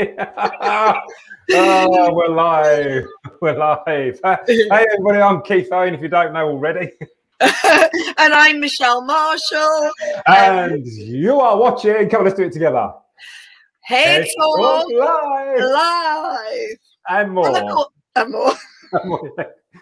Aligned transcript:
Oh, 1.52 2.12
we're 2.14 2.28
live. 2.28 3.06
We're 3.42 3.58
live. 3.58 3.84
Hey, 3.86 4.12
everybody, 4.70 5.20
I'm 5.20 5.42
Keith 5.42 5.68
Owen, 5.72 5.94
if 5.94 6.00
you 6.00 6.06
don't 6.08 6.32
know 6.32 6.48
already. 6.48 6.92
and 7.40 8.32
I'm 8.32 8.60
Michelle 8.60 9.02
Marshall. 9.04 9.90
And 10.26 10.86
you 10.86 11.40
are 11.40 11.56
watching. 11.58 12.08
Come 12.08 12.20
on, 12.20 12.24
let's 12.26 12.36
do 12.36 12.44
it 12.44 12.52
together. 12.52 12.92
Hey, 13.82 14.22
Hey, 14.22 14.30
Talk 14.38 14.86
live. 14.92 15.58
Live. 15.58 16.78
And 17.08 17.32
more. 17.32 17.48
And 17.48 17.56
of 17.56 17.62
course- 17.74 17.92
and 18.14 18.30
more. 18.30 18.52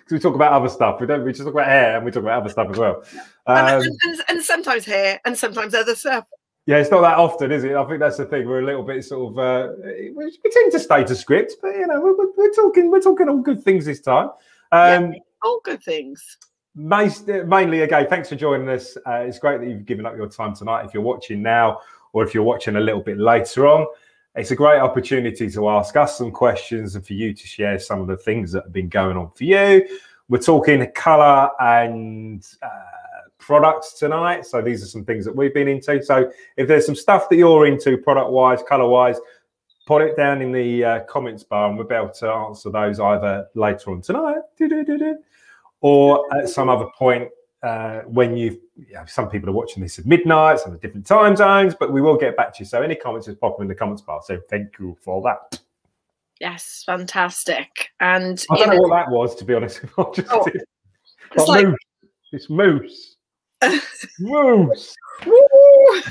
So 0.06 0.14
we 0.16 0.19
talk 0.19 0.34
about 0.34 0.53
other 0.53 0.69
stuff. 0.70 1.00
We 1.00 1.06
don't. 1.06 1.23
We 1.25 1.33
just 1.33 1.45
talk 1.45 1.53
about 1.53 1.66
hair, 1.66 1.97
and 1.97 2.05
we 2.05 2.11
talk 2.11 2.23
about 2.23 2.41
other 2.41 2.50
stuff 2.50 2.69
as 2.70 2.78
well. 2.78 3.03
Um, 3.47 3.56
and, 3.56 3.84
and, 4.05 4.20
and 4.28 4.42
sometimes 4.42 4.84
hair 4.87 5.20
and 5.27 5.37
sometimes 5.37 5.75
other 5.75 5.95
stuff. 5.95 6.25
Yeah, 6.68 6.77
it's 6.77 6.90
not 6.90 7.00
that 7.00 7.16
often, 7.16 7.50
is 7.50 7.64
it? 7.64 7.74
I 7.74 7.82
think 7.86 7.98
that's 7.98 8.18
the 8.18 8.27
thing. 8.27 8.46
We're 8.46 8.60
a 8.60 8.66
little 8.66 8.82
bit 8.82 9.02
sort 9.02 9.32
of. 9.32 9.38
Uh, 9.38 9.72
we, 10.14 10.30
tend 10.52 10.70
to 10.72 10.78
stay 10.78 11.02
to 11.02 11.16
script, 11.16 11.54
but 11.62 11.70
you 11.70 11.86
know, 11.86 11.98
we're, 11.98 12.14
we're, 12.36 12.52
talking. 12.52 12.91
We're 12.91 13.00
talking 13.00 13.27
all 13.27 13.38
good 13.38 13.64
things 13.64 13.86
this 13.86 14.02
time. 14.02 14.28
Um, 14.70 15.14
All 15.42 15.60
good 15.64 15.82
things. 15.82 16.36
mainly, 16.74 17.80
again, 17.80 18.06
thanks 18.10 18.28
for 18.28 18.36
joining 18.36 18.68
us. 18.68 18.98
Uh, 18.98 19.24
it's 19.27 19.38
great 19.38 19.62
that 19.62 19.66
you've 19.66 19.86
given 19.86 20.04
up 20.04 20.14
your 20.14 20.28
time 20.28 20.54
tonight. 20.54 20.84
If 20.84 20.92
you're 20.92 21.02
watching 21.02 21.41
now, 21.41 21.80
or 22.12 22.22
if 22.22 22.34
you're 22.34 22.44
watching 22.44 22.77
a 22.77 22.80
little 22.80 23.00
bit 23.00 23.16
later 23.16 23.66
on, 23.66 23.86
it's 24.34 24.50
a 24.50 24.55
great 24.55 24.80
opportunity 24.80 25.48
to 25.50 25.70
ask 25.70 25.97
us 25.97 26.19
some 26.19 26.30
questions 26.30 26.97
and 26.97 27.06
for 27.06 27.14
you 27.14 27.32
to 27.32 27.47
share 27.47 27.78
some 27.78 28.03
of 28.03 28.08
the 28.08 28.19
things 28.19 28.53
that 28.53 28.64
have 28.64 28.75
been 28.75 28.91
going 28.91 29.16
on 29.16 29.30
for 29.30 29.44
you. 29.44 29.88
We're 30.28 30.36
talking 30.36 30.86
color 30.94 31.48
and 31.60 32.47
uh, 32.62 32.97
products 33.48 33.94
tonight. 33.94 34.44
So 34.44 34.60
these 34.60 34.82
are 34.82 34.86
some 34.86 35.06
things 35.06 35.24
that 35.24 35.34
we've 35.34 35.54
been 35.54 35.68
into. 35.68 36.02
So 36.02 36.30
if 36.58 36.68
there's 36.68 36.84
some 36.84 36.94
stuff 36.94 37.30
that 37.30 37.36
you're 37.36 37.66
into, 37.66 37.96
product 37.96 38.30
wise, 38.30 38.62
color 38.68 38.86
wise, 38.86 39.16
put 39.86 40.02
it 40.02 40.18
down 40.18 40.42
in 40.42 40.52
the 40.52 40.84
uh, 40.84 41.00
comments 41.04 41.44
bar 41.44 41.70
and 41.70 41.78
we'll 41.78 41.86
be 41.86 41.94
able 41.94 42.10
to 42.10 42.28
answer 42.30 42.69
those 42.69 43.00
either 43.00 43.48
later 43.54 43.91
on 43.91 44.02
tonight 44.02 44.42
or 45.80 46.26
at 46.36 46.50
some 46.50 46.69
other 46.69 46.88
point 46.94 47.26
uh, 47.62 48.00
when 48.00 48.36
you've 48.36 48.58
you 48.76 48.92
know, 48.92 49.04
some 49.06 49.30
people 49.30 49.48
are 49.48 49.54
watching 49.54 49.82
this 49.82 49.98
at 49.98 50.04
midnight, 50.04 50.60
some 50.60 50.74
at 50.74 50.82
different 50.82 51.06
time 51.06 51.34
zones, 51.34 51.74
but 51.74 51.91
we 51.91 52.02
will 52.02 52.19
get 52.19 52.36
back 52.36 52.52
to 52.52 52.58
you. 52.60 52.66
So 52.66 52.82
any 52.82 52.96
comments, 52.96 53.28
just 53.28 53.41
pop 53.41 53.56
them 53.56 53.62
in 53.62 53.69
the 53.69 53.74
comments 53.74 54.02
bar. 54.02 54.20
So 54.26 54.38
thank 54.50 54.78
you 54.78 54.94
for 55.00 55.22
that. 55.22 55.58
Yes, 56.38 56.82
fantastic. 56.84 57.88
And 57.98 58.44
I 58.50 58.56
don't 58.58 58.69
know 58.69 58.74
know, 58.74 58.82
what 58.82 58.91
that 58.91 59.10
was, 59.10 59.34
to 59.36 59.44
be 59.46 59.54
honest. 59.54 59.80
I 59.98 60.04
just 60.14 60.28
Oh, 60.30 60.44
did. 60.44 60.62
it's 61.34 61.48
like. 61.48 61.66
It's 62.30 62.50
moose. 62.50 63.16
Moose. 64.20 64.95
Woo! 65.27 66.03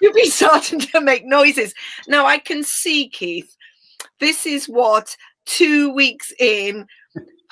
You'll 0.00 0.12
be 0.12 0.26
starting 0.26 0.80
to 0.80 1.00
make 1.00 1.24
noises. 1.24 1.74
Now 2.08 2.26
I 2.26 2.38
can 2.38 2.62
see, 2.62 3.08
Keith, 3.08 3.56
this 4.18 4.46
is 4.46 4.66
what 4.66 5.16
two 5.46 5.92
weeks 5.92 6.32
in 6.38 6.86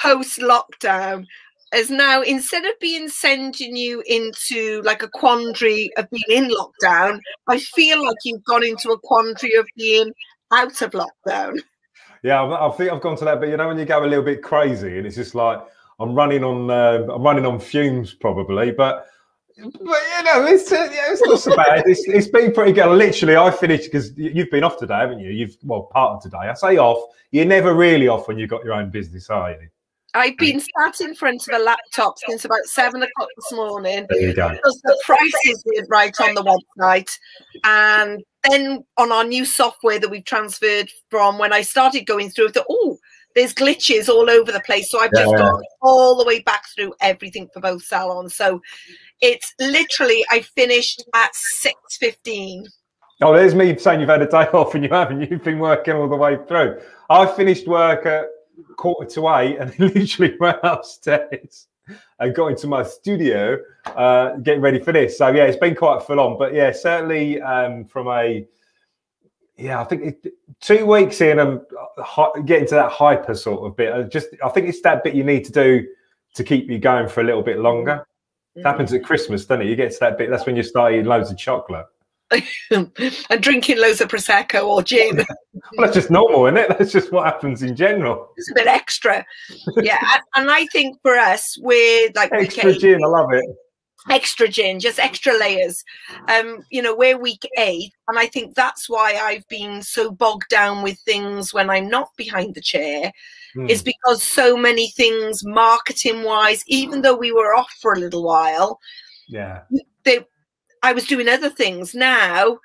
post 0.01 0.39
lockdown 0.39 1.27
is 1.75 1.91
now 1.91 2.23
instead 2.23 2.65
of 2.65 2.79
being 2.81 3.09
sending 3.09 3.77
you 3.77 4.03
into 4.07 4.81
like 4.83 5.03
a 5.03 5.09
quandary 5.09 5.91
of 5.97 6.09
being 6.11 6.45
in 6.45 6.51
lockdown, 6.51 7.21
I 7.47 7.59
feel 7.59 8.05
like 8.05 8.17
you've 8.25 8.45
gone 8.45 8.65
into 8.65 8.91
a 8.91 8.99
quandary 8.99 9.55
of 9.55 9.67
being 9.77 10.13
out 10.51 10.81
of 10.81 10.93
lockdown. 10.93 11.59
Yeah, 12.23 12.43
I 12.43 12.69
I 12.69 12.73
think 12.73 12.91
I've 12.91 13.03
gone 13.03 13.17
to 13.19 13.25
that. 13.27 13.41
But 13.41 13.51
you 13.51 13.57
know, 13.57 13.69
when 13.69 13.79
you 13.79 13.85
go 13.85 14.03
a 14.03 14.07
little 14.07 14.25
bit 14.25 14.43
crazy, 14.43 14.99
and 14.99 15.07
it's 15.07 15.17
just 15.17 15.35
like 15.35 15.61
I'm 16.01 16.15
running 16.15 16.43
on, 16.43 16.71
uh, 16.71 17.07
I'm 17.13 17.23
running 17.23 17.47
on 17.47 17.61
fumes 17.61 18.15
probably. 18.15 18.71
But 18.73 19.07
but 19.59 19.73
you 19.81 20.23
know, 20.25 20.47
it's 20.47 20.71
uh, 20.71 20.89
yeah, 20.93 21.07
it's 21.11 21.23
not 21.23 21.41
so 21.41 21.57
bad. 21.57 21.85
It's, 21.87 22.07
it's 22.07 22.29
been 22.29 22.53
pretty 22.53 22.73
good. 22.73 22.87
Literally, 22.97 23.37
I 23.37 23.51
finished 23.51 23.85
because 23.85 24.17
you've 24.17 24.51
been 24.51 24.65
off 24.65 24.79
today, 24.79 24.95
haven't 24.95 25.21
you? 25.21 25.31
You've 25.31 25.57
well, 25.63 25.83
part 25.83 26.17
of 26.17 26.23
today. 26.23 26.39
I 26.39 26.55
say 26.55 26.77
off. 26.79 27.03
You're 27.31 27.45
never 27.45 27.75
really 27.75 28.09
off 28.09 28.29
when 28.29 28.39
you've 28.39 28.51
got 28.51 28.65
your 28.65 28.75
own 28.75 28.91
business, 28.91 29.29
are 29.31 29.51
you? 29.51 29.69
I've 30.15 30.39
been 30.39 30.61
sat 30.61 31.01
in 31.03 31.15
front 31.15 31.47
of 31.49 31.61
a 31.61 31.63
laptop 31.63 32.15
since 32.27 32.45
about 32.45 32.65
seven 32.65 33.03
o'clock 33.03 33.29
this 33.37 33.53
morning. 33.53 34.07
There 34.09 34.21
you 34.21 34.35
go. 34.35 34.49
because 34.49 34.81
the 34.83 34.99
prices 35.05 35.63
is 35.75 35.87
right 35.91 36.15
on 36.21 36.35
the 36.35 36.43
website 36.79 37.11
and 37.65 38.23
then 38.45 38.85
on 38.97 39.13
our 39.13 39.25
new 39.25 39.45
software 39.45 39.99
that 39.99 40.09
we've 40.09 40.25
transferred 40.25 40.91
from 41.11 41.39
when 41.39 41.53
i 41.53 41.63
started 41.63 42.07
going 42.07 42.31
through 42.31 42.49
I 42.49 42.53
thought 42.53 42.67
oh 42.71 42.98
there's 43.39 43.55
glitches 43.55 44.09
all 44.09 44.29
over 44.29 44.53
the 44.53 44.61
place 44.61 44.91
so 44.91 45.01
i've 45.01 45.13
just 45.15 45.31
Yeah. 45.33 45.39
gone 45.39 45.63
all 45.81 46.17
the 46.17 46.25
way 46.25 46.41
back 46.41 46.65
through 46.75 46.93
everything 47.01 47.49
for 47.53 47.61
both 47.61 47.83
salons 47.83 48.37
so 48.37 48.61
it's 49.21 49.55
literally 49.61 50.25
i 50.31 50.41
finished 50.41 51.05
at 51.15 51.31
6.15 52.03 52.65
Oh, 53.21 53.35
there's 53.35 53.53
me 53.53 53.77
saying 53.77 53.99
you've 53.99 54.09
had 54.09 54.23
a 54.23 54.29
day 54.29 54.45
off 54.53 54.77
and 54.77 54.85
you 54.85 54.91
haven't. 54.91 55.29
You've 55.29 55.43
been 55.43 55.59
working 55.59 55.95
all 55.95 56.09
the 56.09 56.15
way 56.15 56.39
through. 56.47 56.79
I 57.11 57.27
finished 57.27 57.67
work 57.67 58.07
at 58.07 58.27
quarter 58.77 59.11
to 59.15 59.29
eight 59.37 59.57
and 59.59 59.77
literally 59.81 60.37
went 60.39 60.59
upstairs 60.63 61.67
and 62.21 62.35
got 62.35 62.49
into 62.49 62.69
my 62.69 62.85
studio, 62.85 63.59
uh, 63.87 64.37
getting 64.37 64.61
ready 64.61 64.79
for 64.79 64.93
this. 64.93 65.19
So 65.19 65.29
yeah, 65.29 65.45
it's 65.47 65.57
been 65.57 65.75
quite 65.75 66.05
full 66.05 66.21
on. 66.21 66.39
But 66.39 66.55
yeah, 66.55 66.71
certainly 66.71 67.41
um, 67.43 67.85
from 67.87 68.07
a 68.07 68.47
yeah, 69.59 69.81
I 69.81 69.85
think 69.85 70.03
it, 70.25 70.33
two 70.61 70.87
weeks 70.87 71.21
in 71.21 71.39
and 71.41 71.61
hi- 71.99 72.41
getting 72.45 72.69
to 72.69 72.75
that 72.77 72.91
hyper 72.93 73.35
sort 73.35 73.67
of 73.69 73.77
bit. 73.77 73.93
uh, 73.93 74.03
Just 74.05 74.29
I 74.45 74.49
think 74.49 74.69
it's 74.69 74.81
that 74.83 75.03
bit 75.05 75.15
you 75.15 75.25
need 75.25 75.45
to 75.47 75.53
do 75.53 75.87
to 76.35 76.45
keep 76.45 76.69
you 76.71 76.79
going 76.79 77.09
for 77.09 77.21
a 77.21 77.25
little 77.25 77.43
bit 77.43 77.59
longer. 77.59 78.07
It 78.55 78.65
happens 78.65 78.93
at 78.93 79.05
Christmas, 79.05 79.47
doesn't 79.47 79.67
it? 79.67 79.69
You 79.71 79.77
get 79.77 79.93
to 79.93 80.01
that 80.01 80.19
bit. 80.19 80.31
That's 80.31 80.47
when 80.47 80.57
you 80.57 80.63
start 80.63 80.93
eating 80.93 81.05
loads 81.07 81.31
of 81.31 81.39
chocolate. 81.39 81.87
and 82.71 82.93
drinking 83.41 83.79
loads 83.79 84.01
of 84.03 84.09
prosecco 84.09 84.67
or 84.67 84.83
gin 84.83 85.17
Well, 85.55 85.87
that's 85.87 85.95
just 85.95 86.11
normal, 86.11 86.45
isn't 86.47 86.59
it? 86.59 86.69
That's 86.79 86.93
just 86.93 87.11
what 87.11 87.25
happens 87.25 87.63
in 87.63 87.75
general. 87.75 88.29
it's 88.37 88.51
a 88.51 88.55
bit 88.55 88.67
extra 88.67 89.25
yeah 89.79 89.97
and, 90.13 90.23
and 90.35 90.51
i 90.51 90.67
think 90.67 91.01
for 91.01 91.17
us 91.17 91.57
we're 91.63 92.11
like 92.15 92.31
Extra 92.33 92.75
gin, 92.75 93.03
I 93.03 93.07
love 93.07 93.33
it. 93.33 93.45
Extra 94.11 94.49
gin, 94.49 94.81
just 94.81 94.99
extra 94.99 95.37
layers. 95.37 95.85
Um, 96.29 96.65
you 96.71 96.83
know, 96.83 96.95
we're 96.95 97.19
week 97.19 97.47
eight, 97.57 97.93
and 98.09 98.19
I 98.19 98.27
think 98.27 98.55
that's 98.55 98.89
why 98.89 99.15
I've 99.15 99.47
been 99.49 99.83
so 99.83 100.11
bogged 100.11 100.49
down 100.49 100.83
with 100.83 100.99
things 101.01 101.53
when 101.53 101.71
I'm 101.71 101.89
not 101.89 102.11
behind 102.17 102.55
the 102.55 102.61
chair, 102.61 103.13
Hmm. 103.55 103.69
is 103.69 103.83
because 103.83 104.23
so 104.23 104.57
many 104.59 104.89
things 104.91 105.43
marketing 105.45 106.23
wise, 106.23 106.63
even 106.67 107.01
though 107.01 107.17
we 107.17 107.33
were 107.33 107.55
off 107.55 107.73
for 107.81 107.95
a 107.95 107.99
little 107.99 108.23
while, 108.23 108.79
Yeah, 109.27 109.63
they 110.05 110.25
I 110.83 110.93
was 110.93 111.07
doing 111.07 111.29
other 111.29 111.51
things. 111.51 111.95
Now 111.95 112.59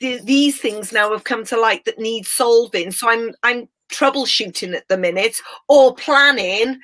the, 0.00 0.20
these 0.24 0.60
things 0.60 0.92
now 0.92 1.10
have 1.12 1.24
come 1.24 1.44
to 1.46 1.60
light 1.60 1.84
that 1.84 1.98
need 1.98 2.26
solving. 2.26 2.90
So 2.90 3.08
I'm 3.08 3.32
I'm 3.44 3.68
troubleshooting 3.92 4.74
at 4.74 4.88
the 4.88 4.98
minute 4.98 5.36
or 5.68 5.94
planning 5.94 6.80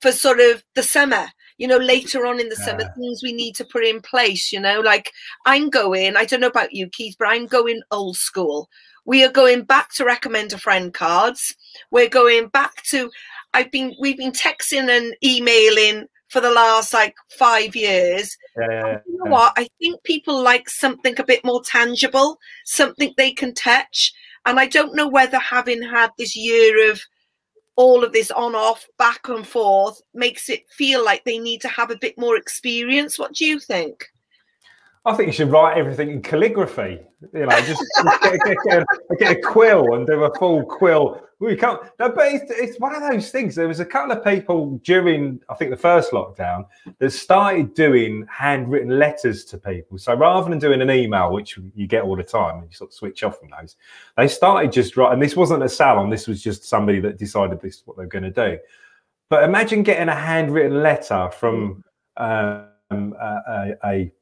for 0.00 0.10
sort 0.10 0.40
of 0.40 0.64
the 0.74 0.82
summer 0.82 1.26
you 1.58 1.66
know 1.66 1.76
later 1.76 2.26
on 2.26 2.40
in 2.40 2.48
the 2.48 2.56
summer 2.56 2.88
things 2.96 3.22
we 3.22 3.32
need 3.32 3.54
to 3.54 3.64
put 3.64 3.84
in 3.84 4.00
place 4.00 4.52
you 4.52 4.60
know 4.60 4.80
like 4.80 5.12
i'm 5.44 5.68
going 5.68 6.16
i 6.16 6.24
don't 6.24 6.40
know 6.40 6.46
about 6.46 6.72
you 6.72 6.88
keith 6.90 7.16
but 7.18 7.28
i'm 7.28 7.46
going 7.46 7.80
old 7.90 8.16
school 8.16 8.68
we 9.04 9.24
are 9.24 9.30
going 9.30 9.62
back 9.62 9.92
to 9.92 10.04
recommend 10.04 10.52
a 10.52 10.58
friend 10.58 10.94
cards 10.94 11.54
we're 11.90 12.08
going 12.08 12.48
back 12.48 12.82
to 12.82 13.10
i've 13.54 13.70
been 13.70 13.94
we've 14.00 14.18
been 14.18 14.32
texting 14.32 14.88
and 14.88 15.14
emailing 15.24 16.06
for 16.28 16.40
the 16.40 16.50
last 16.50 16.92
like 16.92 17.14
five 17.38 17.76
years 17.76 18.36
yeah. 18.58 18.98
you 19.06 19.18
know 19.18 19.30
what? 19.30 19.52
I 19.56 19.68
think 19.78 20.02
people 20.02 20.42
like 20.42 20.68
something 20.68 21.18
a 21.18 21.24
bit 21.24 21.44
more 21.44 21.62
tangible, 21.62 22.38
something 22.64 23.12
they 23.16 23.32
can 23.32 23.54
touch. 23.54 24.12
And 24.44 24.58
I 24.58 24.66
don't 24.66 24.94
know 24.94 25.08
whether 25.08 25.38
having 25.38 25.82
had 25.82 26.10
this 26.18 26.36
year 26.36 26.90
of 26.90 27.00
all 27.76 28.02
of 28.04 28.12
this 28.12 28.30
on 28.30 28.54
off, 28.54 28.86
back 28.98 29.28
and 29.28 29.46
forth, 29.46 30.00
makes 30.14 30.48
it 30.48 30.68
feel 30.70 31.04
like 31.04 31.24
they 31.24 31.38
need 31.38 31.60
to 31.60 31.68
have 31.68 31.90
a 31.90 31.98
bit 31.98 32.18
more 32.18 32.36
experience. 32.36 33.18
What 33.18 33.34
do 33.34 33.44
you 33.44 33.60
think? 33.60 34.06
I 35.06 35.14
think 35.14 35.28
you 35.28 35.32
should 35.32 35.52
write 35.52 35.78
everything 35.78 36.10
in 36.10 36.20
calligraphy. 36.20 36.98
You 37.32 37.46
know, 37.46 37.60
just, 37.60 37.80
just 38.02 38.22
get, 38.22 38.40
get, 38.44 38.56
get, 38.68 38.82
a, 38.82 39.16
get 39.18 39.36
a 39.36 39.40
quill 39.40 39.94
and 39.94 40.04
do 40.04 40.24
a 40.24 40.34
full 40.34 40.64
quill. 40.64 41.22
We 41.38 41.54
can't. 41.54 41.80
No, 42.00 42.10
but 42.10 42.32
it's, 42.32 42.50
it's 42.50 42.80
one 42.80 42.92
of 42.92 43.08
those 43.08 43.30
things. 43.30 43.54
There 43.54 43.68
was 43.68 43.78
a 43.78 43.84
couple 43.84 44.10
of 44.10 44.24
people 44.24 44.80
during, 44.82 45.40
I 45.48 45.54
think, 45.54 45.70
the 45.70 45.76
first 45.76 46.10
lockdown 46.10 46.66
that 46.98 47.10
started 47.10 47.72
doing 47.74 48.26
handwritten 48.28 48.98
letters 48.98 49.44
to 49.46 49.58
people. 49.58 49.96
So 49.98 50.12
rather 50.14 50.50
than 50.50 50.58
doing 50.58 50.82
an 50.82 50.90
email, 50.90 51.32
which 51.32 51.56
you 51.76 51.86
get 51.86 52.02
all 52.02 52.16
the 52.16 52.24
time, 52.24 52.58
and 52.58 52.68
you 52.68 52.74
sort 52.76 52.90
of 52.90 52.94
switch 52.94 53.22
off 53.22 53.38
from 53.38 53.50
those, 53.50 53.76
they 54.16 54.26
started 54.26 54.72
just 54.72 54.96
writing. 54.96 55.20
this 55.20 55.36
wasn't 55.36 55.62
a 55.62 55.68
salon. 55.68 56.10
This 56.10 56.26
was 56.26 56.42
just 56.42 56.64
somebody 56.64 56.98
that 57.00 57.16
decided 57.16 57.60
this 57.60 57.76
is 57.76 57.82
what 57.84 57.96
they're 57.96 58.06
going 58.06 58.24
to 58.24 58.30
do. 58.30 58.58
But 59.30 59.44
imagine 59.44 59.84
getting 59.84 60.08
a 60.08 60.16
handwritten 60.16 60.82
letter 60.82 61.30
from 61.30 61.84
um, 62.16 62.66
a, 62.90 63.40
a, 63.48 63.74
a 63.84 64.12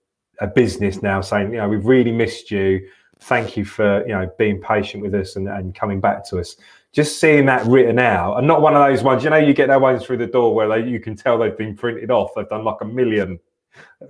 a 0.40 0.46
business 0.46 1.02
now 1.02 1.20
saying, 1.20 1.52
you 1.52 1.58
know, 1.58 1.68
we've 1.68 1.86
really 1.86 2.12
missed 2.12 2.50
you. 2.50 2.88
Thank 3.20 3.56
you 3.56 3.64
for, 3.64 4.02
you 4.06 4.12
know, 4.12 4.30
being 4.38 4.60
patient 4.60 5.02
with 5.02 5.14
us 5.14 5.36
and, 5.36 5.48
and 5.48 5.74
coming 5.74 6.00
back 6.00 6.26
to 6.28 6.38
us. 6.38 6.56
Just 6.92 7.18
seeing 7.18 7.46
that 7.46 7.66
written 7.66 7.98
out 7.98 8.36
and 8.36 8.46
not 8.46 8.60
one 8.60 8.76
of 8.76 8.86
those 8.86 9.02
ones, 9.02 9.24
you 9.24 9.30
know, 9.30 9.36
you 9.36 9.54
get 9.54 9.68
that 9.68 9.80
ones 9.80 10.04
through 10.04 10.18
the 10.18 10.26
door 10.26 10.54
where 10.54 10.68
they, 10.68 10.88
you 10.88 11.00
can 11.00 11.16
tell 11.16 11.38
they've 11.38 11.56
been 11.56 11.76
printed 11.76 12.10
off. 12.10 12.32
They've 12.36 12.48
done 12.48 12.64
like 12.64 12.80
a 12.82 12.84
million 12.84 13.38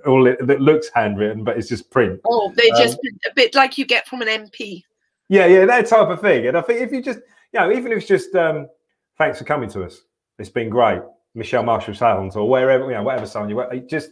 all 0.07 0.27
it, 0.27 0.47
that 0.47 0.61
looks 0.61 0.91
handwritten, 0.95 1.45
but 1.45 1.57
it's 1.57 1.69
just 1.69 1.91
print. 1.91 2.21
Oh, 2.27 2.53
they're 2.55 2.75
Um, 2.75 2.83
just 2.83 2.99
a 2.99 3.35
bit 3.35 3.55
like 3.55 3.79
you 3.79 3.87
get 3.87 4.07
from 4.07 4.23
an 4.23 4.29
MP. 4.29 4.83
Yeah, 5.29 5.47
yeah, 5.47 5.65
that 5.67 5.87
type 5.87 6.09
of 6.09 6.21
thing. 6.21 6.47
And 6.47 6.57
I 6.57 6.61
think 6.61 6.81
if 6.81 6.93
you 6.93 7.03
just, 7.03 7.21
you 7.53 7.61
know, 7.61 7.73
even 7.73 7.93
if 7.93 7.99
it's 7.99 8.09
just, 8.09 8.35
um, 8.35 8.69
thanks 9.17 9.39
for 9.39 9.45
coming 9.45 9.71
to 9.71 9.85
us. 9.85 10.03
It's 10.39 10.51
been 10.51 10.69
great, 10.69 11.01
Michelle 11.35 11.63
Marshall 11.63 11.95
Salons 11.95 12.37
or 12.37 12.49
wherever, 12.49 12.85
you 12.87 12.93
know, 12.93 13.03
whatever 13.03 13.27
salon 13.27 13.49
you 13.49 13.85
just 13.89 14.11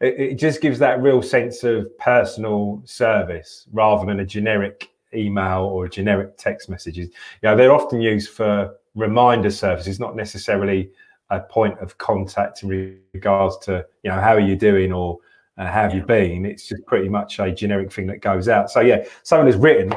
it, 0.00 0.14
it 0.18 0.34
just 0.34 0.60
gives 0.60 0.78
that 0.78 1.00
real 1.02 1.22
sense 1.22 1.64
of 1.64 1.96
personal 1.98 2.82
service 2.84 3.66
rather 3.72 4.06
than 4.06 4.20
a 4.20 4.26
generic 4.26 4.90
email 5.14 5.64
or 5.64 5.88
generic 5.88 6.36
text 6.36 6.68
messages. 6.68 7.08
You 7.42 7.48
know, 7.50 7.56
they're 7.56 7.72
often 7.72 8.00
used 8.00 8.30
for 8.30 8.74
reminder 8.94 9.50
services, 9.50 10.00
not 10.00 10.16
necessarily 10.16 10.90
a 11.30 11.40
point 11.40 11.78
of 11.80 11.98
contact 11.98 12.62
in 12.62 12.98
regards 13.12 13.58
to, 13.58 13.84
you 14.02 14.10
know, 14.10 14.20
how 14.20 14.34
are 14.34 14.40
you 14.40 14.56
doing 14.56 14.92
or 14.92 15.18
uh, 15.58 15.64
how 15.66 15.82
have 15.82 15.94
you 15.94 16.02
been? 16.02 16.44
It's 16.44 16.68
just 16.68 16.84
pretty 16.86 17.08
much 17.08 17.38
a 17.38 17.52
generic 17.52 17.92
thing 17.92 18.06
that 18.08 18.20
goes 18.20 18.48
out. 18.48 18.70
So 18.70 18.80
yeah, 18.80 19.04
someone 19.22 19.46
has 19.46 19.56
written. 19.56 19.92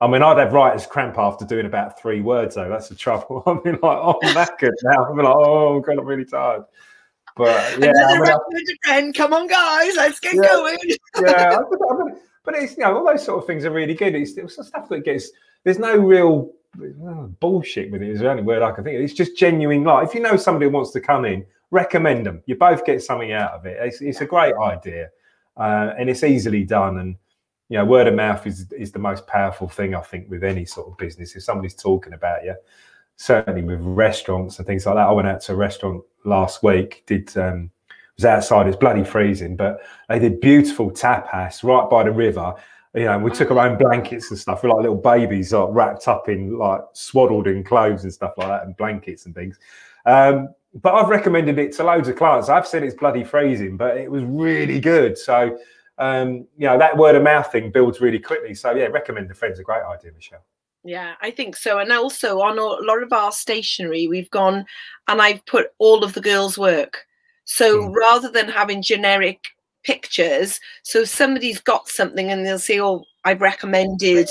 I 0.00 0.06
mean, 0.06 0.22
I'd 0.22 0.38
have 0.38 0.52
writer's 0.52 0.86
cramp 0.86 1.18
after 1.18 1.44
doing 1.44 1.66
about 1.66 2.00
three 2.00 2.20
words 2.20 2.54
though. 2.54 2.68
That's 2.68 2.88
the 2.88 2.94
trouble. 2.94 3.42
I 3.46 3.54
mean, 3.54 3.74
like, 3.74 3.82
oh, 3.82 4.18
I'm 4.22 4.34
knackered 4.34 4.72
now. 4.82 5.04
I'm 5.04 5.16
like, 5.16 5.26
oh 5.26 5.80
God, 5.80 5.98
I'm 5.98 6.06
really 6.06 6.24
tired. 6.24 6.64
But 7.36 7.78
yeah, 7.80 7.92
I 7.96 8.20
mean, 8.20 8.66
friend. 8.84 9.14
Come 9.14 9.32
on, 9.32 9.46
guys, 9.46 9.96
let's 9.96 10.20
get 10.20 10.34
yeah, 10.34 10.42
going. 10.42 10.78
yeah, 11.22 11.58
but 12.44 12.54
it's 12.54 12.76
you 12.76 12.84
know 12.84 12.96
all 12.96 13.06
those 13.06 13.24
sort 13.24 13.38
of 13.38 13.46
things 13.46 13.64
are 13.64 13.70
really 13.70 13.94
good. 13.94 14.14
It's, 14.14 14.36
it's 14.36 14.66
stuff 14.66 14.88
that 14.88 15.04
gets. 15.04 15.30
There's 15.64 15.78
no 15.78 15.96
real 15.96 16.52
bullshit 17.40 17.90
with 17.90 18.02
it. 18.02 18.10
Is 18.10 18.20
the 18.20 18.30
only 18.30 18.42
word 18.42 18.62
I 18.62 18.72
can 18.72 18.84
think 18.84 18.96
of. 18.96 19.02
It's 19.02 19.14
just 19.14 19.36
genuine. 19.36 19.84
Like 19.84 20.08
if 20.08 20.14
you 20.14 20.20
know 20.20 20.36
somebody 20.36 20.66
who 20.66 20.72
wants 20.72 20.92
to 20.92 21.00
come 21.00 21.24
in, 21.24 21.44
recommend 21.70 22.26
them. 22.26 22.42
You 22.46 22.56
both 22.56 22.84
get 22.84 23.02
something 23.02 23.32
out 23.32 23.52
of 23.52 23.66
it. 23.66 23.78
It's, 23.80 24.00
it's 24.00 24.20
a 24.20 24.26
great 24.26 24.54
idea, 24.54 25.10
uh, 25.56 25.92
and 25.98 26.08
it's 26.08 26.22
easily 26.22 26.64
done. 26.64 26.98
And 26.98 27.16
you 27.68 27.78
know, 27.78 27.84
word 27.84 28.06
of 28.06 28.14
mouth 28.14 28.46
is 28.46 28.70
is 28.72 28.92
the 28.92 28.98
most 29.00 29.26
powerful 29.26 29.68
thing 29.68 29.94
I 29.94 30.00
think 30.00 30.30
with 30.30 30.44
any 30.44 30.64
sort 30.64 30.88
of 30.88 30.96
business. 30.96 31.34
If 31.34 31.42
somebody's 31.42 31.74
talking 31.74 32.12
about 32.12 32.44
you, 32.44 32.54
certainly 33.16 33.62
with 33.62 33.80
restaurants 33.80 34.58
and 34.58 34.66
things 34.66 34.86
like 34.86 34.96
that. 34.96 35.06
I 35.06 35.12
went 35.12 35.28
out 35.28 35.40
to 35.42 35.52
a 35.52 35.56
restaurant 35.56 36.02
last 36.24 36.62
week. 36.62 37.04
Did 37.06 37.36
um, 37.36 37.70
was 38.16 38.24
outside. 38.24 38.66
It's 38.66 38.76
bloody 38.76 39.04
freezing, 39.04 39.56
but 39.56 39.80
they 40.08 40.18
did 40.18 40.40
beautiful 40.40 40.90
tapas 40.90 41.62
right 41.64 41.88
by 41.90 42.04
the 42.04 42.12
river. 42.12 42.54
You 42.94 43.06
know, 43.06 43.18
we 43.18 43.30
took 43.32 43.50
our 43.50 43.58
own 43.58 43.76
blankets 43.76 44.30
and 44.30 44.38
stuff. 44.38 44.62
We're 44.62 44.70
like 44.70 44.82
little 44.82 44.96
babies, 44.96 45.52
like 45.52 45.68
wrapped 45.70 46.06
up 46.06 46.28
in 46.28 46.56
like 46.56 46.82
swaddled 46.92 47.48
in 47.48 47.64
clothes 47.64 48.04
and 48.04 48.12
stuff 48.12 48.34
like 48.36 48.48
that, 48.48 48.64
and 48.64 48.76
blankets 48.76 49.26
and 49.26 49.34
things. 49.34 49.58
Um, 50.06 50.50
but 50.74 50.94
I've 50.94 51.08
recommended 51.08 51.58
it 51.58 51.72
to 51.76 51.84
loads 51.84 52.08
of 52.08 52.16
clients. 52.16 52.48
I've 52.48 52.66
said 52.66 52.82
it's 52.82 52.94
bloody 52.94 53.24
freezing, 53.24 53.76
but 53.76 53.96
it 53.96 54.10
was 54.10 54.22
really 54.24 54.80
good. 54.80 55.16
So, 55.16 55.58
um, 55.98 56.46
you 56.56 56.66
know, 56.66 56.78
that 56.78 56.96
word 56.96 57.14
of 57.14 57.22
mouth 57.22 57.50
thing 57.50 57.70
builds 57.70 58.00
really 58.00 58.18
quickly. 58.18 58.54
So, 58.54 58.72
yeah, 58.74 58.86
recommend 58.86 59.30
a 59.30 59.34
friend's 59.34 59.60
a 59.60 59.62
great 59.62 59.82
idea, 59.82 60.12
Michelle. 60.12 60.44
Yeah, 60.84 61.14
I 61.22 61.30
think 61.30 61.56
so. 61.56 61.78
And 61.78 61.90
also 61.90 62.40
on 62.40 62.58
a 62.58 62.62
lot 62.62 63.02
of 63.02 63.12
our 63.12 63.32
stationery, 63.32 64.06
we've 64.06 64.30
gone 64.30 64.66
and 65.08 65.20
I've 65.20 65.44
put 65.46 65.68
all 65.78 66.04
of 66.04 66.12
the 66.12 66.20
girls' 66.20 66.58
work. 66.58 67.06
So 67.44 67.84
mm. 67.84 67.94
rather 67.94 68.30
than 68.30 68.48
having 68.48 68.82
generic 68.82 69.42
pictures, 69.82 70.60
so 70.82 71.04
somebody's 71.04 71.60
got 71.60 71.88
something 71.88 72.30
and 72.30 72.44
they'll 72.44 72.58
say, 72.58 72.80
Oh, 72.80 73.02
I've 73.24 73.40
recommended 73.40 74.28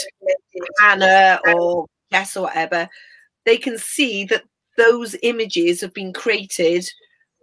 Hannah 0.79 1.39
or 1.55 1.88
Jess 2.11 2.38
or 2.38 2.44
whatever, 2.44 2.88
they 3.45 3.57
can 3.57 3.79
see 3.79 4.23
that 4.25 4.44
those 4.77 5.15
images 5.23 5.81
have 5.81 5.94
been 5.94 6.13
created 6.13 6.88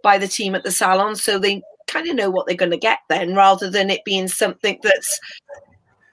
by 0.03 0.17
the 0.17 0.27
team 0.27 0.55
at 0.55 0.63
the 0.63 0.71
salon. 0.71 1.17
So 1.17 1.37
they 1.37 1.61
kind 1.87 2.07
of 2.07 2.15
know 2.15 2.29
what 2.29 2.47
they're 2.47 2.55
going 2.55 2.71
to 2.71 2.77
get 2.77 2.99
then 3.09 3.35
rather 3.35 3.69
than 3.69 3.89
it 3.89 4.05
being 4.05 4.29
something 4.29 4.79
that's, 4.81 5.19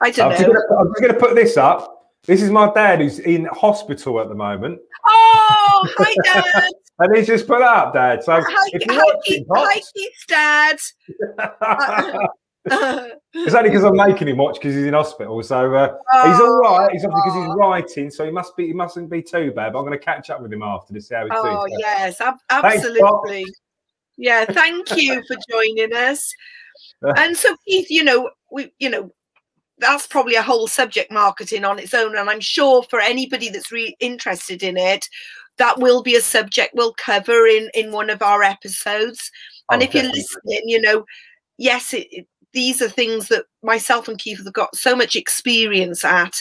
I 0.01 0.11
don't 0.11 0.33
I'm 0.33 0.41
know. 0.41 0.53
Just 0.53 0.67
gonna, 0.69 0.81
I'm 0.81 0.87
just 0.87 1.01
going 1.01 1.13
to 1.13 1.19
put 1.19 1.35
this 1.35 1.55
up. 1.55 1.98
This 2.25 2.41
is 2.41 2.51
my 2.51 2.71
dad 2.73 2.99
who's 2.99 3.19
in 3.19 3.45
hospital 3.45 4.19
at 4.19 4.29
the 4.29 4.35
moment. 4.35 4.79
Oh, 5.07 5.87
hi, 5.97 6.13
Dad. 6.23 6.71
and 6.99 7.17
he's 7.17 7.27
just 7.27 7.47
put 7.47 7.61
up, 7.61 7.93
Dad. 7.93 8.23
So 8.23 8.41
hi, 8.41 8.69
if 8.73 8.85
you're 8.85 8.95
hi, 8.95 9.03
watching, 9.13 9.45
hi, 9.49 9.81
Dad. 10.27 10.77
it's 13.33 13.55
only 13.55 13.69
because 13.69 13.83
I'm 13.83 13.95
making 13.95 14.27
him 14.27 14.37
watch 14.37 14.55
because 14.55 14.75
he's 14.75 14.85
in 14.85 14.93
hospital. 14.93 15.41
So 15.41 15.73
uh, 15.73 15.95
oh, 16.13 16.31
he's 16.31 16.39
all 16.39 16.59
right. 16.59 16.91
He's 16.91 17.03
because 17.03 17.33
he's 17.33 17.55
writing, 17.55 18.11
so 18.11 18.25
he 18.25 18.31
must 18.31 18.55
be. 18.55 18.67
He 18.67 18.73
mustn't 18.73 19.09
be 19.09 19.21
too 19.21 19.51
bad. 19.51 19.73
But 19.73 19.79
I'm 19.79 19.85
going 19.85 19.97
to 19.97 20.03
catch 20.03 20.29
up 20.29 20.41
with 20.41 20.51
him 20.51 20.61
after 20.61 20.93
to 20.93 21.01
see 21.01 21.15
how 21.15 21.23
he's 21.23 21.31
oh, 21.33 21.43
doing. 21.43 21.57
Oh 21.57 21.77
yes, 21.79 22.21
ab- 22.21 22.35
absolutely. 22.49 23.43
Thanks, 23.45 23.61
yeah, 24.17 24.45
thank 24.45 24.95
you 24.97 25.23
for 25.27 25.37
joining 25.49 25.93
us. 25.93 26.31
and 27.17 27.35
so 27.35 27.55
Keith, 27.65 27.89
you 27.89 28.03
know, 28.03 28.29
we, 28.51 28.73
you 28.77 28.89
know, 28.89 29.09
that's 29.79 30.07
probably 30.07 30.35
a 30.35 30.41
whole 30.41 30.67
subject 30.67 31.11
marketing 31.11 31.65
on 31.65 31.79
its 31.79 31.93
own. 31.93 32.17
And 32.17 32.29
I'm 32.29 32.39
sure 32.39 32.83
for 32.83 32.99
anybody 32.99 33.49
that's 33.49 33.71
really 33.71 33.95
interested 33.99 34.63
in 34.63 34.77
it, 34.77 35.07
that 35.57 35.79
will 35.79 36.01
be 36.01 36.15
a 36.15 36.21
subject 36.21 36.73
we'll 36.73 36.93
cover 36.93 37.45
in 37.45 37.69
in 37.73 37.91
one 37.91 38.09
of 38.09 38.21
our 38.21 38.43
episodes. 38.43 39.31
And 39.71 39.81
oh, 39.81 39.85
if 39.85 39.93
you're 39.93 40.03
listening, 40.03 40.61
you 40.65 40.81
know, 40.81 41.05
yes, 41.57 41.93
it, 41.93 42.07
it, 42.11 42.27
these 42.53 42.81
are 42.81 42.89
things 42.89 43.27
that 43.27 43.45
myself 43.61 44.07
and 44.07 44.17
Keith 44.17 44.43
have 44.43 44.53
got 44.53 44.75
so 44.75 44.95
much 44.95 45.15
experience 45.15 46.03
at, 46.03 46.33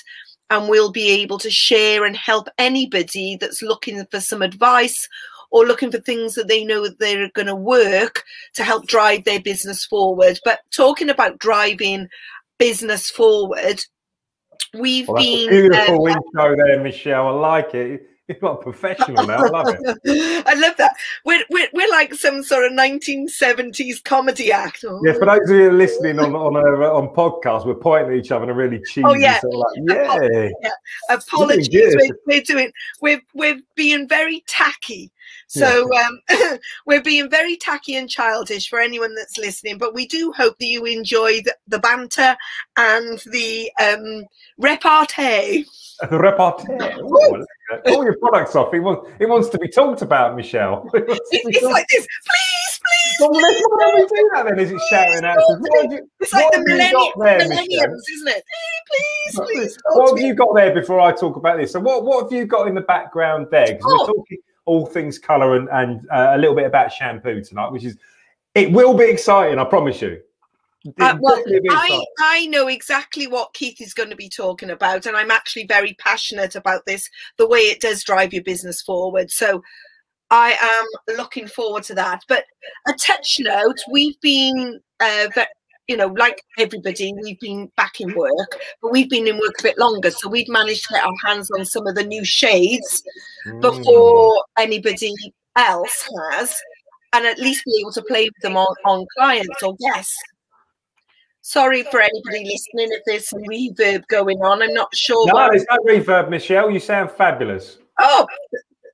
and 0.51 0.69
we'll 0.69 0.93
be 0.93 1.09
able 1.11 1.39
to 1.39 1.51
share 1.51 2.05
and 2.05 2.17
help 2.17 2.49
anybody 2.59 3.37
that's 3.37 3.61
looking 3.61 4.05
for 4.11 4.21
some 4.21 4.41
advice 4.41 5.09
or 5.51 5.67
looking 5.67 5.91
for 5.91 5.99
things 5.99 6.35
that 6.35 6.49
they 6.49 6.65
know 6.65 6.83
that 6.83 6.99
they're 6.99 7.31
going 7.35 7.47
to 7.47 7.55
work 7.55 8.23
to 8.55 8.65
help 8.65 8.87
drive 8.87 9.25
their 9.25 9.41
business 9.41 9.85
forward. 9.85 10.39
But 10.45 10.61
talking 10.71 11.11
about 11.11 11.39
driving 11.39 12.09
business 12.59 13.11
forward. 13.11 13.81
We've 14.75 15.09
well, 15.09 15.23
been 15.23 15.49
beautiful 15.49 16.07
uh, 16.07 16.11
intro 16.11 16.57
there, 16.57 16.83
Michelle. 16.83 17.29
I 17.29 17.31
like 17.31 17.75
it. 17.75 18.03
You've 18.29 18.41
got 18.41 18.61
professional 18.61 19.27
now. 19.27 19.39
I 19.39 19.49
love 19.49 19.67
it. 19.69 19.99
I 20.47 20.53
love 20.55 20.77
that. 20.77 20.95
We're, 21.25 21.43
we're, 21.49 21.69
we're 21.73 21.89
like 21.89 22.13
some 22.13 22.43
sort 22.43 22.67
of 22.67 22.73
1970s 22.73 24.05
comedy 24.05 24.53
act. 24.53 24.85
Oh. 24.87 25.01
Yeah, 25.03 25.15
for 25.15 25.25
those 25.25 25.49
of 25.49 25.57
you 25.57 25.71
listening 25.71 26.19
on 26.19 26.35
on 26.35 26.55
a, 26.57 26.87
on 26.93 27.09
podcast, 27.15 27.65
we're 27.65 27.75
pointing 27.75 28.13
at 28.13 28.23
each 28.23 28.31
other 28.31 28.45
in 28.45 28.51
a 28.51 28.55
really 28.55 28.81
cheesy 28.81 29.03
oh, 29.07 29.15
yeah. 29.15 29.41
Sort 29.41 29.55
of 29.55 29.61
like, 29.61 30.21
yeah. 30.23 30.49
yeah. 30.63 30.71
Apologies. 31.09 31.97
We're, 31.99 32.19
we're, 32.27 32.43
doing 32.43 32.71
we're 33.01 33.23
we're 33.33 33.61
being 33.77 34.07
very 34.07 34.45
tacky 34.47 35.11
so 35.49 35.89
yeah. 35.91 36.51
um, 36.53 36.59
we're 36.87 37.03
being 37.03 37.31
very 37.31 37.57
tacky 37.57 37.97
and 37.97 38.09
childish 38.09 38.69
for 38.69 38.79
anyone 38.79 39.15
that's 39.15 39.39
listening, 39.39 39.79
but 39.79 39.95
we 39.95 40.07
do 40.07 40.31
hope 40.37 40.59
that 40.59 40.67
you 40.67 40.85
enjoy 40.85 41.41
the, 41.41 41.57
the 41.67 41.79
banter 41.79 42.37
and 42.77 43.19
the 43.33 43.73
um, 43.83 44.27
repartee. 44.59 45.65
The 46.11 46.19
repartee. 46.19 46.67
Oh, 46.81 47.45
all 47.87 48.05
your 48.05 48.17
products 48.19 48.55
off. 48.57 48.75
It 48.75 48.81
wants, 48.81 49.11
it 49.19 49.29
wants 49.29 49.49
to 49.49 49.59
be 49.59 49.69
talked 49.69 50.03
about, 50.03 50.37
Michelle. 50.37 50.89
It 50.95 51.05
it's, 51.09 51.57
it's 51.57 51.63
like 51.63 51.87
this. 51.89 52.07
Please, 52.07 52.81
please. 52.85 53.17
Well, 53.21 53.31
please, 53.31 53.65
why 53.69 53.91
do 53.91 53.97
we 53.97 54.07
do 54.07 54.31
that 54.35 54.45
then? 54.49 54.59
Is 54.59 54.71
it 54.71 54.81
shouting 54.91 55.25
out? 55.25 55.39
it's 56.21 56.33
like 56.33 56.53
the 56.53 56.65
millennium, 56.67 57.13
there, 57.19 57.39
millenniums, 57.39 58.05
isn't 58.15 58.29
it? 58.29 58.45
Please, 58.87 59.41
please. 59.47 59.79
what 59.95 60.11
have 60.11 60.27
you 60.27 60.35
got 60.35 60.55
there 60.55 60.75
before 60.75 61.01
I 61.01 61.13
talk 61.13 61.37
about 61.37 61.57
this? 61.59 61.73
So, 61.73 61.81
what, 61.81 62.05
what 62.05 62.25
have 62.25 62.33
you 62.33 62.45
got 62.47 62.69
in 62.69 62.75
the 62.75 62.83
background 62.83 63.47
there? 63.51 63.67
Because 63.67 63.85
oh. 63.87 63.99
we're 64.01 64.15
talking 64.15 64.39
all 64.69 64.87
things 64.87 65.19
color 65.19 65.57
and, 65.57 65.69
and 65.71 66.07
uh, 66.11 66.33
a 66.35 66.39
little 66.39 66.55
bit 66.55 66.67
about 66.67 66.93
shampoo 66.93 67.43
tonight, 67.43 67.73
which 67.73 67.85
is 67.85 67.97
it 68.55 68.71
will 68.71 68.95
be 68.95 69.05
exciting. 69.05 69.59
I 69.59 69.65
promise 69.65 70.01
you. 70.03 70.21
Uh, 71.01 71.17
well, 71.21 71.43
I, 71.71 72.05
I 72.21 72.47
know 72.47 72.69
exactly 72.69 73.27
what 73.27 73.53
Keith 73.53 73.81
is 73.81 73.93
going 73.93 74.11
to 74.11 74.17
be 74.17 74.29
talking 74.29 74.71
about, 74.71 75.07
and 75.07 75.17
I'm 75.17 75.31
actually 75.31 75.67
very 75.67 75.95
passionate 75.95 76.55
about 76.55 76.87
this, 76.87 77.11
the 77.37 77.49
way 77.49 77.61
it 77.61 77.81
does 77.81 78.05
drive 78.05 78.33
your 78.33 78.45
business 78.45 78.81
forward. 78.81 79.31
So 79.31 79.63
I 80.31 80.57
am 80.61 81.17
looking 81.17 81.49
forward 81.49 81.83
to 81.85 81.95
that. 81.95 82.23
But 82.29 82.45
a 82.87 82.93
touch 82.93 83.39
note 83.41 83.79
we've 83.91 84.21
been 84.21 84.81
uh, 85.01 85.27
you 85.89 85.97
know, 85.97 86.09
like 86.09 86.43
everybody, 86.59 87.15
we've 87.23 87.41
been 87.41 87.73
back 87.77 88.01
in 88.01 88.15
work, 88.15 88.61
but 88.83 88.93
we've 88.93 89.09
been 89.09 89.27
in 89.27 89.37
work 89.37 89.55
a 89.59 89.63
bit 89.63 89.79
longer. 89.79 90.11
So 90.11 90.29
we've 90.29 90.49
managed 90.49 90.85
to 90.85 90.95
get 90.95 91.05
our 91.05 91.15
hands 91.25 91.51
on 91.59 91.65
some 91.65 91.87
of 91.87 91.95
the 91.95 92.05
new 92.05 92.25
shades 92.25 93.03
mm. 93.47 93.61
before 93.61 94.45
anybody 94.59 95.15
else 95.57 96.09
has, 96.31 96.55
and 97.15 97.25
at 97.25 97.39
least 97.39 97.65
be 97.65 97.79
able 97.81 97.93
to 97.93 98.03
play 98.03 98.25
with 98.25 98.43
them 98.43 98.57
on, 98.57 98.75
on 98.85 99.07
clients 99.17 99.63
or 99.63 99.75
guests. 99.77 100.15
Sorry 101.41 101.83
for 101.85 102.03
anybody 102.03 102.45
listening 102.45 102.93
if 102.93 103.03
there's 103.07 103.27
some 103.27 103.41
reverb 103.45 104.07
going 104.09 104.39
on. 104.43 104.63
I'm 104.63 104.75
not 104.75 104.95
sure. 104.95 105.27
No, 105.33 105.49
there's 105.51 105.65
no 105.71 105.79
reverb, 105.79 106.29
Michelle. 106.29 106.71
You 106.71 106.79
sound 106.79 107.11
fabulous. 107.11 107.79
Oh, 107.99 108.27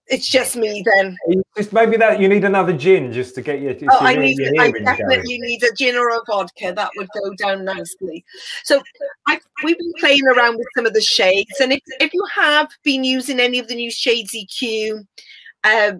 it's 0.09 0.29
just 0.29 0.57
me 0.57 0.85
then. 0.95 1.17
Just 1.57 1.73
maybe 1.73 1.97
that 1.97 2.21
you 2.21 2.29
need 2.29 2.45
another 2.45 2.73
gin 2.73 3.13
just 3.13 3.35
to 3.37 3.43
get 3.43 3.61
your. 3.61 3.75
Oh, 3.91 3.99
I 4.01 4.15
need. 4.15 4.39
I 4.59 4.71
definitely 4.71 5.39
need 5.39 5.63
a 5.63 5.73
gin 5.75 5.97
or 5.97 6.11
a 6.11 6.21
vodka. 6.27 6.73
That 6.75 6.91
would 6.97 7.09
go 7.15 7.35
down 7.35 7.65
nicely. 7.65 8.25
So 8.65 8.83
I, 9.27 9.41
we've 9.63 9.79
been 9.79 9.93
playing 9.99 10.27
around 10.27 10.57
with 10.57 10.67
some 10.77 10.87
of 10.87 10.93
the 10.93 11.01
shades, 11.01 11.61
and 11.61 11.73
if 11.73 11.81
if 12.01 12.13
you 12.13 12.25
have 12.35 12.69
been 12.83 13.05
using 13.05 13.41
any 13.41 13.59
of 13.59 13.69
the 13.69 13.75
new 13.75 13.91
Shades 13.91 14.35
EQ 14.35 15.07
uh, 15.65 15.93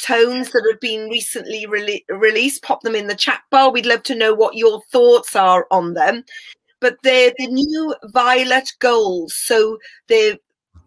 tones 0.00 0.52
that 0.52 0.66
have 0.70 0.80
been 0.80 1.08
recently 1.08 1.66
re 1.66 2.04
released, 2.08 2.62
pop 2.62 2.82
them 2.82 2.94
in 2.94 3.08
the 3.08 3.14
chat 3.16 3.42
bar. 3.50 3.70
We'd 3.72 3.86
love 3.86 4.04
to 4.04 4.14
know 4.14 4.34
what 4.34 4.56
your 4.56 4.82
thoughts 4.92 5.34
are 5.34 5.66
on 5.70 5.94
them. 5.94 6.24
but 6.80 6.96
they're 7.02 7.32
the 7.38 7.46
new 7.46 7.94
violet 8.04 8.72
gold. 8.78 9.32
So 9.32 9.78
they're 10.06 10.38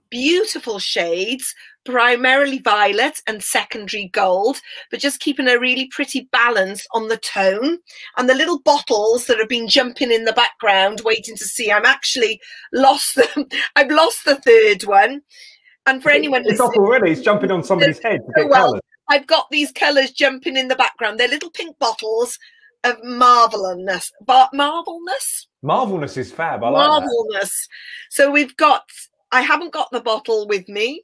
beautiful 0.09 0.79
shades, 0.79 1.55
primarily 1.85 2.59
violet 2.59 3.21
and 3.27 3.43
secondary 3.43 4.07
gold, 4.09 4.61
but 4.89 4.99
just 4.99 5.19
keeping 5.19 5.47
a 5.47 5.59
really 5.59 5.87
pretty 5.87 6.29
balance 6.31 6.85
on 6.93 7.07
the 7.07 7.17
tone. 7.17 7.77
And 8.17 8.29
the 8.29 8.35
little 8.35 8.59
bottles 8.59 9.25
that 9.25 9.39
have 9.39 9.49
been 9.49 9.67
jumping 9.67 10.11
in 10.11 10.25
the 10.25 10.33
background, 10.33 11.01
waiting 11.03 11.35
to 11.37 11.45
see, 11.45 11.71
I'm 11.71 11.85
actually 11.85 12.39
lost 12.73 13.15
them. 13.15 13.47
I've 13.75 13.91
lost 13.91 14.25
the 14.25 14.35
third 14.35 14.83
one. 14.83 15.21
And 15.87 16.03
for 16.03 16.11
anyone, 16.11 16.43
it's 16.45 16.59
off 16.59 16.75
already. 16.75 17.11
It's 17.11 17.21
jumping 17.21 17.51
on 17.51 17.63
somebody's 17.63 17.99
head 18.03 18.19
to 18.19 18.33
oh, 18.37 18.41
get 18.41 18.49
well, 18.49 18.65
colours. 18.67 18.81
I've 19.09 19.27
got 19.27 19.49
these 19.49 19.71
colours 19.71 20.11
jumping 20.11 20.55
in 20.55 20.67
the 20.67 20.75
background. 20.75 21.19
They're 21.19 21.27
little 21.27 21.49
pink 21.49 21.77
bottles 21.79 22.37
of 22.83 22.97
marvelness, 23.03 24.11
but 24.25 24.49
marvelness. 24.53 25.47
Marvelness 25.63 26.17
is 26.17 26.31
fab. 26.31 26.63
I 26.63 26.69
like 26.69 26.83
that. 26.83 27.07
marvelness. 27.07 27.67
So 28.09 28.31
we've 28.31 28.55
got. 28.57 28.83
I 29.33 29.41
haven't 29.41 29.71
got 29.71 29.89
the 29.91 30.01
bottle 30.01 30.45
with 30.47 30.67
me. 30.67 31.01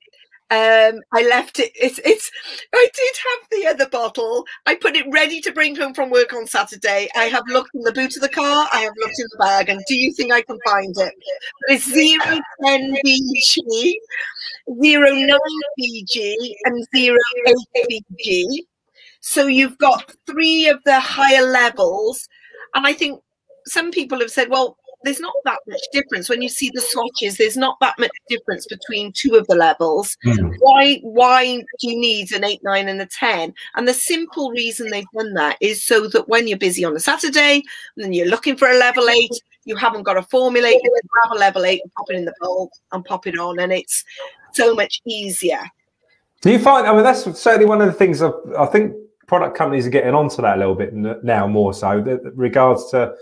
Um, 0.50 1.02
I 1.14 1.24
left 1.28 1.60
it. 1.60 1.72
It's. 1.76 2.00
It's. 2.06 2.32
I 2.74 2.88
did 2.96 3.16
have 3.18 3.50
the 3.52 3.68
other 3.68 3.90
bottle. 3.90 4.46
I 4.66 4.76
put 4.76 4.96
it 4.96 5.06
ready 5.12 5.42
to 5.42 5.52
bring 5.52 5.76
home 5.76 5.94
from 5.94 6.10
work 6.10 6.32
on 6.32 6.48
Saturday. 6.48 7.10
I 7.16 7.26
have 7.26 7.44
looked 7.50 7.72
in 7.76 7.82
the 7.82 7.92
boot 7.92 8.16
of 8.16 8.22
the 8.22 8.30
car. 8.30 8.68
I 8.72 8.80
have 8.80 8.94
looked 8.98 9.20
in 9.20 9.28
the 9.32 9.38
bag. 9.40 9.68
And 9.70 9.82
do 9.90 9.96
you 9.96 10.14
think 10.14 10.32
I 10.32 10.42
can 10.42 10.58
find 10.66 10.96
it? 10.98 11.14
It's 11.68 11.92
zero 11.92 12.40
ten 12.66 12.96
BG, 13.06 13.94
zero 14.82 15.12
nine 15.12 15.62
BG, 15.80 16.36
and 16.64 16.88
zero 16.96 17.18
eight 17.48 18.06
BG. 18.18 18.46
So 19.20 19.48
you've 19.48 19.78
got 19.78 20.14
three 20.26 20.70
of 20.70 20.80
the 20.86 21.00
higher 21.00 21.46
levels, 21.46 22.28
and 22.74 22.88
I 22.88 22.94
think 22.94 23.22
some 23.66 23.92
people 23.92 24.20
have 24.20 24.32
said, 24.32 24.50
well, 24.50 24.78
there's 25.04 25.20
not 25.20 25.34
that 25.46 25.60
much 25.68 25.82
difference 25.92 26.30
when 26.30 26.42
you 26.42 26.50
see 26.50 26.72
the 26.74 26.82
swatches. 26.82 27.38
There's 27.38 27.58
not 27.58 27.78
that 27.82 27.98
much 28.00 28.12
difference 28.30 28.66
between 28.66 29.14
two 29.14 29.36
of 29.36 29.46
the 29.48 29.56
levels. 29.56 30.18
Mm. 30.26 30.56
Why? 30.60 31.00
Why 31.04 31.58
do 31.58 31.88
you 31.88 32.00
need 32.00 32.32
an 32.32 32.44
eight, 32.44 32.62
nine, 32.64 32.88
and 32.88 33.02
a 33.02 33.06
ten? 33.06 33.54
And 33.76 33.88
the 33.88 33.94
simple 33.94 34.52
reason 34.52 34.90
they've 34.90 35.06
done 35.16 35.34
that 35.36 35.58
is 35.62 35.86
so 35.86 36.08
that 36.10 36.28
when 36.28 36.48
you're 36.48 36.58
busy 36.58 36.84
on 36.84 36.96
a 36.96 37.00
Saturday 37.00 37.62
and 37.96 38.06
then 38.06 38.14
you're 38.14 38.28
looking 38.28 38.58
for 38.58 38.70
a 38.70 38.78
level 38.78 39.08
eight, 39.10 39.32
you 39.66 39.76
haven't 39.76 40.04
got 40.04 40.14
to 40.14 40.24
formulate. 40.24 40.82
You 40.84 41.00
grab 41.08 41.38
a 41.38 41.40
level 41.40 41.66
eight 41.66 41.82
and 41.84 41.94
pop 41.94 42.10
it 42.10 42.16
in 42.16 42.26
the 42.26 42.34
bowl 42.42 42.72
and 42.92 43.06
pop 43.06 43.28
it 43.28 43.38
on, 43.38 43.60
and 43.60 43.72
it's 43.72 44.04
so 44.54 44.74
much 44.74 45.02
easier. 45.06 45.62
Do 46.42 46.52
you 46.52 46.60
find? 46.60 46.88
I 46.88 46.94
mean, 46.94 47.04
that's 47.04 47.24
certainly 47.40 47.66
one 47.66 47.82
of 47.82 47.88
the 47.88 47.94
things 47.94 48.22
I, 48.22 48.32
I 48.58 48.66
think 48.66 48.96
product 49.28 49.58
companies 49.58 49.86
are 49.86 49.92
getting 49.92 50.14
onto 50.14 50.42
that 50.42 50.56
a 50.56 50.60
little 50.60 50.76
bit 50.76 50.94
now 51.24 51.48
more 51.48 51.74
so. 51.74 52.02
That 52.02 52.22
regards 52.36 52.90
to 52.92 53.14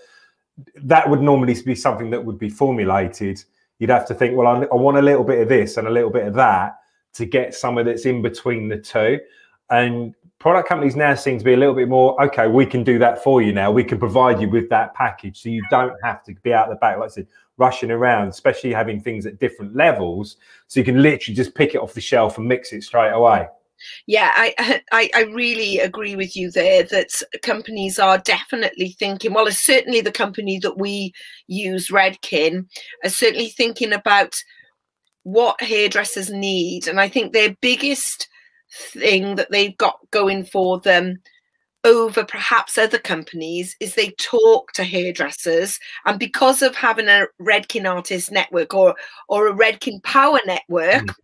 that 0.76 1.10
would 1.10 1.22
normally 1.22 1.56
be 1.62 1.76
something 1.76 2.10
that 2.12 2.24
would 2.24 2.40
be 2.40 2.50
formulated. 2.50 3.44
You'd 3.80 3.90
have 3.90 4.08
to 4.08 4.14
think, 4.14 4.38
well, 4.38 4.48
I, 4.48 4.76
want 4.76 4.98
a 4.98 5.02
little 5.02 5.24
bit 5.24 5.42
of 5.42 5.50
this 5.50 5.78
and 5.78 5.88
a 5.88 5.92
little 5.92 6.10
bit 6.10 6.28
of 6.28 6.34
that 6.36 6.78
to 7.14 7.26
get 7.26 7.54
somewhere 7.54 7.84
that's 7.84 8.06
in 8.06 8.22
between 8.22 8.70
the 8.70 8.78
two. 8.78 9.20
And 9.70 10.16
product 10.40 10.70
companies 10.70 10.96
now 10.96 11.16
seem 11.16 11.40
to 11.40 11.46
be 11.46 11.54
a 11.54 11.58
little 11.58 11.76
bit 11.76 11.90
more 11.90 12.22
okay. 12.26 12.48
We 12.48 12.66
can 12.66 12.84
do 12.84 13.00
that 13.00 13.24
for 13.24 13.42
you 13.42 13.52
now. 13.52 13.72
We 13.72 13.84
can 13.84 14.00
provide 14.00 14.40
you 14.40 14.50
with 14.50 14.70
that 14.70 14.94
package, 14.94 15.42
so 15.42 15.50
you 15.50 15.64
don't 15.70 15.96
have 16.04 16.24
to 16.26 16.36
be 16.44 16.54
out 16.54 16.70
the 16.70 16.76
back, 16.76 17.00
like 17.00 17.12
I 17.12 17.14
said, 17.14 17.28
rushing 17.58 17.92
around, 17.92 18.30
especially 18.30 18.74
having 18.74 19.02
things 19.02 19.26
at 19.26 19.40
different 19.40 19.76
levels. 19.76 20.38
So 20.68 20.80
you 20.80 20.86
can 20.86 21.02
literally 21.02 21.36
just 21.36 21.56
pick 21.56 21.74
it 21.74 21.80
off 21.80 21.94
the 21.94 22.02
shelf 22.02 22.38
and 22.38 22.48
mix 22.48 22.74
it 22.74 22.84
straight 22.84 23.12
away. 23.12 23.48
Yeah, 24.08 24.32
I, 24.36 24.82
I 24.92 25.10
I 25.16 25.22
really 25.24 25.80
agree 25.80 26.16
with 26.16 26.36
you 26.36 26.52
there 26.52 26.84
that 26.84 27.22
companies 27.42 28.00
are 28.00 28.18
definitely 28.18 28.96
thinking. 29.00 29.34
Well, 29.34 29.48
it's 29.48 29.62
certainly 29.62 30.02
the 30.02 30.12
company 30.12 30.60
that 30.60 30.78
we 30.78 31.14
use, 31.48 31.90
Redken, 31.90 32.68
are 33.04 33.10
certainly 33.10 33.50
thinking 33.50 33.94
about 33.94 34.36
what 35.24 35.62
hairdressers 35.62 36.30
need, 36.30 36.88
and 36.88 37.00
I 37.00 37.10
think 37.10 37.34
their 37.34 37.56
biggest 37.62 38.28
thing 38.72 39.36
that 39.36 39.52
they've 39.52 39.78
got 39.78 40.00
going 40.12 40.46
for 40.46 40.80
them 40.80 41.22
over 41.84 42.26
perhaps 42.26 42.78
other 42.78 42.98
companies 42.98 43.76
is 43.80 43.94
they 43.94 44.10
talk 44.20 44.72
to 44.74 44.84
hairdressers 44.84 45.80
and 46.06 46.18
because 46.20 46.64
of 46.64 46.76
having 46.76 47.08
a 47.08 47.28
Redken 47.40 47.88
artist 47.90 48.32
network 48.32 48.74
or 48.74 48.96
or 49.30 49.48
a 49.48 49.54
Redken 49.54 50.02
power 50.04 50.40
network 50.46 51.04
Mm. 51.06 51.16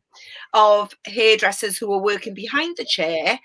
Of 0.54 0.96
hairdressers 1.06 1.78
who 1.78 1.92
are 1.94 2.02
working 2.02 2.34
behind 2.34 2.76
the 2.78 2.86
chair 2.86 3.40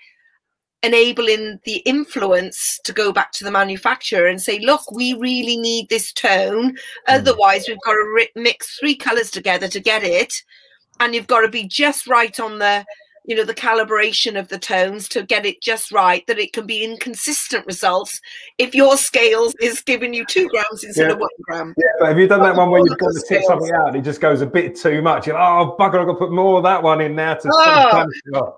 enabling 0.83 1.59
the 1.65 1.77
influence 1.77 2.79
to 2.83 2.93
go 2.93 3.11
back 3.11 3.31
to 3.31 3.43
the 3.43 3.51
manufacturer 3.51 4.27
and 4.27 4.41
say 4.41 4.59
look 4.59 4.91
we 4.91 5.13
really 5.15 5.57
need 5.57 5.89
this 5.89 6.13
tone. 6.13 6.69
Hmm. 6.69 6.75
Otherwise 7.07 7.67
we've 7.67 7.81
got 7.83 7.93
to 7.93 8.27
mix 8.35 8.77
three 8.79 8.95
colors 8.95 9.31
together 9.31 9.67
to 9.67 9.79
get 9.79 10.03
it. 10.03 10.33
And 10.99 11.13
you've 11.13 11.27
got 11.27 11.41
to 11.41 11.49
be 11.49 11.67
just 11.67 12.07
right 12.07 12.39
on 12.39 12.59
the 12.59 12.85
you 13.27 13.35
know 13.35 13.43
the 13.43 13.53
calibration 13.53 14.39
of 14.39 14.47
the 14.47 14.57
tones 14.57 15.07
to 15.09 15.21
get 15.21 15.45
it 15.45 15.61
just 15.61 15.91
right 15.91 16.25
that 16.27 16.39
it 16.39 16.53
can 16.53 16.65
be 16.65 16.83
inconsistent 16.83 17.63
results 17.67 18.19
if 18.57 18.73
your 18.73 18.97
scales 18.97 19.53
is 19.61 19.81
giving 19.81 20.13
you 20.13 20.25
two 20.25 20.47
grams 20.47 20.83
instead 20.83 21.07
Yeah. 21.09 21.13
of 21.13 21.19
one 21.19 21.29
gram 21.43 21.75
Yeah, 21.77 21.83
but 21.99 22.07
have 22.07 22.17
you 22.19 22.27
done 22.27 22.41
that 22.41 22.55
one 22.55 22.71
where 22.71 22.81
you've 22.83 22.97
got 22.97 23.11
to 23.13 23.23
tip 23.27 23.43
something 23.43 23.69
out 23.75 23.89
and 23.89 23.97
it 23.97 24.01
just 24.01 24.21
goes 24.21 24.41
a 24.41 24.45
bit 24.45 24.75
too 24.75 25.01
much? 25.01 25.27
You're 25.27 25.35
like, 25.37 25.43
oh, 25.45 25.75
bugger, 25.77 25.99
I've 25.99 26.07
got 26.07 26.13
to 26.13 26.15
put 26.15 26.31
more 26.31 26.57
of 26.57 26.63
that 26.63 26.81
one 26.81 27.01
in 27.01 27.13
now 27.15 27.33
to 27.35 27.49
Oh. 27.53 28.57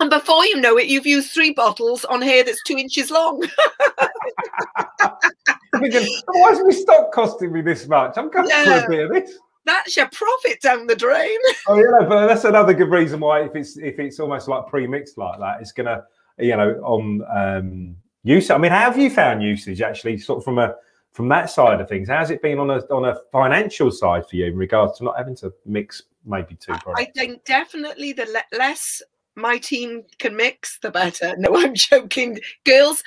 and 0.00 0.10
before 0.10 0.44
you 0.46 0.60
know 0.60 0.76
it 0.78 0.86
you've 0.86 1.06
used 1.06 1.32
three 1.32 1.52
bottles 1.52 2.04
on 2.04 2.22
hair 2.22 2.44
that's 2.44 2.62
two 2.64 2.76
inches 2.76 3.10
long 3.10 3.42
thinking, 5.80 6.06
why 6.26 6.50
is 6.50 6.60
my 6.62 6.70
stock 6.70 7.12
costing 7.12 7.52
me 7.52 7.60
this 7.62 7.86
much? 7.88 8.16
I'm 8.16 8.30
going 8.30 8.48
Yeah. 8.48 8.80
for 8.80 8.86
a 8.86 8.88
bit 8.88 9.04
of 9.06 9.12
this. 9.12 9.38
That's 9.68 9.96
your 9.96 10.08
profit 10.08 10.60
down 10.60 10.86
the 10.86 10.96
drain 10.96 11.38
Oh, 11.68 11.76
yeah, 11.76 12.06
but 12.08 12.26
that's 12.26 12.44
another 12.44 12.74
good 12.74 12.90
reason 12.90 13.20
why 13.20 13.42
if 13.42 13.54
it's 13.54 13.76
if 13.76 13.98
it's 13.98 14.18
almost 14.18 14.48
like 14.48 14.66
pre-mixed 14.66 15.18
like 15.18 15.38
that, 15.38 15.60
it's 15.60 15.72
gonna, 15.72 16.04
you 16.38 16.56
know, 16.56 16.72
on 16.82 17.22
um 17.30 17.96
use. 18.22 18.50
I 18.50 18.58
mean, 18.58 18.70
how 18.70 18.80
have 18.80 18.98
you 18.98 19.10
found 19.10 19.42
usage 19.42 19.80
actually, 19.80 20.18
sort 20.18 20.38
of 20.38 20.44
from 20.44 20.58
a 20.58 20.74
from 21.12 21.28
that 21.28 21.50
side 21.50 21.80
of 21.80 21.88
things? 21.88 22.08
How's 22.08 22.30
it 22.30 22.42
been 22.42 22.58
on 22.58 22.70
a 22.70 22.80
on 22.90 23.04
a 23.04 23.16
financial 23.30 23.90
side 23.90 24.26
for 24.28 24.36
you 24.36 24.46
in 24.46 24.56
regards 24.56 24.98
to 24.98 25.04
not 25.04 25.16
having 25.16 25.36
to 25.36 25.52
mix 25.66 26.02
maybe 26.24 26.54
two 26.54 26.72
Products? 26.72 27.00
I 27.00 27.04
think 27.06 27.44
definitely 27.44 28.12
the 28.12 28.26
le- 28.26 28.58
less 28.58 29.02
my 29.34 29.58
team 29.58 30.04
can 30.18 30.36
mix, 30.36 30.78
the 30.80 30.90
better. 30.90 31.34
No, 31.38 31.56
I'm 31.56 31.74
joking. 31.74 32.40
Girls 32.64 33.02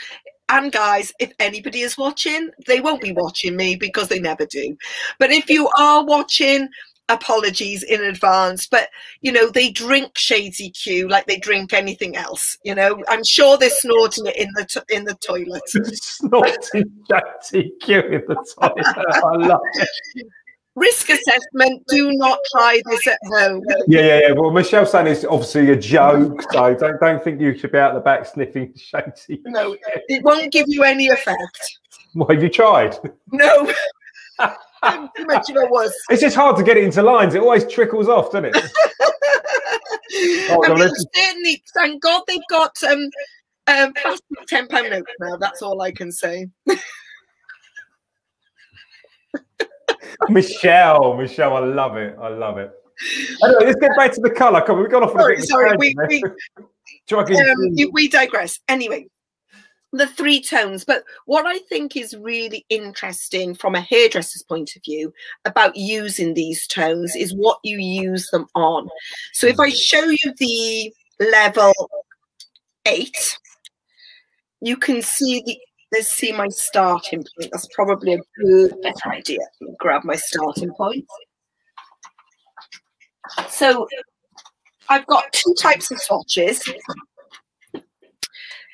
and 0.51 0.72
guys, 0.72 1.13
if 1.20 1.31
anybody 1.39 1.81
is 1.81 1.98
watching, 1.98 2.50
they 2.67 2.81
won't 2.81 3.01
be 3.01 3.13
watching 3.13 3.55
me 3.55 3.75
because 3.75 4.10
they 4.10 4.20
never 4.20 4.46
do. 4.46 4.75
But 5.17 5.31
if 5.31 5.50
you 5.50 5.70
are 5.77 6.03
watching, 6.03 6.67
apologies 7.10 7.84
in 7.84 8.03
advance. 8.03 8.67
But 8.67 8.89
you 9.22 9.31
know, 9.31 9.50
they 9.50 9.72
drink 9.72 10.17
Shades 10.17 10.62
EQ 10.62 11.10
like 11.10 11.25
they 11.25 11.38
drink 11.38 11.74
anything 11.74 12.15
else. 12.15 12.58
You 12.63 12.75
know, 12.75 13.03
I'm 13.08 13.24
sure 13.24 13.58
they're 13.58 13.70
snorting 13.70 14.25
it 14.27 14.36
in 14.36 14.50
the 14.55 14.65
to- 14.65 14.86
in 14.89 15.05
the 15.05 15.15
toilet. 15.15 15.63
Snorting 15.96 16.91
Shades 17.10 17.51
EQ 17.84 18.12
in 18.13 18.22
the 18.27 18.46
toilet. 18.60 19.08
I 19.24 19.48
love 19.48 19.60
it. 19.75 20.27
Risk 20.75 21.10
assessment. 21.10 21.84
Do 21.88 22.12
not 22.13 22.40
try 22.51 22.82
this 22.86 23.08
at 23.08 23.20
home. 23.25 23.62
Yeah, 23.88 24.01
yeah, 24.01 24.20
yeah. 24.20 24.32
Well, 24.32 24.51
Michelle's 24.51 24.92
saying 24.92 25.08
it's 25.08 25.25
obviously 25.25 25.70
a 25.72 25.75
joke, 25.75 26.42
so 26.51 26.74
don't 26.74 27.00
don't 27.00 27.24
think 27.24 27.42
you 27.42 27.58
should 27.58 27.74
be 27.74 27.78
out 27.78 27.94
the 27.94 28.00
back 28.00 28.25
sniffing 28.25 28.74
shady. 28.78 29.42
No, 29.46 29.75
it 30.08 30.24
won't 30.24 30.51
give 30.51 30.66
you 30.70 30.84
any 30.84 31.10
effect. 31.10 31.78
What 32.13 32.32
have 32.32 32.42
you 32.42 32.50
tried? 32.50 32.98
No. 33.32 33.72
I'm 34.84 35.10
too 35.16 35.25
much 35.25 35.50
of 35.50 35.58
a 35.58 35.68
wuss. 35.70 35.94
It's 36.10 36.22
just 36.22 36.36
hard 36.36 36.58
to 36.58 36.63
get 36.63 36.78
it 36.78 36.84
into 36.84 37.04
lines. 37.04 37.36
It 37.36 37.42
always 37.42 37.72
trickles 37.72 38.08
off, 38.08 38.32
doesn't 38.32 38.56
it? 38.56 38.56
I 40.13 40.74
mean, 40.74 40.90
certainly, 41.13 41.63
thank 41.74 42.01
God 42.01 42.24
they've 42.28 42.40
got 42.50 42.75
um, 42.84 43.10
um, 43.68 43.94
plastic 43.94 44.48
ten 44.48 44.68
pound 44.68 44.90
notes 44.90 45.12
now. 45.20 45.38
That's 45.38 45.62
all 45.62 45.82
I 45.82 45.92
can 45.92 46.12
say. 46.12 46.48
Michelle, 50.30 51.16
Michelle, 51.16 51.56
I 51.56 51.60
love 51.60 51.98
it. 51.98 52.16
I 52.20 52.30
love 52.30 52.58
it. 52.58 52.72
Anyway, 53.44 53.66
let's 53.66 53.80
get 53.80 53.92
back 53.98 54.12
to 54.13 54.22
the 54.22 54.30
colour. 54.30 54.62
Come 54.62 54.78
on, 54.78 54.84
we've 54.84 54.92
gone 54.92 55.04
off 55.04 55.16
on 55.16 55.20
a 55.20 55.22
Sorry, 55.22 55.36
bit 55.36 55.44
a 55.44 55.48
sorry, 55.48 55.78
we, 55.78 55.96
we, 56.08 56.24
um, 57.88 57.92
we 57.94 58.08
digress. 58.08 58.60
Anyway, 58.68 59.08
the 59.94 60.08
three 60.08 60.42
tones. 60.42 60.86
But 60.86 61.04
what 61.25 61.46
I 61.46 61.60
think 61.60 61.96
is 61.96 62.16
really 62.16 62.66
interesting 62.70 63.56
from 63.56 63.75
a 63.75 63.82
hairdresser's 63.82 64.44
point 64.44 64.75
of 64.75 64.84
view 64.84 65.13
about 65.46 65.75
using 65.75 66.34
these 66.34 66.68
tones 66.68 67.16
is 67.16 67.34
what 67.36 67.60
you 67.63 67.78
use 67.78 68.30
them 68.32 68.48
on. 68.56 68.90
So 69.34 69.48
if 69.48 69.60
I 69.60 69.70
show 69.70 70.06
you 70.06 70.34
the 70.38 70.94
level 71.20 71.74
eight, 72.86 73.38
you 74.62 74.78
can 74.78 75.01
see 75.01 75.42
the 75.46 75.58
let's 75.91 76.10
see 76.10 76.31
my 76.31 76.48
starting 76.50 77.19
point. 77.19 77.51
That's 77.51 77.67
probably 77.74 78.13
a 78.13 78.19
good 78.39 78.75
better 78.81 79.10
idea. 79.10 79.39
Grab 79.77 80.03
my 80.03 80.15
starting 80.15 80.71
point. 80.74 81.05
So 83.50 83.88
I've 84.89 85.05
got 85.07 85.31
two 85.31 85.53
types 85.57 85.91
of 85.91 86.00
swatches. 86.00 86.63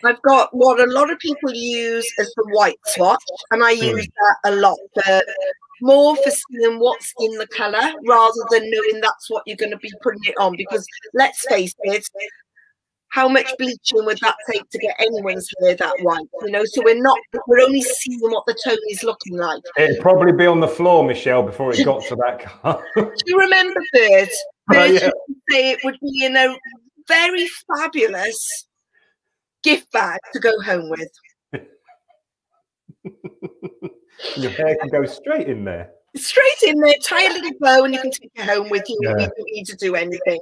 I've 0.03 0.21
got 0.21 0.55
what 0.55 0.79
a 0.79 0.91
lot 0.91 1.11
of 1.11 1.17
people 1.19 1.51
use 1.53 2.07
as 2.19 2.31
the 2.35 2.47
white 2.51 2.79
swatch, 2.85 3.23
and 3.51 3.63
I 3.63 3.75
hmm. 3.75 3.83
use 3.83 4.07
that 4.07 4.51
a 4.51 4.55
lot 4.55 4.77
for 4.93 5.21
more 5.81 6.15
for 6.15 6.31
seeing 6.31 6.79
what's 6.79 7.13
in 7.19 7.31
the 7.37 7.47
color 7.47 7.93
rather 8.07 8.41
than 8.49 8.69
knowing 8.69 9.01
that's 9.01 9.29
what 9.29 9.43
you're 9.45 9.57
going 9.57 9.71
to 9.71 9.77
be 9.77 9.91
putting 10.01 10.21
it 10.25 10.35
on. 10.39 10.55
Because 10.55 10.85
let's 11.13 11.45
face 11.49 11.75
it, 11.79 12.05
how 13.09 13.27
much 13.27 13.51
bleaching 13.57 14.05
would 14.05 14.19
that 14.21 14.35
take 14.51 14.69
to 14.69 14.77
get 14.79 14.95
anyone's 14.99 15.49
hair 15.61 15.75
that 15.75 15.95
white? 16.01 16.27
You 16.43 16.51
know, 16.51 16.65
so 16.65 16.81
we're 16.83 17.01
not 17.01 17.17
we're 17.47 17.61
only 17.61 17.81
seeing 17.81 18.19
what 18.21 18.45
the 18.45 18.57
tone 18.63 18.77
is 18.89 19.03
looking 19.03 19.37
like. 19.37 19.61
It'd 19.77 20.01
probably 20.01 20.33
be 20.33 20.45
on 20.45 20.59
the 20.59 20.67
floor, 20.67 21.05
Michelle, 21.05 21.43
before 21.43 21.73
it 21.73 21.83
got 21.85 22.03
to 22.03 22.15
that 22.15 22.39
car. 22.61 22.83
Do 22.95 23.11
you 23.25 23.39
remember 23.39 23.79
Bird? 23.93 24.29
Oh, 24.69 24.73
Bird 24.73 24.93
yeah. 24.93 25.05
used 25.05 25.13
say 25.49 25.71
it 25.71 25.79
would 25.83 25.97
be 26.01 26.25
in 26.25 26.35
a 26.35 26.55
very 27.07 27.47
fabulous 27.75 28.67
gift 29.63 29.91
bag 29.91 30.19
to 30.33 30.39
go 30.39 30.59
home 30.61 30.89
with. 30.89 31.09
Your 34.35 34.51
hair 34.51 34.75
can 34.79 34.89
go 34.89 35.05
straight 35.05 35.47
in 35.47 35.63
there. 35.63 35.91
Straight 36.15 36.63
in 36.67 36.79
there, 36.79 36.95
tie 37.03 37.25
a 37.25 37.29
little 37.29 37.51
bow, 37.59 37.83
and 37.83 37.93
you 37.93 38.01
can 38.01 38.11
take 38.11 38.31
it 38.35 38.45
home 38.45 38.69
with 38.69 38.83
you. 38.89 38.97
Yeah. 39.01 39.11
You 39.11 39.17
don't 39.17 39.33
need 39.45 39.65
to 39.65 39.75
do 39.75 39.95
anything. 39.95 40.39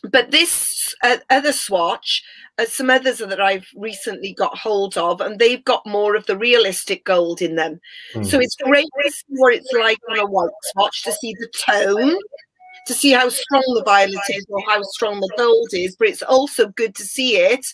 But 0.00 0.30
this 0.30 0.94
uh, 1.02 1.18
other 1.30 1.52
swatch, 1.52 2.22
uh, 2.58 2.64
some 2.66 2.90
others 2.90 3.18
that 3.18 3.40
I've 3.40 3.66
recently 3.76 4.34
got 4.34 4.56
hold 4.56 4.96
of, 4.96 5.20
and 5.20 5.38
they've 5.38 5.64
got 5.64 5.86
more 5.86 6.14
of 6.16 6.26
the 6.26 6.36
realistic 6.36 7.04
gold 7.04 7.42
in 7.42 7.56
them. 7.56 7.80
So 8.24 8.38
Mm. 8.38 8.42
it's 8.42 8.56
great 8.56 8.86
to 9.02 9.10
see 9.10 9.24
what 9.28 9.54
it's 9.54 9.72
like 9.72 9.98
on 10.10 10.18
a 10.18 10.26
white 10.26 10.50
swatch, 10.72 11.02
to 11.04 11.12
see 11.12 11.34
the 11.38 11.48
tone, 11.48 12.18
to 12.86 12.94
see 12.94 13.12
how 13.12 13.28
strong 13.28 13.62
the 13.74 13.84
violet 13.84 14.20
is 14.30 14.46
or 14.48 14.62
how 14.66 14.82
strong 14.82 15.20
the 15.20 15.32
gold 15.36 15.68
is. 15.72 15.96
But 15.96 16.08
it's 16.08 16.22
also 16.22 16.68
good 16.68 16.94
to 16.96 17.04
see 17.04 17.36
it 17.36 17.64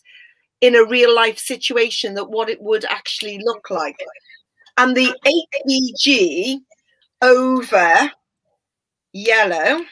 in 0.60 0.74
a 0.74 0.84
real 0.84 1.14
life 1.14 1.38
situation 1.38 2.14
that 2.14 2.30
what 2.30 2.48
it 2.48 2.60
would 2.60 2.84
actually 2.84 3.38
look 3.38 3.70
like. 3.70 3.96
And 4.76 4.96
the 4.96 5.14
8VG 5.66 6.60
over 7.22 8.12
yellow, 9.12 9.84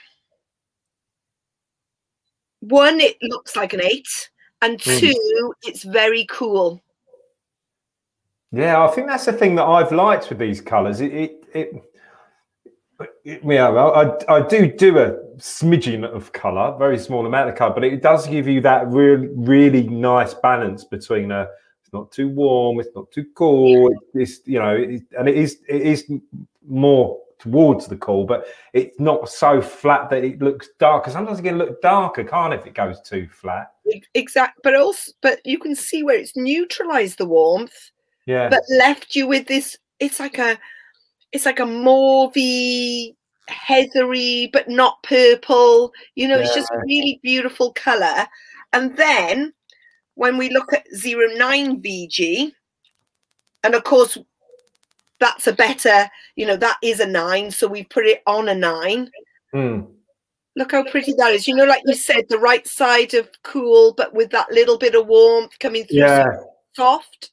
one, 2.69 3.01
it 3.01 3.17
looks 3.23 3.57
like 3.57 3.73
an 3.73 3.83
eight, 3.83 4.31
and 4.63 4.79
Mm. 4.79 5.01
two, 5.01 5.55
it's 5.67 5.83
very 5.83 6.27
cool. 6.31 6.83
Yeah, 8.53 8.83
I 8.83 8.89
think 8.89 9.07
that's 9.09 9.25
the 9.27 9.33
thing 9.33 9.55
that 9.57 9.65
I've 9.65 9.93
liked 9.93 10.29
with 10.31 10.39
these 10.39 10.61
colours. 10.61 11.01
It, 11.01 11.13
it, 11.13 11.45
it, 11.53 11.73
it- 13.25 13.41
yeah, 13.45 13.69
I, 13.69 14.37
I- 14.37 14.47
do 14.49 14.73
do 14.73 14.99
a 14.99 15.13
smidgen 15.39 16.05
of 16.05 16.33
colour, 16.33 16.77
very 16.79 16.99
small 16.99 17.27
amount 17.27 17.51
of 17.51 17.57
colour, 17.57 17.75
but 17.75 17.85
it 17.85 18.03
does 18.03 18.27
give 18.27 18.49
you 18.49 18.61
that 18.63 18.87
really, 18.89 19.29
really 19.35 19.83
nice 19.89 20.33
balance 20.35 20.85
between 20.85 21.31
a. 21.33 21.49
It's 21.83 21.93
not 21.93 22.11
too 22.11 22.29
warm. 22.29 22.81
It's 22.81 22.89
not 22.97 23.11
too 23.13 23.27
cool. 23.35 23.95
It's 24.15 24.41
you 24.45 24.59
know, 24.59 24.75
it, 24.75 25.03
and 25.19 25.29
it 25.29 25.37
is 25.37 25.59
it 25.69 25.83
is 25.83 26.11
more 26.67 27.21
towards 27.39 27.87
the 27.87 27.97
cool, 27.97 28.25
but 28.25 28.47
it's 28.73 28.99
not 28.99 29.29
so 29.29 29.61
flat 29.61 30.11
that 30.11 30.25
it 30.25 30.41
looks 30.41 30.69
dark. 30.79 31.05
Because 31.05 31.13
sometimes 31.13 31.39
it 31.39 31.43
can 31.43 31.59
look 31.59 31.81
darker, 31.83 32.25
can't 32.25 32.53
it, 32.53 32.61
if 32.61 32.67
it 32.67 32.75
goes 32.75 33.01
too 33.03 33.29
flat? 33.31 33.73
Exact, 34.15 34.61
but 34.63 34.75
also, 34.75 35.13
but 35.23 35.41
you 35.45 35.59
can 35.59 35.75
see 35.75 36.03
where 36.03 36.19
it's 36.19 36.37
neutralized 36.37 37.19
the 37.19 37.27
warmth, 37.27 37.91
Yeah, 38.27 38.49
but 38.49 38.63
left 38.71 39.15
you 39.15 39.27
with 39.27 39.47
this. 39.47 39.77
It's 40.01 40.21
like 40.21 40.39
a, 40.39 40.59
it's 41.33 41.47
like 41.47 41.61
a 41.61 41.65
mauvey, 41.65 43.15
heathery, 43.49 44.51
but 44.53 44.69
not 44.69 45.03
purple. 45.03 45.93
You 46.15 46.29
know, 46.29 46.39
it's 46.39 46.55
just 46.55 46.71
really 46.85 47.21
beautiful 47.23 47.73
color. 47.73 48.27
And 48.73 48.97
then 48.97 49.53
when 50.15 50.37
we 50.37 50.51
look 50.51 50.73
at 50.73 50.87
09 50.93 51.83
VG, 51.83 52.53
and 53.63 53.75
of 53.75 53.85
course, 53.85 54.19
that's 55.21 55.47
a 55.47 55.53
better, 55.53 56.09
you 56.37 56.47
know, 56.47 56.57
that 56.57 56.79
is 56.83 57.01
a 57.01 57.07
nine. 57.07 57.51
So 57.51 57.67
we 57.67 57.85
put 57.85 58.07
it 58.07 58.23
on 58.27 58.49
a 58.49 58.55
nine. 58.55 59.11
Mm. 59.55 59.89
Look 60.57 60.73
how 60.73 60.85
pretty 60.85 61.13
that 61.15 61.33
is. 61.33 61.47
You 61.47 61.55
know, 61.55 61.65
like 61.65 61.83
you 61.85 61.95
said, 61.95 62.25
the 62.29 62.39
right 62.39 62.67
side 62.67 63.15
of 63.15 63.31
cool, 63.43 63.95
but 63.97 64.15
with 64.15 64.31
that 64.31 64.51
little 64.51 64.79
bit 64.79 64.95
of 64.95 65.07
warmth 65.07 65.59
coming 65.59 65.85
through. 65.85 66.01
so 66.01 66.07
yeah. 66.07 66.27
Soft. 66.75 67.31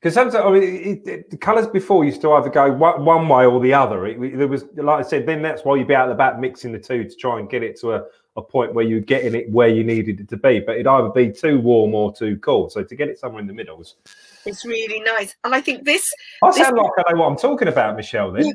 Because 0.00 0.14
sometimes 0.14 0.44
I 0.44 0.50
mean, 0.50 0.62
it, 0.62 1.08
it, 1.08 1.30
the 1.30 1.36
colours 1.36 1.66
before 1.66 2.04
used 2.04 2.20
to 2.20 2.32
either 2.32 2.50
go 2.50 2.70
one, 2.70 3.04
one 3.04 3.28
way 3.28 3.46
or 3.46 3.60
the 3.60 3.74
other. 3.74 4.06
It, 4.06 4.38
there 4.38 4.46
was, 4.46 4.64
like 4.76 5.04
I 5.04 5.08
said, 5.08 5.26
then 5.26 5.42
that's 5.42 5.64
why 5.64 5.76
you'd 5.76 5.88
be 5.88 5.94
out 5.94 6.08
of 6.08 6.10
the 6.10 6.18
back 6.18 6.38
mixing 6.38 6.72
the 6.72 6.78
two 6.78 7.04
to 7.04 7.16
try 7.16 7.38
and 7.38 7.50
get 7.50 7.62
it 7.62 7.80
to 7.80 7.94
a, 7.94 8.04
a 8.36 8.42
point 8.42 8.74
where 8.74 8.84
you're 8.84 9.00
getting 9.00 9.34
it 9.34 9.50
where 9.50 9.68
you 9.68 9.82
needed 9.82 10.20
it 10.20 10.28
to 10.28 10.36
be. 10.36 10.60
But 10.60 10.74
it'd 10.76 10.86
either 10.86 11.08
be 11.08 11.32
too 11.32 11.58
warm 11.60 11.94
or 11.94 12.14
too 12.14 12.36
cool. 12.38 12.68
So 12.70 12.84
to 12.84 12.94
get 12.94 13.08
it 13.08 13.18
somewhere 13.18 13.40
in 13.40 13.46
the 13.46 13.54
middle, 13.54 13.78
was, 13.78 13.96
It's 14.46 14.64
really 14.64 15.00
nice. 15.00 15.34
And 15.44 15.54
I 15.54 15.60
think 15.60 15.84
this, 15.84 16.08
I 16.42 16.48
This- 16.48 16.58
sound 16.58 16.76
like 16.76 16.90
I 16.98 17.12
know 17.12 17.20
what 17.20 17.26
I'm 17.28 17.36
talking 17.36 17.68
about, 17.68 17.96
Michelle. 17.96 18.32
Then 18.32 18.52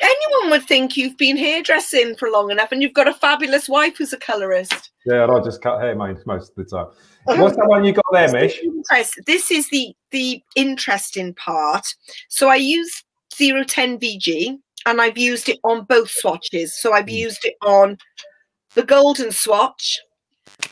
anyone 0.00 0.50
would 0.50 0.64
think 0.66 0.96
you've 0.96 1.16
been 1.16 1.36
hairdressing 1.36 2.16
for 2.16 2.30
long 2.30 2.50
enough 2.50 2.70
and 2.72 2.82
you've 2.82 2.92
got 2.94 3.08
a 3.08 3.14
fabulous 3.14 3.68
wife 3.68 3.96
who's 3.98 4.12
a 4.12 4.18
colorist. 4.18 4.90
yeah, 5.06 5.22
and 5.24 5.32
I 5.32 5.40
just 5.40 5.62
cut 5.62 5.80
hair 5.80 5.94
most 5.94 6.26
most 6.26 6.50
of 6.50 6.56
the 6.56 6.64
time. 6.64 6.86
What's 7.40 7.56
that 7.56 7.66
one 7.68 7.84
you 7.84 7.92
got 7.92 8.04
there, 8.12 8.30
Mish? 8.32 8.60
This 9.26 9.50
is 9.50 9.68
the 9.70 9.94
the 10.10 10.42
interesting 10.54 11.34
part. 11.34 11.86
So 12.28 12.48
I 12.48 12.56
use 12.56 13.02
010 13.30 13.98
VG 13.98 14.58
and 14.86 15.00
I've 15.00 15.18
used 15.18 15.48
it 15.48 15.58
on 15.64 15.84
both 15.84 16.10
swatches. 16.10 16.78
So 16.80 16.92
I've 16.92 17.06
Mm. 17.06 17.12
used 17.26 17.44
it 17.44 17.54
on 17.62 17.98
the 18.74 18.84
golden 18.84 19.32
swatch 19.32 19.98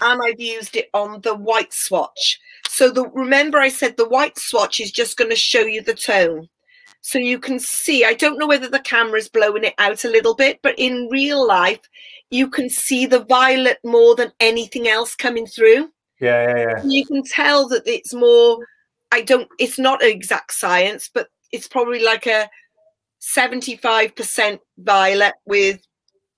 and 0.01 0.21
I've 0.23 0.41
used 0.41 0.77
it 0.77 0.91
on 0.95 1.21
the 1.21 1.35
white 1.35 1.73
swatch. 1.73 2.41
So 2.69 2.91
the 2.91 3.09
remember 3.09 3.59
I 3.59 3.69
said 3.69 3.97
the 3.97 4.09
white 4.09 4.39
swatch 4.39 4.81
is 4.81 4.91
just 4.91 5.17
going 5.17 5.31
to 5.31 5.37
show 5.37 5.61
you 5.61 5.83
the 5.83 5.95
tone. 5.95 6.49
So 7.03 7.19
you 7.19 7.39
can 7.39 7.61
see, 7.61 8.05
I 8.05 8.15
don't 8.15 8.39
know 8.39 8.47
whether 8.47 8.69
the 8.69 8.81
camera's 8.81 9.29
blowing 9.29 9.65
it 9.65 9.75
out 9.77 10.05
a 10.05 10.11
little 10.11 10.35
bit, 10.35 10.61
but 10.63 10.75
in 10.79 11.09
real 11.13 11.47
life, 11.47 11.81
you 12.31 12.49
can 12.49 12.69
see 12.69 13.07
the 13.07 13.25
violet 13.25 13.79
more 13.85 14.17
than 14.17 14.33
anything 14.41 14.89
else 14.89 15.15
coming 15.15 15.47
through 15.47 15.91
Yeah, 16.21 16.49
yeah, 16.49 16.57
yeah. 16.57 16.83
you 16.85 17.07
can 17.07 17.23
tell 17.23 17.69
that 17.69 17.87
it's 17.87 18.13
more 18.13 18.59
i 19.13 19.21
don't 19.23 19.49
it's 19.59 19.79
not 19.79 20.03
an 20.03 20.11
exact 20.11 20.53
science 20.53 21.11
but 21.13 21.29
it's 21.53 21.69
probably 21.69 22.03
like 22.03 22.27
a 22.27 22.49
75% 23.23 24.59
violet 24.79 25.35
with 25.47 25.81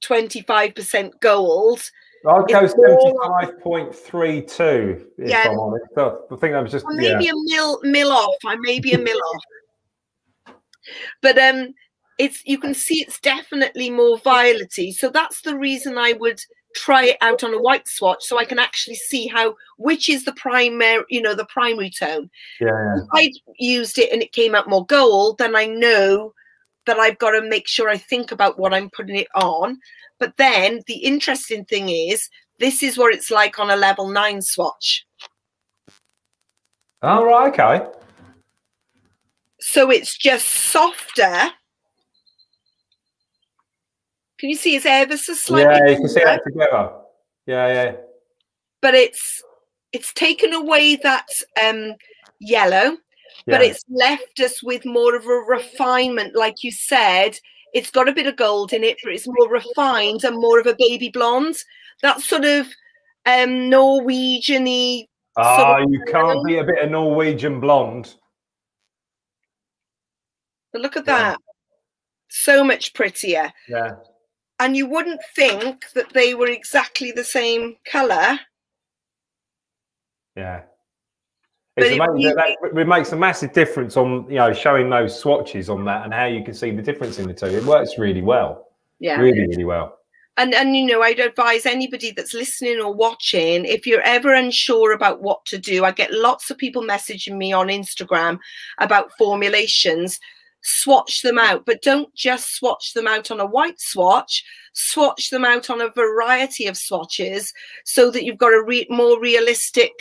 25% 0.05 1.11
gold 1.21 1.81
I'd 2.27 2.49
go 2.49 2.67
seventy-five 2.67 3.61
point 3.61 3.95
three 3.95 4.43
two. 4.43 5.07
If 5.19 5.31
Yeah. 5.31 5.49
I'm 5.51 5.59
honest, 5.59 5.87
So 5.95 6.27
I 6.31 6.37
think 6.37 6.53
that 6.53 6.63
was 6.63 6.73
just 6.73 6.85
or 6.85 6.93
yeah. 7.01 7.19
maybe 7.19 7.29
a 7.29 7.35
mil 7.35 7.81
mil 7.83 8.13
off 8.13 8.35
i 8.45 8.57
may 8.61 8.81
be 8.81 8.93
a 8.93 8.99
mil 8.99 9.19
off 9.19 10.57
but 11.23 11.39
um 11.39 11.75
it's 12.19 12.43
you 12.47 12.59
can 12.59 12.75
see 12.75 13.01
it's 13.01 13.21
definitely 13.21 13.91
more 13.91 14.19
violety 14.19 14.93
so 14.93 15.09
that's 15.11 15.43
the 15.43 15.57
reason 15.57 15.99
i 15.99 16.13
would 16.15 16.41
try 16.75 17.05
it 17.05 17.17
out 17.21 17.43
on 17.43 17.55
a 17.55 17.61
white 17.61 17.87
swatch 17.89 18.23
so 18.23 18.39
i 18.39 18.45
can 18.45 18.59
actually 18.59 18.95
see 18.95 19.27
how 19.27 19.55
which 19.79 20.09
is 20.09 20.25
the 20.25 20.33
primary 20.35 21.05
you 21.09 21.21
know 21.21 21.35
the 21.35 21.47
primary 21.47 21.91
tone 21.91 22.29
yeah, 22.61 22.69
yeah. 22.69 23.03
if 23.03 23.09
I 23.13 23.31
used 23.59 23.99
it 23.99 24.13
and 24.13 24.23
it 24.23 24.33
came 24.33 24.55
out 24.55 24.69
more 24.69 24.87
gold, 24.87 25.39
then 25.39 25.57
I 25.57 25.67
know 25.67 26.35
that 26.87 26.99
I've 26.99 27.19
got 27.19 27.33
to 27.33 27.43
make 27.43 27.69
sure 27.69 27.89
I 27.89 27.99
think 27.99 28.33
about 28.33 28.59
what 28.59 28.73
I'm 28.73 28.91
putting 28.91 29.17
it 29.17 29.29
on. 29.35 29.79
But 30.19 30.37
then 30.37 30.83
the 30.87 30.97
interesting 30.97 31.65
thing 31.65 31.89
is, 31.89 32.29
this 32.59 32.83
is 32.83 32.97
what 32.97 33.15
it's 33.15 33.31
like 33.31 33.59
on 33.59 33.71
a 33.71 33.77
level 33.77 34.09
nine 34.09 34.41
swatch. 34.41 35.07
Oh 37.03 37.25
right, 37.25 37.53
okay. 37.53 37.87
So 39.61 39.91
it's 39.91 40.17
just 40.17 40.47
softer. 40.47 41.51
Can 44.39 44.51
you 44.51 44.57
see 44.57 44.77
it's 44.77 44.87
ever 44.87 45.17
so 45.17 45.35
slightly? 45.35 45.75
yeah, 45.75 45.91
you 45.91 45.97
can 45.97 46.09
see 46.09 46.25
that 46.25 46.43
together. 46.45 46.93
Yeah, 47.47 47.67
yeah. 47.69 47.97
But 48.81 48.95
it's 48.95 49.43
it's 49.93 50.13
taken 50.13 50.53
away 50.53 50.97
that 50.97 51.27
um 51.63 51.95
yellow, 52.41 52.97
yeah. 53.47 53.59
but 53.59 53.63
it's 53.63 53.85
left 53.89 54.41
us 54.41 54.63
with 54.63 54.85
more 54.85 55.15
of 55.15 55.27
a 55.27 55.29
refinement, 55.29 56.35
like 56.35 56.63
you 56.63 56.71
said. 56.73 57.39
It's 57.75 57.91
got 57.91 58.09
a 58.09 58.13
bit 58.13 58.27
of 58.27 58.37
gold 58.37 58.73
in 58.73 58.83
it, 58.85 58.97
but 59.03 59.13
it's 59.13 59.27
more 59.29 59.49
refined 59.51 60.25
and 60.25 60.37
more 60.37 60.59
of 60.59 60.67
a 60.67 60.77
baby 60.79 61.11
blonde. 61.11 61.57
That 62.03 62.21
sort 62.21 62.45
of 62.45 62.67
um 63.27 63.69
Norwegian-y. 63.69 65.07
Ah, 65.37 65.57
sort 65.57 65.83
of 65.83 65.91
you 65.91 66.03
can't 66.07 66.45
be 66.47 66.59
a 66.59 66.65
bit 66.65 66.83
of 66.83 66.91
Norwegian 66.91 67.61
blonde. 67.61 68.15
But 70.73 70.83
look 70.83 70.97
at 70.97 71.07
Yeah. 71.07 71.19
that. 71.33 71.39
So 72.29 72.65
much 72.65 72.95
prettier. 72.95 73.53
Yeah. 73.69 73.97
And 74.59 74.77
you 74.77 74.87
wouldn't 74.87 75.21
think 75.35 75.91
that 75.95 76.13
they 76.13 76.35
were 76.35 76.49
exactly 76.49 77.13
the 77.13 77.25
same 77.25 77.77
colour. 77.85 78.39
Yeah. 80.35 80.63
It's 81.77 81.91
it 81.91 82.01
amazing. 82.01 82.35
that, 82.37 82.57
that- 82.63 82.79
it 82.81 82.87
makes 82.89 83.13
a 83.13 83.17
massive 83.17 83.53
difference 83.53 83.97
on 83.97 84.25
you 84.29 84.37
know 84.37 84.53
showing 84.53 84.89
those 84.91 85.19
swatches 85.19 85.69
on 85.69 85.85
that 85.85 86.05
and 86.05 86.13
how 86.15 86.25
you 86.27 86.43
can 86.45 86.55
see 86.55 86.71
the 86.71 86.83
difference 86.83 87.19
in 87.19 87.27
the 87.27 87.35
two. 87.35 87.47
It 87.47 87.65
works 87.65 87.99
really 87.99 88.23
well. 88.23 88.69
Yeah. 88.99 89.21
Really, 89.21 89.47
really 89.47 89.65
well. 89.65 89.99
and 90.39 90.55
and 90.55 90.75
you 90.77 90.87
know 90.87 91.03
i'd 91.03 91.19
advise 91.21 91.67
anybody 91.67 92.11
that's 92.13 92.33
listening 92.35 92.81
or 92.81 92.93
watching 92.93 93.65
if 93.67 93.87
you're 93.87 94.01
ever 94.03 94.33
unsure 94.35 94.93
about 94.93 95.23
what 95.23 95.45
to 95.47 95.57
do 95.59 95.85
i 95.85 95.91
get 95.91 96.13
lots 96.13 96.51
of 96.51 96.59
people 96.59 96.83
messaging 96.83 97.37
me 97.37 97.53
on 97.53 97.69
instagram 97.69 98.39
about 98.79 99.11
formulations 99.19 100.19
swatch 100.63 101.23
them 101.23 101.39
out, 101.39 101.65
but 101.65 101.81
don't 101.81 102.13
just 102.15 102.57
swatch 102.57 102.93
them 102.93 103.07
out 103.07 103.31
on 103.31 103.39
a 103.39 103.47
white 103.47 103.81
swatch, 103.81 104.45
swatch 104.73 105.31
them 105.31 105.45
out 105.45 105.71
on 105.71 105.81
a 105.81 105.91
variety 105.91 106.67
of 106.67 106.77
swatches 106.77 107.53
so 107.85 108.11
that 108.11 108.25
you've 108.25 108.37
got 108.39 108.53
a 108.53 108.65
re 108.65 108.85
more 108.91 109.21
realistic 109.21 109.93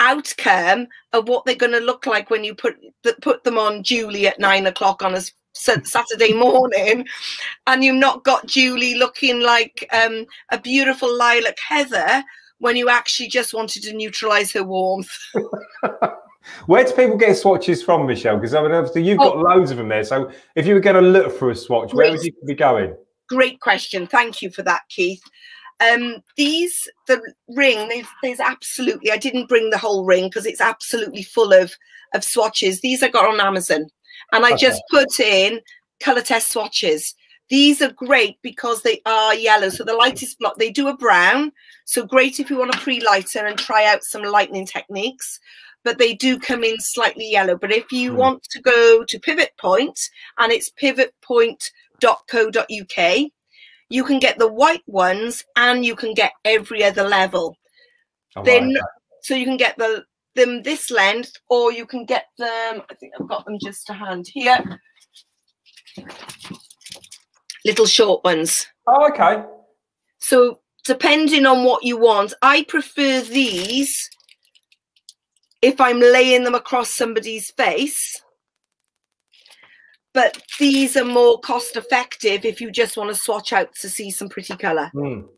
outcome 0.00 0.86
of 1.12 1.28
what 1.28 1.44
they're 1.44 1.54
going 1.54 1.72
to 1.72 1.80
look 1.80 2.06
like 2.06 2.30
when 2.30 2.44
you 2.44 2.54
put 2.54 2.76
the, 3.02 3.16
put 3.22 3.44
them 3.44 3.58
on 3.58 3.82
Julie 3.82 4.26
at 4.26 4.38
nine 4.38 4.66
o'clock 4.66 5.02
on 5.02 5.14
a 5.14 5.22
Saturday 5.52 6.32
morning, 6.32 7.06
and 7.66 7.82
you've 7.82 7.96
not 7.96 8.24
got 8.24 8.46
Julie 8.46 8.94
looking 8.94 9.40
like 9.40 9.88
um, 9.92 10.24
a 10.50 10.60
beautiful 10.60 11.14
lilac 11.16 11.58
heather 11.66 12.22
when 12.58 12.76
you 12.76 12.88
actually 12.88 13.28
just 13.28 13.54
wanted 13.54 13.82
to 13.82 13.92
neutralize 13.92 14.52
her 14.52 14.64
warmth. 14.64 15.10
Where 16.66 16.84
do 16.84 16.92
people 16.92 17.16
get 17.16 17.36
swatches 17.36 17.82
from, 17.82 18.06
Michelle? 18.06 18.36
Because 18.36 18.54
I 18.54 18.62
mean, 18.62 18.72
obviously 18.72 19.02
you've 19.02 19.18
got 19.18 19.36
oh, 19.36 19.40
loads 19.40 19.70
of 19.70 19.76
them 19.76 19.88
there. 19.88 20.04
So 20.04 20.30
if 20.54 20.66
you 20.66 20.74
were 20.74 20.80
going 20.80 21.02
to 21.02 21.08
look 21.08 21.36
for 21.36 21.50
a 21.50 21.56
swatch, 21.56 21.92
where 21.92 22.10
would 22.10 22.22
you 22.22 22.32
be 22.46 22.54
going? 22.54 22.96
Great 23.28 23.60
question. 23.60 24.06
Thank 24.06 24.40
you 24.40 24.50
for 24.50 24.62
that, 24.62 24.82
Keith. 24.88 25.22
Um, 25.80 26.22
these 26.36 26.88
the 27.06 27.22
ring. 27.48 27.88
There's, 27.88 28.06
there's 28.22 28.40
absolutely. 28.40 29.12
I 29.12 29.16
didn't 29.16 29.48
bring 29.48 29.70
the 29.70 29.78
whole 29.78 30.04
ring 30.04 30.24
because 30.24 30.46
it's 30.46 30.60
absolutely 30.60 31.22
full 31.22 31.52
of 31.52 31.72
of 32.14 32.24
swatches. 32.24 32.80
These 32.80 33.02
I 33.02 33.08
got 33.08 33.28
on 33.28 33.40
Amazon, 33.40 33.86
and 34.32 34.44
I 34.44 34.52
okay. 34.52 34.66
just 34.66 34.82
put 34.90 35.20
in 35.20 35.60
color 36.00 36.22
test 36.22 36.50
swatches. 36.50 37.14
These 37.48 37.80
are 37.80 37.92
great 37.92 38.36
because 38.42 38.82
they 38.82 39.00
are 39.06 39.34
yellow. 39.34 39.70
So 39.70 39.82
the 39.82 39.94
lightest 39.94 40.38
block, 40.38 40.58
they 40.58 40.70
do 40.70 40.88
a 40.88 40.96
brown. 40.96 41.50
So 41.86 42.04
great 42.04 42.38
if 42.38 42.50
you 42.50 42.58
want 42.58 42.74
a 42.74 42.78
pre-lighter 42.78 43.46
and 43.46 43.58
try 43.58 43.86
out 43.86 44.04
some 44.04 44.22
lightning 44.22 44.66
techniques 44.66 45.40
but 45.84 45.98
they 45.98 46.14
do 46.14 46.38
come 46.38 46.64
in 46.64 46.76
slightly 46.78 47.30
yellow. 47.30 47.56
But 47.56 47.72
if 47.72 47.92
you 47.92 48.12
mm. 48.12 48.16
want 48.16 48.42
to 48.50 48.60
go 48.60 49.04
to 49.04 49.20
Pivot 49.20 49.52
Point, 49.58 49.98
and 50.38 50.52
it's 50.52 50.70
pivotpoint.co.uk, 50.70 53.30
you 53.88 54.04
can 54.04 54.18
get 54.18 54.38
the 54.38 54.48
white 54.48 54.82
ones 54.86 55.44
and 55.56 55.84
you 55.84 55.96
can 55.96 56.14
get 56.14 56.32
every 56.44 56.84
other 56.84 57.04
level. 57.04 57.56
Oh, 58.36 58.42
then 58.42 58.74
right. 58.74 58.82
so 59.22 59.34
you 59.34 59.44
can 59.44 59.56
get 59.56 59.76
the 59.78 60.04
them 60.38 60.62
this 60.62 60.90
length, 60.90 61.32
or 61.50 61.72
you 61.72 61.84
can 61.84 62.04
get 62.04 62.26
them. 62.38 62.82
I 62.90 62.94
think 62.94 63.12
I've 63.18 63.28
got 63.28 63.44
them 63.44 63.58
just 63.62 63.86
to 63.88 63.92
hand 63.92 64.26
here. 64.32 64.80
Little 67.64 67.86
short 67.86 68.24
ones. 68.24 68.66
Oh, 68.86 69.08
okay. 69.08 69.42
So 70.18 70.60
depending 70.84 71.44
on 71.44 71.64
what 71.64 71.84
you 71.84 71.98
want, 71.98 72.32
I 72.40 72.64
prefer 72.64 73.20
these 73.20 74.08
if 75.60 75.80
I'm 75.80 75.98
laying 75.98 76.44
them 76.44 76.54
across 76.54 76.94
somebody's 76.94 77.50
face. 77.50 78.22
But 80.18 80.42
these 80.58 80.96
are 80.96 81.04
more 81.04 81.38
cost 81.38 81.76
effective 81.76 82.44
if 82.44 82.60
you 82.60 82.72
just 82.72 82.96
want 82.96 83.08
to 83.08 83.14
swatch 83.14 83.52
out 83.52 83.72
to 83.76 83.88
see 83.88 84.10
some 84.10 84.28
pretty 84.28 84.56
colour. 84.56 84.90
Mm. 84.92 85.28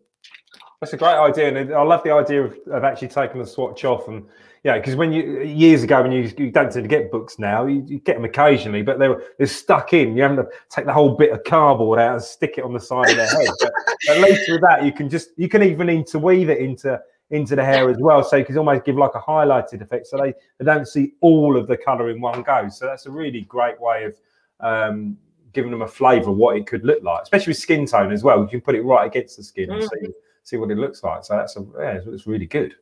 That's 0.81 0.95
a 0.95 0.97
great 0.97 1.19
idea, 1.19 1.55
and 1.55 1.75
I 1.75 1.83
love 1.83 2.03
the 2.03 2.13
idea 2.13 2.45
of, 2.45 2.57
of 2.73 2.83
actually 2.83 3.09
taking 3.09 3.43
the 3.43 3.47
swatch 3.47 3.85
off. 3.85 4.09
And 4.09 4.25
yeah, 4.65 4.79
because 4.79 4.97
when 4.97 5.13
you 5.13 5.43
years 5.43 5.83
ago 5.83 6.01
when 6.01 6.13
you, 6.13 6.33
you 6.39 6.51
don't 6.51 6.73
tend 6.73 6.85
to 6.85 6.89
get 6.89 7.11
books 7.11 7.39
now, 7.39 7.67
you, 7.67 7.85
you, 7.87 7.99
get 7.99 8.17
them 8.17 8.25
occasionally, 8.25 8.81
but 8.81 8.99
they're 8.99 9.23
they're 9.37 9.47
stuck 9.47 9.93
in. 9.93 10.17
You 10.17 10.23
have 10.23 10.37
to 10.37 10.49
take 10.71 10.87
the 10.87 10.95
whole 10.95 11.15
bit 11.15 11.33
of 11.33 11.45
cardboard 11.45 11.99
out 11.99 12.15
and 12.15 12.23
stick 12.23 12.55
it 12.57 12.65
on 12.65 12.73
the 12.73 12.81
side 12.81 13.11
of 13.11 13.17
their 13.17 13.29
head. 13.29 13.49
but, 13.61 13.73
at 14.09 14.23
least 14.23 14.51
with 14.51 14.63
that, 14.63 14.83
you 14.83 14.93
can 14.93 15.11
just 15.11 15.33
you 15.37 15.51
can 15.51 15.63
even 15.63 15.91
interweave 15.91 16.49
it 16.49 16.57
into 16.57 16.99
into 17.29 17.55
the 17.55 17.63
hair 17.63 17.91
as 17.91 17.99
well. 17.99 18.25
So 18.25 18.37
you 18.37 18.47
can 18.47 18.57
almost 18.57 18.87
give 18.87 18.97
like 18.97 19.15
a 19.15 19.21
highlighted 19.21 19.83
effect 19.83 20.07
so 20.07 20.17
they, 20.17 20.33
they 20.59 20.65
don't 20.65 20.89
see 20.89 21.13
all 21.21 21.59
of 21.59 21.69
the 21.69 21.77
colour 21.77 22.09
in 22.09 22.19
one 22.19 22.41
go. 22.41 22.71
So 22.71 22.87
that's 22.87 23.05
a 23.05 23.11
really 23.11 23.43
great 23.43 23.79
way 23.79 24.05
of 24.05 24.17
um, 24.61 25.17
giving 25.53 25.71
them 25.71 25.83
a 25.83 25.89
flavour 25.89 26.31
of 26.31 26.37
what 26.37 26.57
it 26.57 26.67
could 26.67 26.85
look 26.85 27.03
like, 27.03 27.23
especially 27.23 27.51
with 27.51 27.59
skin 27.59 27.87
tone 27.87 28.13
as 28.13 28.23
well. 28.23 28.41
You 28.41 28.49
can 28.49 28.61
put 28.61 28.75
it 28.75 28.83
right 28.83 29.07
against 29.07 29.37
the 29.37 29.43
skin 29.43 29.71
and 29.71 29.83
see, 29.83 30.09
see 30.45 30.57
what 30.57 30.71
it 30.71 30.79
looks 30.79 31.03
like. 31.03 31.25
So 31.25 31.37
that's 31.37 31.57
a, 31.57 31.67
yeah, 31.79 32.01
it's 32.07 32.27
really 32.27 32.47
good. 32.47 32.75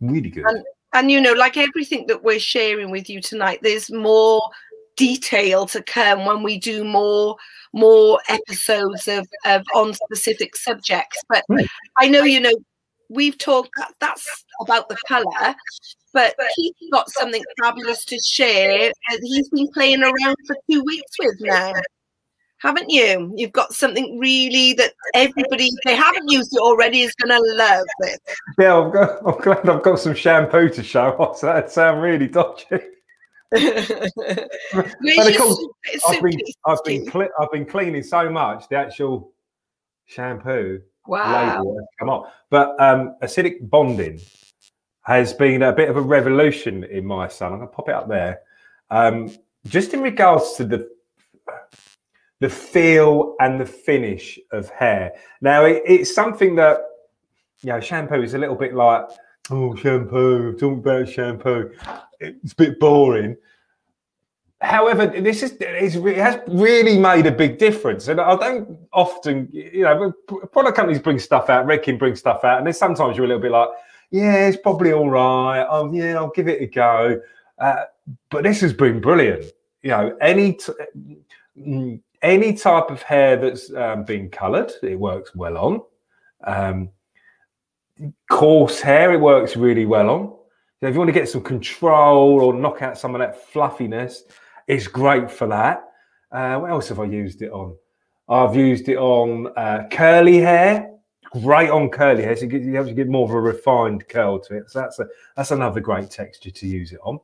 Really 0.00 0.30
good. 0.30 0.44
And, 0.46 0.64
and 0.94 1.10
you 1.10 1.20
know, 1.20 1.32
like 1.32 1.56
everything 1.56 2.06
that 2.08 2.22
we're 2.22 2.40
sharing 2.40 2.90
with 2.90 3.08
you 3.08 3.20
tonight, 3.20 3.60
there's 3.62 3.90
more 3.90 4.42
detail 4.96 5.64
to 5.64 5.82
come 5.82 6.26
when 6.26 6.42
we 6.42 6.58
do 6.58 6.84
more 6.84 7.36
more 7.72 8.20
episodes 8.28 9.08
of, 9.08 9.26
of 9.46 9.64
on 9.74 9.94
specific 9.94 10.54
subjects 10.56 11.16
but 11.28 11.42
i 11.96 12.06
know 12.06 12.24
you 12.24 12.40
know 12.40 12.52
we've 13.10 13.36
talked 13.36 13.70
that, 13.76 13.92
that's 14.00 14.44
about 14.60 14.88
the 14.88 14.96
colour, 15.06 15.54
but 16.14 16.34
he's 16.56 16.72
got 16.90 17.10
something 17.10 17.42
fabulous 17.62 18.04
to 18.06 18.18
share. 18.20 18.90
He's 19.22 19.48
been 19.50 19.68
playing 19.72 20.02
around 20.02 20.36
for 20.46 20.56
two 20.70 20.82
weeks 20.84 21.10
with 21.18 21.36
now. 21.40 21.74
Haven't 22.58 22.90
you? 22.90 23.32
You've 23.36 23.52
got 23.52 23.72
something 23.72 24.18
really 24.18 24.74
that 24.74 24.92
everybody, 25.14 25.68
if 25.68 25.78
they 25.84 25.96
haven't 25.96 26.30
used 26.30 26.54
it 26.54 26.60
already, 26.60 27.02
is 27.02 27.14
going 27.14 27.30
to 27.30 27.54
love 27.56 27.86
it. 28.00 28.20
Yeah, 28.58 28.76
I've 28.76 28.92
got, 28.92 29.26
I'm 29.26 29.40
glad 29.40 29.68
I've 29.68 29.82
got 29.82 29.98
some 29.98 30.14
shampoo 30.14 30.68
to 30.68 30.82
show 30.82 31.16
off. 31.18 31.38
So 31.38 31.46
that 31.46 31.70
sound 31.70 32.02
really 32.02 32.28
dodgy. 32.28 32.66
of 33.52 33.62
course, 35.36 35.66
I've 36.06 36.22
been, 36.22 36.40
I've 36.66 36.84
been, 36.84 37.10
I've 37.40 37.50
been 37.50 37.64
cleaning 37.64 38.02
so 38.02 38.28
much. 38.28 38.68
The 38.68 38.76
actual 38.76 39.32
shampoo 40.04 40.82
wow. 41.10 41.76
come 41.98 42.08
on. 42.08 42.26
But 42.50 42.80
um, 42.80 43.16
acidic 43.22 43.68
bonding 43.68 44.20
has 45.02 45.32
been 45.32 45.62
a 45.62 45.72
bit 45.72 45.88
of 45.88 45.96
a 45.96 46.00
revolution 46.00 46.84
in 46.84 47.04
my 47.04 47.28
son. 47.28 47.52
I'm 47.52 47.60
to 47.60 47.66
pop 47.66 47.88
it 47.88 47.94
up 47.94 48.08
there. 48.08 48.40
Um, 48.90 49.30
just 49.66 49.92
in 49.94 50.00
regards 50.00 50.54
to 50.54 50.64
the 50.64 50.88
the 52.40 52.48
feel 52.48 53.36
and 53.38 53.60
the 53.60 53.66
finish 53.66 54.38
of 54.50 54.70
hair. 54.70 55.12
Now, 55.42 55.66
it, 55.66 55.82
it's 55.84 56.14
something 56.14 56.54
that 56.56 56.78
you 57.62 57.70
know, 57.70 57.80
shampoo 57.80 58.22
is 58.22 58.34
a 58.34 58.38
little 58.38 58.54
bit 58.56 58.74
like, 58.74 59.04
oh, 59.50 59.74
shampoo. 59.74 60.52
Talking 60.52 60.78
about 60.78 61.08
shampoo. 61.08 61.70
It's 62.18 62.52
a 62.52 62.56
bit 62.56 62.80
boring. 62.80 63.36
However, 64.62 65.06
this 65.06 65.42
is 65.42 65.52
it 65.60 66.16
has 66.18 66.38
really 66.46 66.98
made 66.98 67.26
a 67.26 67.32
big 67.32 67.58
difference, 67.58 68.08
and 68.08 68.20
I 68.20 68.36
don't 68.36 68.78
often, 68.92 69.48
you 69.52 69.84
know, 69.84 70.12
product 70.52 70.76
companies 70.76 71.00
bring 71.00 71.18
stuff 71.18 71.48
out, 71.48 71.66
Redken 71.66 71.98
bring 71.98 72.14
stuff 72.14 72.44
out, 72.44 72.58
and 72.58 72.66
then 72.66 72.74
sometimes 72.74 73.16
you're 73.16 73.24
a 73.24 73.28
little 73.28 73.42
bit 73.42 73.52
like, 73.52 73.70
yeah, 74.10 74.48
it's 74.48 74.58
probably 74.58 74.92
all 74.92 75.08
right. 75.08 75.66
Oh, 75.68 75.90
yeah, 75.92 76.16
I'll 76.16 76.30
give 76.30 76.46
it 76.46 76.60
a 76.60 76.66
go. 76.66 77.20
Uh, 77.58 77.84
but 78.28 78.42
this 78.42 78.60
has 78.60 78.74
been 78.74 79.00
brilliant. 79.00 79.46
You 79.82 79.90
know, 79.90 80.16
any 80.20 80.54
t- 80.54 82.00
any 82.20 82.52
type 82.52 82.90
of 82.90 83.00
hair 83.00 83.36
that's 83.36 83.72
um, 83.72 84.04
been 84.04 84.28
coloured, 84.28 84.72
it 84.82 84.98
works 84.98 85.34
well 85.34 85.56
on. 85.56 85.80
Um, 86.44 86.90
coarse 88.30 88.80
hair, 88.80 89.12
it 89.12 89.20
works 89.20 89.56
really 89.56 89.86
well 89.86 90.10
on. 90.10 90.36
Know, 90.82 90.88
if 90.88 90.94
you 90.94 90.98
want 90.98 91.08
to 91.08 91.12
get 91.18 91.28
some 91.28 91.42
control 91.42 92.40
or 92.40 92.54
knock 92.54 92.82
out 92.82 92.98
some 92.98 93.14
of 93.14 93.20
that 93.20 93.48
fluffiness, 93.50 94.24
it's 94.70 94.86
great 94.86 95.30
for 95.30 95.48
that. 95.48 95.84
Uh, 96.30 96.60
what 96.60 96.70
else 96.70 96.88
have 96.88 97.00
I 97.00 97.04
used 97.04 97.42
it 97.42 97.50
on? 97.50 97.76
I've 98.28 98.54
used 98.54 98.88
it 98.88 98.96
on 98.96 99.52
uh, 99.56 99.88
curly 99.90 100.38
hair. 100.38 100.92
Great 101.32 101.70
on 101.70 101.88
curly 101.88 102.22
hair. 102.22 102.36
So 102.36 102.42
you, 102.42 102.48
get, 102.48 102.62
you 102.62 102.76
have 102.76 102.86
to 102.86 102.94
get 102.94 103.08
more 103.08 103.24
of 103.24 103.34
a 103.34 103.40
refined 103.40 104.08
curl 104.08 104.38
to 104.38 104.58
it. 104.58 104.70
So 104.70 104.80
that's 104.80 105.00
a 105.00 105.06
that's 105.36 105.50
another 105.50 105.80
great 105.80 106.10
texture 106.10 106.50
to 106.52 106.66
use 106.66 106.92
it 106.92 107.00
on. 107.02 107.18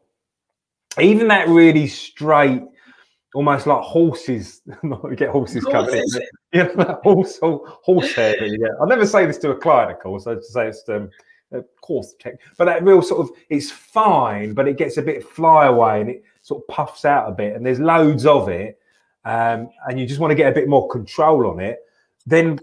Even 1.01 1.29
that 1.29 1.49
really 1.49 1.87
straight, 1.87 2.63
almost 3.35 3.69
like 3.69 3.83
horses. 3.83 4.63
Not 4.83 5.17
get 5.17 5.31
horses 5.31 5.65
coming 5.65 5.95
in. 5.95 6.05
Yeah, 6.53 6.97
horse, 7.03 7.39
horse 7.41 8.15
hair 8.15 8.37
that 8.41 8.49
you 8.49 8.59
get. 8.59 8.71
I 8.81 8.87
never 8.87 9.07
say 9.07 9.27
this 9.27 9.37
to 9.39 9.51
a 9.51 9.57
client, 9.57 9.93
of 9.93 9.99
course. 9.99 10.27
I 10.27 10.35
just 10.35 10.53
say 10.53 10.69
it's 10.69 10.89
um, 10.89 11.11
of 11.53 11.65
course, 11.81 12.15
but 12.57 12.65
that 12.65 12.83
real 12.83 13.03
sort 13.03 13.21
of 13.21 13.37
it's 13.51 13.71
fine, 13.71 14.55
but 14.55 14.67
it 14.67 14.79
gets 14.79 14.97
a 14.97 15.03
bit 15.03 15.23
flyaway 15.23 16.01
and 16.01 16.11
it 16.11 16.25
sort 16.47 16.63
of 16.63 16.69
puffs 16.69 17.05
out 17.05 17.29
a 17.29 17.33
bit, 17.33 17.57
and 17.57 17.67
there's 17.67 17.81
loads 17.81 18.25
of 18.25 18.49
it, 18.49 18.79
um, 19.25 19.69
and 19.89 19.99
you 19.99 20.07
just 20.07 20.21
want 20.21 20.31
to 20.31 20.37
get 20.37 20.51
a 20.51 20.55
bit 20.55 20.69
more 20.69 20.89
control 20.89 21.49
on 21.49 21.59
it, 21.59 21.81
then 22.25 22.59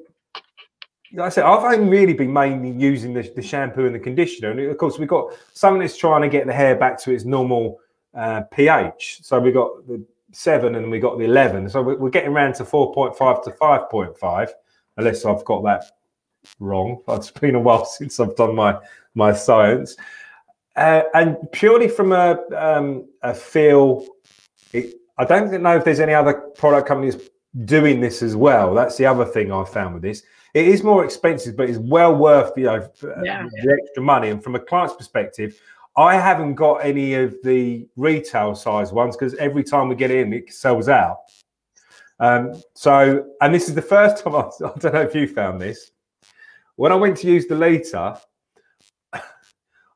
like 1.15 1.27
I 1.27 1.29
said, 1.29 1.43
I've 1.43 1.63
only 1.63 1.89
really 1.89 2.13
been 2.13 2.31
mainly 2.31 2.71
using 2.71 3.13
the, 3.13 3.21
the, 3.35 3.41
shampoo 3.41 3.85
and 3.85 3.93
the 3.93 3.99
conditioner. 3.99 4.49
And 4.49 4.59
of 4.61 4.77
course, 4.77 4.97
we've 4.97 5.07
got 5.07 5.33
something 5.53 5.79
that's 5.79 5.95
trying 5.97 6.23
to 6.23 6.29
get 6.29 6.47
the 6.47 6.53
hair 6.53 6.75
back 6.75 6.97
to 7.03 7.11
its 7.11 7.23
normal 7.23 7.79
uh, 8.15 8.41
pH. 8.51 9.19
So 9.21 9.39
we've 9.39 9.53
got 9.53 9.85
the 9.87 10.03
seven 10.31 10.73
and 10.73 10.89
we 10.89 10.99
got 10.99 11.19
the 11.19 11.25
11. 11.25 11.69
So 11.69 11.83
we're, 11.83 11.97
we're 11.97 12.09
getting 12.09 12.31
around 12.31 12.55
to 12.55 12.63
4.5 12.63 13.43
to 13.43 13.51
5.5, 13.51 14.49
unless 14.97 15.23
I've 15.23 15.45
got 15.45 15.63
that 15.65 15.83
wrong. 16.59 17.03
It's 17.09 17.29
been 17.29 17.55
a 17.55 17.59
while 17.59 17.85
since 17.85 18.19
I've 18.19 18.35
done 18.35 18.55
my, 18.55 18.79
my 19.13 19.33
science. 19.33 19.95
Uh, 20.75 21.03
and 21.13 21.37
purely 21.51 21.89
from 21.89 22.11
a, 22.11 22.39
um, 22.55 23.05
a 23.23 23.33
feel, 23.33 24.05
it, 24.73 24.95
I 25.17 25.25
don't 25.25 25.61
know 25.61 25.77
if 25.77 25.83
there's 25.83 25.99
any 25.99 26.13
other 26.13 26.33
product 26.33 26.87
companies 26.87 27.29
doing 27.65 28.01
this 28.01 28.21
as 28.21 28.35
well. 28.35 28.73
That's 28.73 28.97
the 28.97 29.05
other 29.05 29.25
thing 29.25 29.51
I 29.51 29.63
found 29.63 29.95
with 29.95 30.03
this. 30.03 30.23
It 30.53 30.67
is 30.67 30.83
more 30.83 31.03
expensive, 31.03 31.57
but 31.57 31.69
it's 31.69 31.79
well 31.79 32.15
worth 32.15 32.51
you 32.55 32.65
know 32.65 32.87
yeah. 33.23 33.47
the 33.63 33.77
extra 33.81 34.03
money. 34.03 34.29
And 34.29 34.43
from 34.43 34.55
a 34.55 34.59
client's 34.59 34.95
perspective, 34.95 35.59
I 35.97 36.15
haven't 36.15 36.55
got 36.55 36.75
any 36.85 37.15
of 37.15 37.35
the 37.43 37.87
retail 37.95 38.55
size 38.55 38.91
ones 38.91 39.15
because 39.15 39.33
every 39.35 39.63
time 39.63 39.89
we 39.89 39.95
get 39.95 40.11
in, 40.11 40.33
it 40.33 40.53
sells 40.53 40.89
out. 40.89 41.17
Um, 42.19 42.53
so, 42.75 43.25
and 43.41 43.53
this 43.53 43.67
is 43.67 43.75
the 43.75 43.81
first 43.95 44.23
time 44.23 44.35
I, 44.35 44.41
I 44.41 44.71
don't 44.77 44.93
know 44.93 45.01
if 45.01 45.15
you 45.15 45.27
found 45.27 45.59
this. 45.59 45.91
When 46.75 46.91
I 46.91 46.95
went 46.95 47.17
to 47.17 47.27
use 47.27 47.47
the 47.47 47.55
liter, 47.55 48.17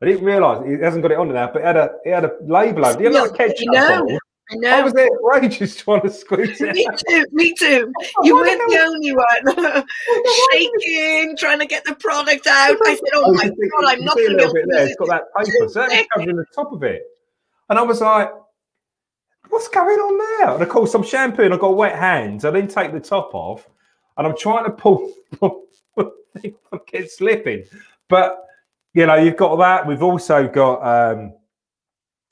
I 0.01 0.05
didn't 0.05 0.25
realise 0.25 0.65
he 0.65 0.73
hasn't 0.83 1.01
got 1.01 1.11
it 1.11 1.17
on 1.17 1.33
now, 1.33 1.49
but 1.51 1.61
it 1.61 1.65
had 1.65 1.77
a 1.77 1.89
it 2.05 2.13
had 2.13 2.25
a 2.25 2.33
label 2.41 2.85
on. 2.85 2.95
it. 2.95 3.01
You 3.01 3.09
know, 3.09 3.23
like 3.23 3.35
ketchup 3.35 3.67
no. 3.71 3.87
bottle? 3.87 4.19
I 4.49 4.55
know. 4.55 4.69
I 4.69 4.81
was 4.81 4.93
there 4.93 5.09
outrageous 5.11 5.75
trying 5.75 6.01
to 6.01 6.09
squeeze 6.09 6.61
it. 6.61 6.73
me 6.73 6.87
too. 7.09 7.25
Me 7.33 7.53
too. 7.53 7.91
You 8.23 8.35
weren't 8.35 8.61
the 8.69 8.79
only 8.79 9.13
one. 9.13 9.85
Shaking, 10.51 11.35
trying 11.35 11.59
to 11.59 11.65
get 11.65 11.83
the 11.83 11.95
product 11.95 12.47
out. 12.47 12.77
I 12.85 12.95
said, 12.95 13.03
"Oh 13.13 13.33
my 13.33 13.49
god, 13.49 13.85
I'm 13.85 14.05
not 14.05 14.15
going 14.15 14.31
to 14.31 14.37
be 14.37 14.43
able 14.43 14.53
to 14.53 14.65
there. 14.69 14.87
It's 14.87 14.95
got 14.95 15.23
this." 15.39 15.73
that 15.73 15.89
paper, 15.89 15.95
that's 15.95 16.07
covering 16.13 16.37
the 16.37 16.45
top 16.55 16.71
of 16.71 16.83
it. 16.83 17.03
And 17.69 17.77
I 17.77 17.81
was 17.81 17.99
like, 17.99 18.31
"What's 19.49 19.67
going 19.67 19.97
on 19.99 20.39
there?" 20.39 20.53
And 20.53 20.63
of 20.63 20.69
course, 20.69 20.93
I'm 20.93 21.03
shampooing. 21.03 21.51
I've 21.51 21.59
got 21.59 21.75
wet 21.75 21.97
hands. 21.97 22.45
I 22.45 22.51
then 22.51 22.69
take 22.69 22.93
the 22.93 23.01
top 23.01 23.33
off, 23.33 23.67
and 24.15 24.25
I'm 24.25 24.37
trying 24.37 24.63
to 24.63 24.71
pull. 24.71 25.11
I 26.37 26.53
get 26.85 27.11
slipping, 27.11 27.65
but 28.07 28.47
you 28.93 29.05
know, 29.05 29.15
you've 29.15 29.37
got 29.37 29.55
that. 29.57 29.87
We've 29.87 30.03
also 30.03 30.47
got 30.47 30.81
um, 30.81 31.33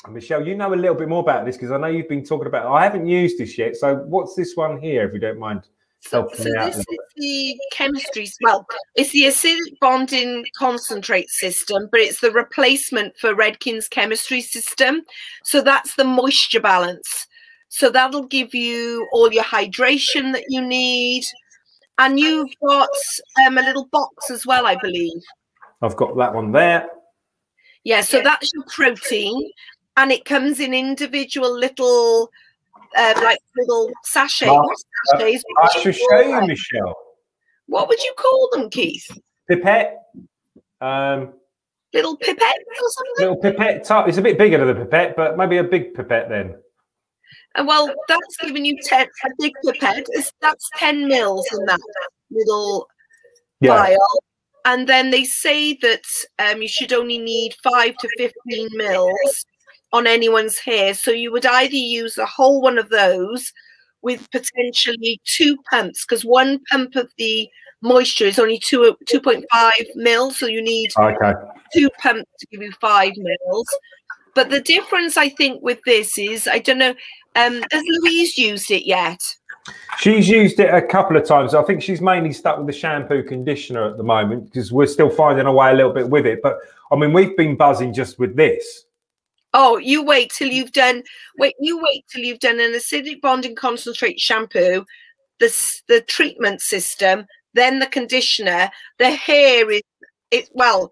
Michelle. 0.10 0.46
You 0.46 0.56
know 0.56 0.74
a 0.74 0.76
little 0.76 0.96
bit 0.96 1.10
more 1.10 1.22
about 1.22 1.46
this 1.46 1.58
because 1.58 1.72
I 1.72 1.78
know 1.78 1.88
you've 1.88 2.10
been 2.10 2.24
talking 2.24 2.48
about. 2.48 2.68
I 2.68 2.84
haven't 2.84 3.08
used 3.08 3.38
this 3.38 3.58
yet. 3.58 3.76
So, 3.76 3.98
what's 4.08 4.36
this 4.36 4.56
one 4.56 4.80
here? 4.80 5.08
If 5.08 5.13
you 5.13 5.20
don't 5.20 5.39
mind. 5.39 5.62
So, 6.02 6.30
so 6.36 6.44
me 6.44 6.56
out 6.58 6.68
a 6.68 6.72
this 6.72 6.78
is 6.78 6.86
the 7.15 7.60
chemistry. 7.72 8.30
Well, 8.41 8.68
it's 8.96 9.12
the 9.12 9.24
acidic 9.24 9.80
bonding 9.82 10.46
concentrate 10.56 11.30
system, 11.30 11.89
but 11.91 12.00
it's 12.00 12.22
the 12.22 12.32
replacement 12.32 13.18
for 13.18 13.34
Redken's 13.34 13.88
chemistry 13.88 14.41
system. 14.41 15.02
So 15.44 15.62
that's 15.62 15.96
the 15.96 16.04
moisture 16.04 16.60
balance. 16.60 17.28
So 17.70 17.89
that'll 17.89 18.28
give 18.28 18.54
you 18.54 19.08
all 19.12 19.34
your 19.34 19.44
hydration 19.44 20.32
that 20.34 20.46
you 20.48 20.62
need, 20.62 21.26
and 21.98 22.20
you've 22.20 22.54
got 22.65 22.89
um, 23.46 23.58
a 23.58 23.62
little 23.62 23.88
box 23.91 24.30
as 24.30 24.46
well, 24.46 24.68
I 24.68 24.78
believe. 24.82 25.22
I've 25.82 25.96
got 25.96 26.16
that 26.18 26.34
one 26.34 26.52
there. 26.52 26.88
Yeah, 27.84 28.02
so 28.02 28.22
that's 28.22 28.50
your 28.54 28.64
protein, 28.70 29.52
and 29.98 30.12
it 30.12 30.26
comes 30.26 30.60
in 30.60 30.74
individual 30.74 31.56
little, 31.56 32.32
uh, 32.98 33.14
like 33.24 33.40
little 33.58 33.92
sachets. 34.04 34.48
Mark, 34.50 34.66
not 34.66 35.20
sachets 35.20 35.44
I 35.58 35.62
what 35.62 35.72
would 35.76 35.86
you 35.86 35.92
should 35.94 36.02
call 36.10 36.20
show 36.22 36.28
you, 36.30 36.36
them? 36.40 36.48
Michelle. 36.48 36.96
What 37.68 37.88
would 37.90 38.02
you 38.02 38.14
call 38.18 38.50
them, 38.54 38.70
Keith? 38.70 39.08
Pipette. 39.50 39.98
Um, 40.82 41.34
Little 41.94 42.18
pipettes 42.18 42.38
or 42.38 42.90
something? 42.90 43.14
little 43.20 43.38
pipette. 43.38 43.84
Type. 43.86 44.08
It's 44.10 44.18
a 44.18 44.22
bit 44.22 44.38
bigger 44.38 44.58
than 44.58 44.68
the 44.68 44.86
pipette, 44.86 45.16
but 45.16 45.38
maybe 45.38 45.58
a 45.58 45.64
big 45.64 45.94
pipette 45.94 46.28
then. 46.28 46.56
Uh, 47.56 47.64
well, 47.66 47.94
that's 48.10 48.38
giving 48.42 48.66
you 48.66 48.78
ten. 48.84 49.08
A 49.26 49.30
big 49.40 49.54
pipette 49.64 50.06
is 50.14 50.32
that's 50.42 50.68
ten 50.76 51.08
mils 51.08 51.48
in 51.58 51.66
that 51.68 51.80
little 52.32 52.88
Yeah. 53.62 53.78
vial. 53.78 54.24
And 54.65 54.89
then 54.89 55.12
they 55.12 55.23
say 55.23 55.75
that 55.75 56.04
um, 56.39 56.62
you 56.62 56.67
should 56.67 56.91
only 56.91 57.19
need 57.19 57.56
five 57.63 57.95
to 57.97 58.10
15 58.17 58.67
mils 58.73 59.45
on 59.93 60.08
anyone's 60.08 60.58
hair. 60.58 60.93
So 60.95 61.12
you 61.12 61.32
would 61.32 61.45
either 61.45 61.75
use 61.75 62.15
the 62.15 62.25
whole 62.25 62.62
one 62.62 62.80
of 62.80 62.89
those 62.89 63.54
with 64.01 64.30
potentially 64.32 65.21
two 65.23 65.58
pumps, 65.69 66.06
because 66.06 66.25
one 66.25 66.60
pump 66.71 66.95
of 66.95 67.10
the 67.17 67.47
moisture 67.82 68.25
is 68.25 68.39
only 68.39 68.60
two 68.60 68.95
2.5 69.08 69.71
mils. 69.95 70.39
So 70.39 70.47
you 70.47 70.62
need 70.62 70.91
Okay. 70.99 71.34
two 71.73 71.89
pumps 71.99 72.30
to 72.39 72.47
give 72.51 72.62
you 72.62 72.71
five 72.82 73.13
mils. 73.17 73.67
But 74.34 74.49
the 74.49 74.62
difference, 74.62 75.15
I 75.15 75.30
think, 75.30 75.62
with 75.63 75.80
this 75.86 76.17
is 76.17 76.47
I 76.47 76.60
don't 76.60 76.80
know, 76.80 76.95
um, 77.36 77.63
has 77.71 77.84
Louise 78.01 78.38
used 78.38 78.69
it 78.71 78.86
yet? 78.86 79.19
She's 79.97 80.28
used 80.28 80.60
it 80.60 80.73
a 80.73 80.82
couple 80.82 81.17
of 81.17 81.25
times. 81.25 81.54
I 81.56 81.63
think 81.63 81.82
she's 81.82 82.01
mainly 82.01 82.34
stuck 82.34 82.58
with 82.58 82.67
the 82.67 82.73
shampoo 82.73 83.23
conditioner 83.23 83.89
at 83.89 83.97
the 83.97 84.04
moment 84.04 84.45
because 84.45 84.71
we're 84.71 84.88
still 84.88 85.10
finding 85.10 85.45
a 85.47 85.51
way 85.51 85.71
a 85.71 85.73
little 85.73 85.93
bit 85.93 86.10
with 86.10 86.25
it. 86.25 86.41
But 86.43 86.58
I 86.91 86.95
mean, 86.95 87.13
we've 87.13 87.36
been 87.36 87.56
buzzing 87.56 87.93
just 87.93 88.19
with 88.19 88.36
this. 88.36 88.86
Oh, 89.54 89.78
you 89.78 90.04
wait 90.04 90.32
till 90.38 90.49
you've 90.49 90.73
done. 90.73 91.01
Wait, 91.38 91.56
you 91.60 91.82
wait 91.82 92.06
till 92.10 92.21
you've 92.21 92.39
done 92.39 92.60
an 92.60 92.73
acidic 92.73 93.21
bonding 93.21 93.56
concentrate 93.56 94.19
shampoo, 94.19 94.86
the 95.39 95.80
the 95.88 96.01
treatment 96.01 96.62
system, 96.62 97.25
then 97.54 97.80
the 97.80 97.88
conditioner. 97.88 98.69
The 98.99 99.12
hair 99.12 99.71
is 99.71 99.82
it. 100.32 100.49
Well, 100.54 100.91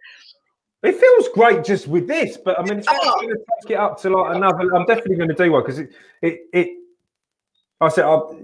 It 0.81 0.95
feels 0.99 1.29
great 1.29 1.63
just 1.63 1.87
with 1.87 2.07
this, 2.07 2.37
but 2.37 2.57
I 2.59 2.63
mean, 2.63 2.79
if 2.79 2.89
I'm 2.89 2.97
Oh. 3.01 3.15
going 3.21 3.29
to 3.29 3.43
take 3.61 3.71
it 3.71 3.77
up 3.77 4.01
to 4.01 4.09
like 4.09 4.35
another, 4.35 4.73
I'm 4.75 4.85
definitely 4.85 5.17
going 5.17 5.29
to 5.29 5.35
do 5.35 5.51
one 5.51 5.61
because 5.61 5.79
it, 5.79 5.91
it, 6.21 6.39
it. 6.53 6.69
I 7.83 7.89
said, 7.89 8.05
I'll, 8.05 8.39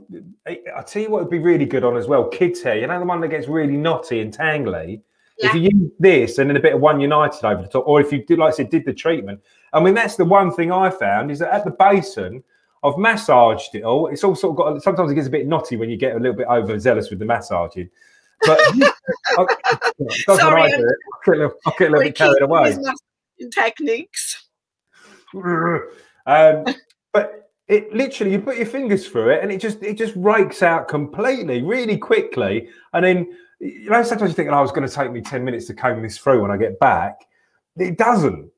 I'll 0.76 0.84
tell 0.84 1.02
you 1.02 1.10
what 1.10 1.24
would 1.24 1.32
be 1.32 1.40
really 1.40 1.66
good 1.66 1.84
on 1.84 1.98
as 1.98 2.08
well. 2.08 2.28
Kids' 2.28 2.62
hair, 2.62 2.78
you 2.78 2.88
know, 2.88 3.00
the 3.00 3.06
one 3.06 3.22
that 3.22 3.30
gets 3.30 3.48
really 3.48 3.78
knotty 3.78 4.22
and 4.22 4.36
tangly. 4.36 5.02
If 5.42 5.54
you 5.54 5.70
use 5.74 5.92
this 6.00 6.38
and 6.38 6.50
then 6.50 6.58
a 6.58 6.60
bit 6.60 6.74
of 6.74 6.82
One 6.82 7.00
United 7.00 7.46
over 7.46 7.62
the 7.62 7.68
top, 7.70 7.88
or 7.88 8.02
if 8.02 8.12
you 8.12 8.26
did, 8.26 8.40
like 8.40 8.54
I 8.54 8.58
said, 8.58 8.70
did 8.70 8.84
the 8.84 8.94
treatment. 8.94 9.40
I 9.72 9.80
mean, 9.80 9.94
that's 9.94 10.18
the 10.18 10.26
one 10.26 10.52
thing 10.52 10.70
I 10.70 10.90
found 10.90 11.32
is 11.32 11.40
that 11.40 11.54
at 11.54 11.64
the 11.64 11.72
basin, 11.72 12.44
I've 12.84 12.98
massaged 12.98 13.74
it 13.74 13.84
all. 13.84 14.08
It's 14.08 14.24
all 14.24 14.36
sort 14.36 14.52
of 14.52 14.58
got. 14.58 14.84
Sometimes 14.84 15.12
it 15.12 15.16
gets 15.16 15.28
a 15.28 15.32
bit 15.32 15.48
knotty 15.48 15.78
when 15.78 15.90
you 15.90 15.96
get 15.96 16.16
a 16.16 16.20
little 16.20 16.36
bit 16.36 16.48
overzealous 16.48 17.10
with 17.10 17.20
the 17.20 17.26
massaging. 17.26 17.90
But 18.42 18.60
I, 19.38 19.46
Sorry, 20.22 20.62
I 20.62 20.78
do. 20.78 20.84
I 20.84 21.26
get 21.26 21.36
a 21.36 21.38
little, 21.38 21.54
I 21.66 21.72
get 21.78 21.88
a 21.88 21.92
little 21.92 22.04
bit 22.04 22.16
carried 22.16 22.42
away. 22.42 22.78
techniques. 23.54 24.48
um, 25.34 26.66
but 27.14 27.49
it 27.70 27.94
literally 27.94 28.32
you 28.34 28.42
put 28.42 28.58
your 28.58 28.66
fingers 28.66 29.08
through 29.08 29.30
it 29.30 29.44
and 29.44 29.52
it 29.52 29.62
just 29.62 29.82
it 29.84 29.96
just 29.96 30.14
rakes 30.16 30.64
out 30.64 30.88
completely 30.88 31.62
really 31.62 31.98
quickly. 31.98 32.68
And 32.94 33.06
then 33.06 33.38
you 33.60 33.90
know 33.90 34.02
sometimes 34.04 34.32
you 34.32 34.36
think 34.36 34.50
oh, 34.50 34.56
I 34.56 34.62
was 34.62 34.72
going 34.72 34.88
to 34.88 34.94
take 34.94 35.12
me 35.12 35.22
10 35.22 35.46
minutes 35.46 35.68
to 35.68 35.76
comb 35.76 36.02
this 36.02 36.18
through 36.18 36.42
when 36.42 36.52
I 36.52 36.58
get 36.58 36.80
back. 36.80 37.22
It 37.78 37.98
doesn't. 37.98 38.52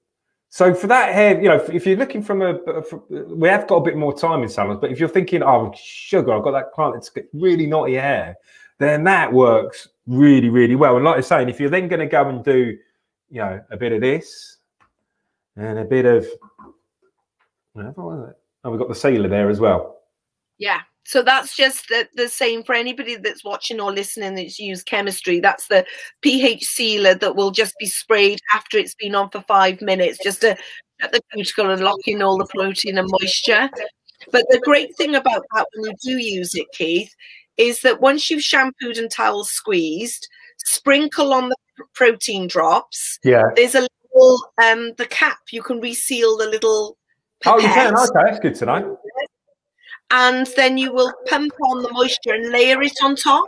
So 0.49 0.73
for 0.73 0.87
that 0.87 1.13
hair 1.13 1.39
you 1.41 1.49
know 1.49 1.55
if 1.55 1.85
you're 1.85 1.97
looking 1.97 2.23
from 2.23 2.41
a 2.41 2.83
from, 2.83 3.03
we 3.09 3.49
have 3.49 3.67
got 3.67 3.75
a 3.75 3.81
bit 3.81 3.97
more 3.97 4.17
time 4.17 4.43
in 4.43 4.49
salons 4.49 4.79
but 4.79 4.91
if 4.91 4.99
you're 4.99 5.09
thinking 5.09 5.43
oh 5.43 5.73
sugar 5.75 6.33
I've 6.33 6.43
got 6.43 6.51
that 6.51 6.71
client 6.71 6.95
that's 6.95 7.09
got 7.09 7.25
really 7.33 7.67
knotty 7.67 7.95
hair 7.95 8.37
then 8.79 9.03
that 9.03 9.31
works 9.31 9.89
really 10.07 10.49
really 10.49 10.75
well. 10.75 10.95
And 10.95 11.03
like 11.03 11.17
I'm 11.17 11.23
saying 11.23 11.49
if 11.49 11.59
you're 11.59 11.69
then 11.69 11.89
going 11.89 11.99
to 11.99 12.07
go 12.07 12.29
and 12.29 12.43
do 12.45 12.77
you 13.29 13.41
know 13.41 13.61
a 13.71 13.75
bit 13.75 13.91
of 13.91 13.99
this 13.99 14.57
and 15.57 15.79
a 15.79 15.85
bit 15.85 16.05
of 16.05 16.25
whatever 17.73 18.01
was 18.03 18.29
it? 18.29 18.40
Oh, 18.63 18.69
we've 18.69 18.79
got 18.79 18.89
the 18.89 18.95
sealer 18.95 19.27
there 19.27 19.49
as 19.49 19.59
well. 19.59 19.97
Yeah. 20.57 20.81
So 21.03 21.23
that's 21.23 21.55
just 21.55 21.89
the, 21.89 22.07
the 22.15 22.29
same 22.29 22.63
for 22.63 22.75
anybody 22.75 23.15
that's 23.15 23.43
watching 23.43 23.79
or 23.79 23.91
listening 23.91 24.35
that's 24.35 24.59
used 24.59 24.85
chemistry. 24.85 25.39
That's 25.39 25.67
the 25.67 25.85
pH 26.21 26.63
sealer 26.63 27.15
that 27.15 27.35
will 27.35 27.51
just 27.51 27.73
be 27.79 27.87
sprayed 27.87 28.39
after 28.53 28.77
it's 28.77 28.95
been 28.95 29.15
on 29.15 29.31
for 29.31 29.41
five 29.41 29.81
minutes, 29.81 30.19
just 30.23 30.41
to 30.41 30.55
shut 31.01 31.11
the 31.11 31.21
cuticle 31.33 31.71
and 31.71 31.83
lock 31.83 31.99
in 32.05 32.21
all 32.21 32.37
the 32.37 32.45
protein 32.45 32.99
and 32.99 33.09
moisture. 33.09 33.69
But 34.31 34.45
the 34.49 34.59
great 34.59 34.95
thing 34.95 35.15
about 35.15 35.43
that 35.55 35.65
when 35.73 35.89
you 35.89 35.95
do 36.03 36.23
use 36.23 36.53
it, 36.53 36.67
Keith, 36.73 37.11
is 37.57 37.81
that 37.81 37.99
once 37.99 38.29
you've 38.29 38.43
shampooed 38.43 38.97
and 38.97 39.09
towel 39.09 39.43
squeezed, 39.43 40.27
sprinkle 40.57 41.33
on 41.33 41.49
the 41.49 41.55
protein 41.95 42.47
drops. 42.47 43.17
Yeah. 43.23 43.49
There's 43.55 43.75
a 43.75 43.87
little 44.13 44.51
um 44.63 44.93
the 44.97 45.07
cap, 45.07 45.39
you 45.51 45.63
can 45.63 45.81
reseal 45.81 46.37
the 46.37 46.47
little 46.47 46.97
Oh, 47.45 47.57
you 47.57 47.67
can. 47.67 47.95
Okay, 47.95 48.09
that's 48.23 48.39
good 48.39 48.55
to 48.55 48.65
know. 48.65 48.99
and 50.11 50.47
then 50.55 50.77
you 50.77 50.93
will 50.93 51.11
pump 51.27 51.53
on 51.69 51.81
the 51.81 51.91
moisture 51.91 52.33
and 52.33 52.51
layer 52.51 52.81
it 52.81 52.93
on 53.01 53.15
top. 53.15 53.45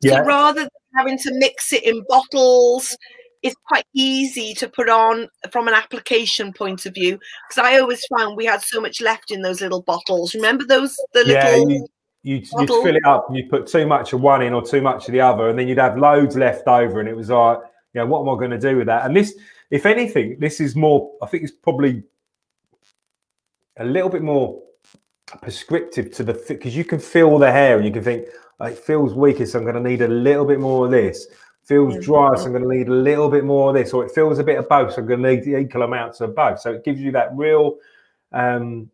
Yeah. 0.00 0.16
So 0.16 0.24
rather 0.24 0.60
than 0.62 0.68
having 0.96 1.18
to 1.18 1.32
mix 1.34 1.72
it 1.72 1.84
in 1.84 2.04
bottles, 2.08 2.96
it's 3.42 3.54
quite 3.66 3.84
easy 3.94 4.52
to 4.54 4.68
put 4.68 4.88
on 4.88 5.28
from 5.50 5.68
an 5.68 5.74
application 5.74 6.52
point 6.52 6.86
of 6.86 6.94
view. 6.94 7.18
Because 7.48 7.64
I 7.64 7.78
always 7.78 8.04
found 8.18 8.36
we 8.36 8.44
had 8.46 8.62
so 8.62 8.80
much 8.80 9.00
left 9.00 9.30
in 9.30 9.42
those 9.42 9.60
little 9.60 9.82
bottles. 9.82 10.34
Remember 10.34 10.64
those 10.64 10.94
the 11.14 11.24
Yeah, 11.26 11.50
little 11.50 11.70
you, 11.70 11.86
you'd, 12.22 12.46
you'd 12.52 12.68
fill 12.68 12.96
it 12.96 13.04
up 13.06 13.26
and 13.28 13.36
you 13.36 13.48
put 13.48 13.66
too 13.66 13.86
much 13.86 14.12
of 14.12 14.20
one 14.20 14.42
in 14.42 14.52
or 14.52 14.62
too 14.62 14.82
much 14.82 15.06
of 15.08 15.12
the 15.12 15.20
other, 15.20 15.48
and 15.48 15.58
then 15.58 15.68
you'd 15.68 15.78
have 15.78 15.96
loads 15.96 16.36
left 16.36 16.66
over. 16.66 17.00
And 17.00 17.08
it 17.08 17.16
was 17.16 17.30
like, 17.30 17.58
you 17.94 18.00
know, 18.00 18.06
what 18.06 18.22
am 18.22 18.28
I 18.28 18.38
going 18.38 18.50
to 18.50 18.58
do 18.58 18.76
with 18.76 18.86
that? 18.86 19.06
And 19.06 19.16
this, 19.16 19.36
if 19.70 19.86
anything, 19.86 20.36
this 20.40 20.60
is 20.60 20.74
more, 20.74 21.12
I 21.22 21.26
think 21.26 21.44
it's 21.44 21.52
probably 21.52 22.02
a 23.78 23.84
little 23.84 24.08
bit 24.08 24.22
more 24.22 24.62
prescriptive 25.40 26.10
to 26.12 26.24
the, 26.24 26.44
because 26.48 26.76
you 26.76 26.84
can 26.84 26.98
feel 26.98 27.38
the 27.38 27.50
hair 27.50 27.76
and 27.76 27.86
you 27.86 27.92
can 27.92 28.02
think, 28.02 28.26
oh, 28.60 28.66
it 28.66 28.78
feels 28.78 29.14
weaker, 29.14 29.46
so 29.46 29.58
I'm 29.58 29.64
going 29.64 29.82
to 29.82 29.88
need 29.88 30.02
a 30.02 30.08
little 30.08 30.44
bit 30.44 30.60
more 30.60 30.86
of 30.86 30.90
this. 30.90 31.26
Feels 31.64 32.04
dry, 32.04 32.34
so 32.34 32.46
I'm 32.46 32.52
going 32.52 32.68
to 32.68 32.76
need 32.76 32.88
a 32.88 32.92
little 32.92 33.30
bit 33.30 33.44
more 33.44 33.70
of 33.70 33.74
this, 33.74 33.92
or 33.92 34.04
it 34.04 34.10
feels 34.10 34.38
a 34.38 34.44
bit 34.44 34.58
of 34.58 34.68
both, 34.68 34.92
so 34.92 35.00
I'm 35.00 35.06
going 35.06 35.22
to 35.22 35.36
need 35.36 35.46
equal 35.46 35.82
amounts 35.82 36.20
of 36.20 36.34
both. 36.34 36.60
So 36.60 36.72
it 36.72 36.84
gives 36.84 37.00
you 37.00 37.12
that 37.12 37.30
real, 37.34 37.76
um, 38.32 38.90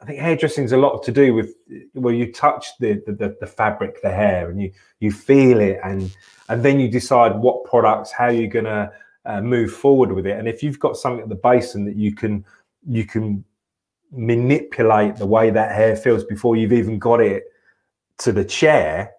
I 0.00 0.06
think 0.06 0.18
hairdressing's 0.18 0.72
a 0.72 0.78
lot 0.78 1.02
to 1.02 1.12
do 1.12 1.34
with 1.34 1.54
well, 1.94 2.14
you 2.14 2.32
touch 2.32 2.78
the, 2.78 3.02
the 3.06 3.12
the 3.12 3.36
the 3.40 3.46
fabric, 3.46 4.00
the 4.02 4.10
hair, 4.10 4.48
and 4.48 4.60
you 4.60 4.72
you 5.00 5.12
feel 5.12 5.60
it, 5.60 5.78
and 5.84 6.14
and 6.48 6.62
then 6.62 6.80
you 6.80 6.88
decide 6.88 7.36
what 7.36 7.64
products, 7.64 8.10
how 8.10 8.28
you're 8.28 8.48
gonna 8.48 8.92
uh, 9.26 9.42
move 9.42 9.72
forward 9.72 10.12
with 10.12 10.26
it. 10.26 10.38
And 10.38 10.48
if 10.48 10.62
you've 10.62 10.78
got 10.78 10.96
something 10.96 11.22
at 11.22 11.28
the 11.28 11.34
basin 11.34 11.84
that 11.84 11.96
you 11.96 12.14
can 12.14 12.44
you 12.88 13.04
can 13.04 13.44
manipulate 14.12 15.16
the 15.16 15.26
way 15.26 15.50
that 15.50 15.72
hair 15.72 15.96
feels 15.96 16.24
before 16.24 16.56
you've 16.56 16.72
even 16.72 16.98
got 16.98 17.20
it 17.20 17.44
to 18.18 18.32
the 18.32 18.44
chair, 18.44 19.12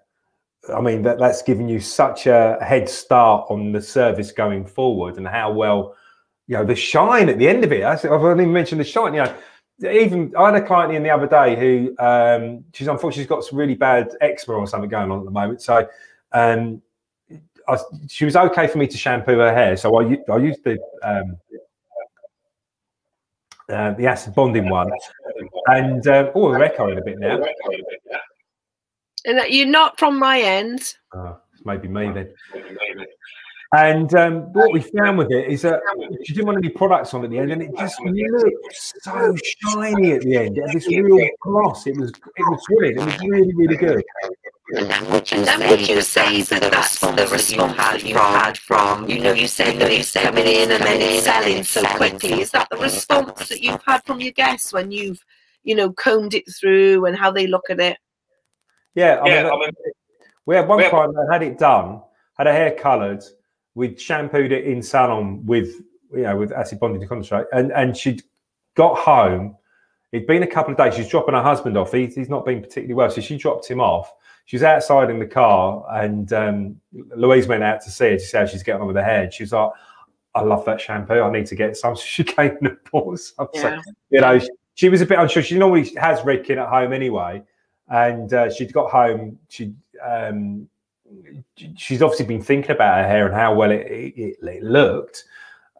I 0.73 0.82
mean 0.82 1.01
that 1.04 1.17
that's 1.17 1.41
giving 1.41 1.67
you 1.67 1.80
such 1.80 2.27
a 2.27 2.58
head 2.62 2.88
start 2.88 3.47
on 3.49 3.71
the 3.71 3.82
service 3.82 4.32
going 4.32 4.65
forward 4.65 5.17
and 5.17 5.27
how 5.27 5.51
well 5.51 5.95
you 6.47 6.58
know 6.58 6.65
the 6.65 6.75
shine 6.75 7.30
at 7.30 7.38
the 7.38 7.47
end 7.47 7.63
of 7.63 7.71
it. 7.71 7.84
I've 7.84 8.06
only 8.06 8.45
mentioned 8.45 8.82
the 8.82 8.86
shine. 8.86 9.13
You 9.13 9.23
know, 9.23 9.36
even 9.89 10.34
I 10.38 10.51
had 10.51 10.62
a 10.62 10.65
client 10.65 10.93
in 10.93 11.04
the 11.04 11.10
other 11.10 11.27
day 11.27 11.56
who 11.56 11.95
um, 11.97 12.63
she's 12.73 12.88
unfortunately 12.88 13.23
she's 13.23 13.30
got 13.30 13.43
some 13.43 13.58
really 13.58 13.75
bad 13.75 14.10
eczema 14.21 14.58
or 14.58 14.67
something 14.67 14.89
going 14.89 15.10
on 15.12 15.19
at 15.19 15.25
the 15.25 15.32
moment. 15.32 15.62
So 15.62 15.88
um, 16.34 16.82
I, 17.67 17.77
she 18.08 18.25
was 18.25 18.36
okay 18.36 18.67
for 18.67 18.77
me 18.77 18.88
to 18.88 18.97
shampoo 18.97 19.38
her 19.38 19.54
hair. 19.54 19.77
So 19.77 19.99
I, 19.99 20.17
I 20.32 20.38
used 20.38 20.63
the 20.63 20.77
um, 21.04 21.38
uh, 23.72 23.94
the 23.98 24.08
acid 24.08 24.36
bonding 24.36 24.70
one, 24.70 24.92
and 25.68 26.06
uh, 26.08 26.32
oh, 26.36 26.50
we're 26.50 26.64
echoing 26.64 26.98
a 26.98 27.02
bit 27.02 27.20
now. 27.20 27.40
And 29.26 29.38
that 29.38 29.52
you're 29.52 29.68
not 29.68 30.00
from 30.00 30.18
my 30.20 30.40
end. 30.40 30.96
Oh, 31.14 31.40
maybe 31.64 31.88
me 31.88 32.12
then. 32.12 32.34
And 33.74 34.14
um, 34.16 34.52
what 34.52 34.74
we 34.74 34.82
found 34.82 35.18
with 35.18 35.32
it 35.32 35.48
is 35.48 35.62
that 35.62 35.80
she 36.26 36.34
didn't 36.34 36.48
want 36.48 36.58
any 36.58 36.70
products 36.70 37.14
on 37.14 37.24
at 37.24 37.30
the 37.30 37.40
end, 37.40 37.54
and 37.54 37.62
it 37.62 37.72
just 37.78 38.02
looked 38.02 38.76
so 39.02 39.34
shiny 39.44 40.12
at 40.12 40.22
the 40.22 40.36
end. 40.36 40.58
It 40.58 40.68
had 40.68 40.76
this 40.76 40.88
real 40.88 41.26
gloss. 41.42 41.88
It 41.88 41.98
was 41.98 42.10
it 42.10 42.44
was 42.50 42.62
brilliant. 42.68 43.00
It 43.00 43.06
was 43.06 43.30
really 43.30 43.56
really 43.56 43.78
good. 43.78 44.04
And 44.74 45.08
would 45.10 45.32
you 45.32 45.46
say, 45.46 45.70
would 45.70 45.88
you 45.88 46.02
say 46.02 46.42
that 46.42 46.72
that's 46.72 47.00
the 47.00 47.28
response 47.32 47.78
that 47.78 48.04
you 48.04 48.16
had 48.16 48.58
from, 48.58 49.10
you 49.10 49.20
know, 49.20 49.34
you 49.34 49.48
said 49.48 49.80
that 49.80 49.96
you 49.96 50.04
said 50.04 50.24
coming 50.24 50.48
in 50.48 50.72
and 50.72 50.84
then 50.84 51.22
selling 51.22 51.64
so 51.64 51.84
quickly. 51.96 52.42
Is 52.42 52.52
that 52.52 52.70
the 52.70 52.78
response 52.78 53.50
that 53.50 53.62
you've 53.62 53.82
had 53.86 54.04
from 54.06 54.22
your 54.22 54.32
guests 54.32 54.72
when 54.72 54.92
you've, 54.92 55.24
you 55.64 55.76
know, 55.76 55.92
combed 55.92 56.34
it 56.34 56.46
through 56.54 57.06
and 57.06 57.18
how 57.18 57.32
they 57.32 57.48
look 57.48 57.70
at 57.70 57.80
it? 57.80 57.98
Yeah, 58.96 59.20
I 59.24 59.28
yeah, 59.28 59.44
mean, 59.44 59.52
I 59.52 59.58
mean 59.58 59.72
we 60.46 60.56
had 60.56 60.68
one 60.68 60.90
client 60.90 61.14
that 61.16 61.28
had 61.32 61.44
it 61.44 61.58
done, 61.58 62.02
had 62.38 62.48
her 62.48 62.54
hair 62.54 62.72
coloured, 62.72 63.24
we'd 63.76 64.00
shampooed 64.00 64.52
it 64.52 64.66
in 64.66 64.82
salon 64.82 65.46
with 65.46 65.76
you 66.14 66.24
know 66.24 66.38
with 66.38 66.52
acid 66.52 66.80
bonding 66.80 67.08
concentrate, 67.08 67.48
and 67.54 67.72
and 67.72 67.96
she'd 67.96 68.24
got 68.76 68.98
home. 68.98 69.56
It'd 70.12 70.28
been 70.28 70.44
a 70.44 70.48
couple 70.48 70.74
of 70.74 70.78
days. 70.78 70.96
She's 70.96 71.08
dropping 71.08 71.36
her 71.36 71.42
husband 71.42 71.78
off. 71.78 71.94
He, 71.94 72.06
he's 72.08 72.28
not 72.28 72.46
been 72.46 72.60
particularly 72.60 72.96
well, 72.96 73.10
so 73.10 73.22
she 73.22 73.38
dropped 73.38 73.66
him 73.66 73.80
off. 73.80 74.12
She's 74.52 74.64
outside 74.64 75.10
in 75.10 75.18
the 75.18 75.26
car, 75.26 75.86
and 75.92 76.34
um, 76.34 76.82
Louise 77.16 77.48
went 77.48 77.64
out 77.64 77.80
to 77.84 77.90
see 77.90 78.10
her 78.10 78.18
to 78.18 78.20
see 78.20 78.38
how 78.38 78.46
she's 78.46 78.64
getting 78.64 78.82
on 78.82 78.88
with 78.88 78.98
her 78.98 79.02
hair. 79.02 79.24
And 79.24 79.34
she 79.34 79.44
was 79.44 79.54
like, 79.54 79.70
"I 80.36 80.42
love 80.42 80.66
that 80.66 80.82
shampoo. 80.82 81.22
I 81.22 81.32
need 81.32 81.46
to 81.46 81.56
get 81.56 81.78
some." 81.78 81.96
So 81.96 82.02
she 82.04 82.26
came 82.26 82.58
and 82.60 82.76
bought 82.92 83.18
some. 83.18 83.48
Yeah. 83.54 83.62
So, 83.62 83.92
you 84.10 84.20
know, 84.20 84.40
she, 84.40 84.50
she, 84.76 84.90
was 84.90 85.00
a 85.00 85.06
bit 85.06 85.20
unsure. 85.20 85.42
She 85.42 85.58
normally 85.58 85.90
has 85.96 86.20
Redken 86.20 86.58
at 86.58 86.68
home 86.68 86.92
anyway, 86.92 87.42
and 87.88 88.34
uh, 88.34 88.52
she'd 88.52 88.74
got 88.74 88.92
home. 88.92 89.40
She 89.48 89.74
um, 90.06 90.68
she's 91.78 92.02
obviously 92.02 92.26
been 92.26 92.44
thinking 92.44 92.72
about 92.72 92.98
her 92.98 93.08
hair 93.08 93.28
and 93.28 93.34
how 93.34 93.56
well 93.56 93.72
it, 93.72 93.88
it, 93.88 94.38
it 94.44 94.64
looked. 94.64 95.24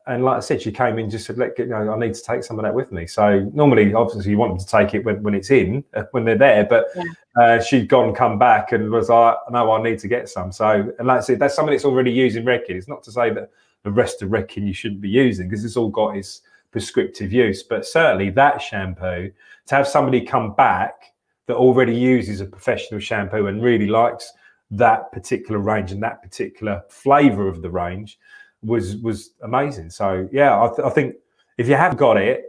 And 0.08 0.24
like 0.24 0.38
I 0.38 0.40
said, 0.40 0.62
she 0.62 0.72
came 0.72 0.98
in 0.98 1.10
just 1.10 1.26
said, 1.26 1.38
"Let 1.38 1.56
get, 1.56 1.68
you 1.68 1.74
know, 1.74 1.94
I 1.94 1.98
need 1.98 2.14
to 2.14 2.22
take 2.22 2.44
some 2.44 2.58
of 2.58 2.64
that 2.64 2.74
with 2.74 2.92
me." 2.92 3.06
So 3.08 3.50
normally, 3.54 3.94
obviously, 3.94 4.32
you 4.32 4.38
want 4.38 4.52
them 4.52 4.60
to 4.60 4.66
take 4.66 4.96
it 4.96 5.06
when, 5.06 5.22
when 5.22 5.36
it's 5.36 5.52
in, 5.52 5.84
uh, 5.94 6.04
when 6.12 6.26
they're 6.26 6.38
there. 6.38 6.66
But 6.66 6.88
yeah. 6.96 7.04
uh, 7.40 7.62
she'd 7.62 7.88
gone, 7.88 8.14
come 8.14 8.40
back, 8.40 8.72
and 8.72 8.90
was 8.90 9.10
like, 9.10 9.38
"No, 9.50 9.72
I 9.72 9.82
need 9.82 10.00
to 10.00 10.08
get 10.08 10.30
some." 10.30 10.52
So, 10.52 10.92
and 10.98 11.08
like 11.08 11.20
I 11.20 11.22
said, 11.22 11.40
that's 11.40 11.56
something 11.56 11.74
that's 11.74 11.86
already 11.86 12.12
using 12.12 12.44
Redken. 12.44 12.72
It's 12.72 12.88
not 12.88 13.04
to 13.04 13.12
say 13.12 13.30
that 13.32 13.52
the 13.84 13.92
rest 13.92 14.22
of 14.22 14.30
Redken 14.30 14.66
you 14.66 14.74
shouldn't 14.74 15.02
be 15.02 15.10
using 15.10 15.48
because 15.48 15.64
it's 15.64 15.78
all 15.78 15.90
got 15.90 16.18
its 16.18 16.42
prescriptive 16.72 17.32
use. 17.32 17.62
But 17.64 17.86
certainly, 17.86 18.32
that 18.32 18.62
shampoo 18.62 19.32
to 19.68 19.76
have 19.76 19.88
somebody 19.88 20.22
come 20.22 20.54
back 20.56 21.14
that 21.48 21.56
already 21.56 21.96
uses 21.96 22.42
a 22.42 22.46
professional 22.46 23.00
shampoo 23.00 23.48
and 23.48 23.62
really 23.62 23.88
likes 23.88 24.34
that 24.72 25.12
particular 25.12 25.60
range 25.60 25.92
and 25.92 26.02
that 26.02 26.22
particular 26.24 26.82
flavor 26.90 27.48
of 27.48 27.62
the 27.62 27.70
range 27.70 28.18
was 28.64 28.98
was 28.98 29.32
amazing. 29.44 29.90
So 29.90 30.28
yeah, 30.32 30.62
I, 30.62 30.68
th- 30.68 30.86
I 30.86 30.90
think 30.90 31.16
if 31.58 31.68
you 31.68 31.76
have 31.76 31.98
got 31.98 32.18
it, 32.18 32.46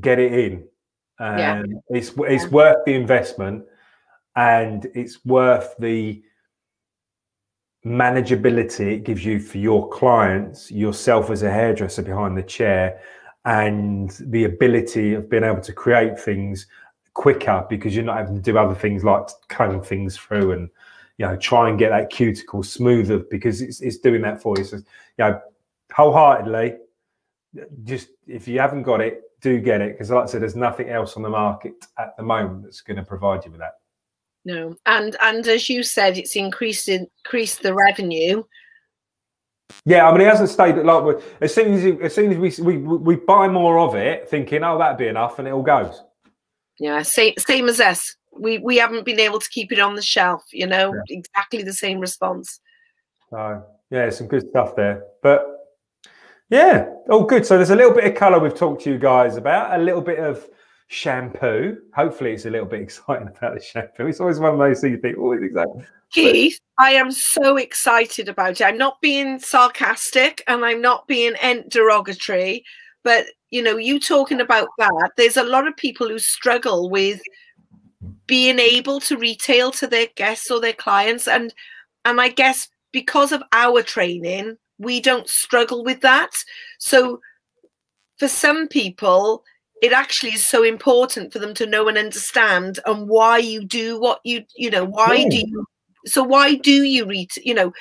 get 0.00 0.18
it 0.18 0.32
in. 0.32 0.64
And 1.18 1.72
yeah. 1.72 1.78
it's 1.98 2.12
it's 2.18 2.44
yeah. 2.44 2.50
worth 2.50 2.84
the 2.84 2.94
investment, 2.94 3.64
and 4.36 4.86
it's 4.94 5.24
worth 5.24 5.74
the 5.78 6.22
manageability 7.84 8.92
it 8.92 9.04
gives 9.04 9.24
you 9.24 9.40
for 9.40 9.58
your 9.58 9.88
clients, 9.88 10.70
yourself 10.70 11.30
as 11.30 11.42
a 11.42 11.50
hairdresser 11.50 12.02
behind 12.02 12.36
the 12.36 12.42
chair, 12.42 13.00
and 13.44 14.10
the 14.26 14.44
ability 14.44 15.14
of 15.14 15.28
being 15.28 15.44
able 15.44 15.60
to 15.60 15.72
create 15.72 16.18
things 16.18 16.66
quicker 17.14 17.66
because 17.68 17.94
you're 17.94 18.04
not 18.04 18.16
having 18.16 18.34
to 18.34 18.40
do 18.40 18.56
other 18.56 18.74
things 18.74 19.04
like 19.04 19.26
comb 19.48 19.82
things 19.82 20.16
through 20.16 20.52
and 20.52 20.70
you 21.22 21.28
know, 21.28 21.36
try 21.36 21.68
and 21.68 21.78
get 21.78 21.90
that 21.90 22.10
cuticle 22.10 22.64
smoother 22.64 23.20
because 23.20 23.62
it's, 23.62 23.80
it's 23.80 23.98
doing 23.98 24.22
that 24.22 24.42
for 24.42 24.58
you. 24.58 24.64
So, 24.64 24.78
you 24.78 24.84
know, 25.18 25.40
wholeheartedly, 25.94 26.78
just 27.84 28.08
if 28.26 28.48
you 28.48 28.58
haven't 28.58 28.82
got 28.82 29.00
it, 29.00 29.22
do 29.40 29.60
get 29.60 29.80
it 29.80 29.92
because, 29.92 30.10
like 30.10 30.24
I 30.24 30.26
said, 30.26 30.42
there's 30.42 30.56
nothing 30.56 30.88
else 30.88 31.16
on 31.16 31.22
the 31.22 31.28
market 31.28 31.74
at 31.96 32.16
the 32.16 32.24
moment 32.24 32.64
that's 32.64 32.80
going 32.80 32.96
to 32.96 33.04
provide 33.04 33.44
you 33.44 33.52
with 33.52 33.60
that. 33.60 33.74
No, 34.44 34.74
and 34.86 35.16
and 35.22 35.46
as 35.46 35.68
you 35.70 35.84
said, 35.84 36.18
it's 36.18 36.34
increased 36.34 36.88
increased 36.88 37.62
the 37.62 37.72
revenue. 37.72 38.42
Yeah, 39.84 40.08
I 40.08 40.10
mean, 40.10 40.22
it 40.22 40.26
hasn't 40.26 40.50
stayed 40.50 40.74
like 40.74 41.22
as 41.40 41.54
soon 41.54 41.72
as 41.72 42.00
as 42.02 42.14
soon 42.16 42.32
as 42.32 42.60
we 42.60 42.64
we 42.64 42.78
we 42.78 43.14
buy 43.14 43.46
more 43.46 43.78
of 43.78 43.94
it, 43.94 44.28
thinking, 44.28 44.64
oh, 44.64 44.76
that'd 44.76 44.98
be 44.98 45.06
enough, 45.06 45.38
and 45.38 45.46
it 45.46 45.52
all 45.52 45.62
goes. 45.62 46.02
Yeah, 46.80 47.02
same 47.02 47.34
same 47.38 47.68
as 47.68 47.78
us 47.78 48.16
we 48.38 48.58
we 48.58 48.76
haven't 48.76 49.04
been 49.04 49.20
able 49.20 49.38
to 49.38 49.48
keep 49.50 49.72
it 49.72 49.78
on 49.78 49.94
the 49.94 50.02
shelf 50.02 50.44
you 50.52 50.66
know 50.66 50.94
yeah. 50.94 51.16
exactly 51.18 51.62
the 51.62 51.72
same 51.72 52.00
response. 52.00 52.60
So 53.30 53.64
yeah 53.90 54.10
some 54.10 54.28
good 54.28 54.48
stuff 54.48 54.76
there. 54.76 55.04
But 55.22 55.46
yeah 56.50 56.86
all 57.10 57.24
good. 57.24 57.46
So 57.46 57.56
there's 57.56 57.70
a 57.70 57.76
little 57.76 57.94
bit 57.94 58.04
of 58.04 58.14
color 58.14 58.38
we've 58.38 58.54
talked 58.54 58.82
to 58.84 58.90
you 58.90 58.98
guys 58.98 59.36
about 59.36 59.78
a 59.78 59.82
little 59.82 60.02
bit 60.02 60.18
of 60.18 60.48
shampoo. 60.88 61.78
Hopefully 61.94 62.32
it's 62.32 62.46
a 62.46 62.50
little 62.50 62.66
bit 62.66 62.82
exciting 62.88 63.28
about 63.28 63.54
the 63.54 63.62
shampoo. 63.62 64.06
It's 64.06 64.20
always 64.20 64.38
one 64.38 64.52
of 64.52 64.58
those 64.58 64.80
things 64.80 64.92
you 64.92 65.00
think 65.00 65.16
oh 65.18 65.32
exactly 65.32 65.84
Keith, 66.12 66.60
I 66.78 66.92
am 66.92 67.10
so 67.10 67.56
excited 67.56 68.28
about 68.28 68.60
it. 68.60 68.64
I'm 68.64 68.76
not 68.76 69.00
being 69.00 69.38
sarcastic 69.38 70.44
and 70.46 70.62
I'm 70.62 70.82
not 70.82 71.06
being 71.06 71.34
derogatory, 71.68 72.64
but 73.02 73.26
you 73.50 73.62
know, 73.62 73.78
you 73.78 73.98
talking 73.98 74.40
about 74.40 74.68
that, 74.78 75.12
there's 75.16 75.38
a 75.38 75.44
lot 75.44 75.66
of 75.66 75.76
people 75.76 76.08
who 76.08 76.18
struggle 76.18 76.90
with 76.90 77.20
being 78.26 78.58
able 78.58 79.00
to 79.00 79.16
retail 79.16 79.70
to 79.72 79.86
their 79.86 80.06
guests 80.16 80.50
or 80.50 80.60
their 80.60 80.72
clients. 80.72 81.28
And 81.28 81.52
and 82.04 82.20
i 82.20 82.28
guess 82.28 82.68
because 82.92 83.30
of 83.30 83.42
our 83.52 83.82
training 83.82 84.56
we 84.78 85.00
don't 85.00 85.28
struggle 85.28 85.84
with 85.84 86.00
that. 86.00 86.30
So 86.78 87.20
for 88.18 88.28
some 88.28 88.68
people 88.68 89.44
it 89.80 89.92
actually 89.92 90.32
is 90.32 90.46
so 90.46 90.62
important 90.62 91.32
for 91.32 91.40
them 91.40 91.54
to 91.54 91.66
know 91.66 91.88
and 91.88 91.98
understand 91.98 92.78
and 92.86 93.08
why 93.08 93.38
you 93.38 93.64
do 93.64 94.00
what 94.00 94.20
you 94.24 94.44
you 94.56 94.70
know 94.70 94.84
why 94.84 95.14
yeah. 95.14 95.28
do 95.28 95.36
you 95.36 95.66
so 96.06 96.22
why 96.22 96.54
do 96.54 96.82
you 96.84 97.04
read 97.04 97.30
you 97.42 97.54
know 97.54 97.72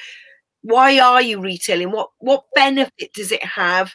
why 0.63 0.99
are 0.99 1.21
you 1.21 1.41
retailing? 1.41 1.91
What 1.91 2.10
what 2.19 2.45
benefit 2.53 3.13
does 3.13 3.31
it 3.31 3.43
have 3.43 3.93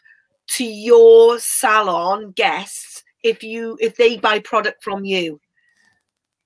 to 0.56 0.64
your 0.64 1.38
salon 1.38 2.32
guests 2.32 3.02
if 3.22 3.42
you 3.42 3.76
if 3.80 3.96
they 3.96 4.16
buy 4.16 4.38
product 4.40 4.82
from 4.82 5.04
you 5.04 5.40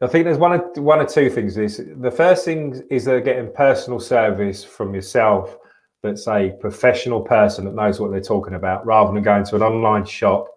I 0.02 0.06
think 0.06 0.24
there's 0.24 0.38
one 0.38 0.52
or, 0.52 0.82
one 0.82 1.00
or 1.00 1.06
two 1.06 1.28
things. 1.28 1.54
This 1.54 1.80
the 1.96 2.10
first 2.10 2.44
thing 2.44 2.82
is 2.90 3.04
they're 3.04 3.20
getting 3.20 3.52
personal 3.52 4.00
service 4.00 4.64
from 4.64 4.94
yourself 4.94 5.58
that's 6.02 6.26
a 6.28 6.56
professional 6.60 7.20
person 7.20 7.64
that 7.66 7.74
knows 7.74 8.00
what 8.00 8.10
they're 8.10 8.22
talking 8.22 8.54
about, 8.54 8.84
rather 8.86 9.12
than 9.12 9.22
going 9.22 9.44
to 9.44 9.56
an 9.56 9.62
online 9.62 10.04
shop 10.04 10.48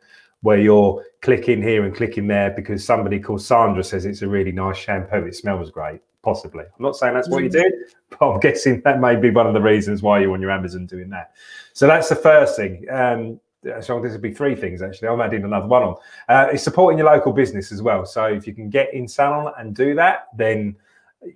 where 0.42 0.60
you're 0.60 1.04
clicking 1.22 1.62
here 1.62 1.86
and 1.86 1.96
clicking 1.96 2.28
there 2.28 2.52
because 2.52 2.86
somebody 2.86 3.20
called 3.20 3.42
Sandra 3.42 3.84
says 3.84 4.06
it's 4.06 4.22
a 4.22 4.28
really 4.28 4.52
nice 4.52 4.78
shampoo. 4.78 5.26
It 5.26 5.36
smells 5.36 5.72
great. 5.72 6.02
Possibly. 6.22 6.64
I'm 6.64 6.84
not 6.84 6.96
saying 6.96 7.14
that's 7.14 7.28
what 7.28 7.44
you 7.44 7.50
mm. 7.50 7.54
did, 7.54 7.74
but 8.10 8.30
I'm 8.30 8.40
guessing 8.40 8.82
that 8.82 9.02
may 9.02 9.16
be 9.16 9.30
one 9.30 9.48
of 9.48 9.54
the 9.54 9.62
reasons 9.62 10.02
why 10.02 10.20
you're 10.20 10.34
on 10.34 10.42
your 10.42 10.52
Amazon 10.52 10.86
doing 10.86 11.10
that. 11.10 11.32
So 11.74 11.88
that's 11.88 12.08
the 12.08 12.16
first 12.16 12.56
thing. 12.56 12.86
Um, 12.90 13.40
so 13.82 14.00
this 14.02 14.12
would 14.12 14.22
be 14.22 14.34
three 14.34 14.56
things 14.56 14.82
actually. 14.82 15.08
I'm 15.08 15.22
adding 15.22 15.44
another 15.44 15.68
one 15.68 15.84
on. 15.84 15.96
Uh, 16.30 16.48
it's 16.52 16.64
supporting 16.64 16.98
your 16.98 17.08
local 17.08 17.32
business 17.32 17.72
as 17.72 17.82
well. 17.82 18.06
So 18.06 18.26
if 18.26 18.46
you 18.48 18.54
can 18.54 18.70
get 18.70 18.94
in 18.94 19.08
salon 19.08 19.54
and 19.58 19.76
do 19.76 19.96
that, 19.96 20.28
then 20.36 20.76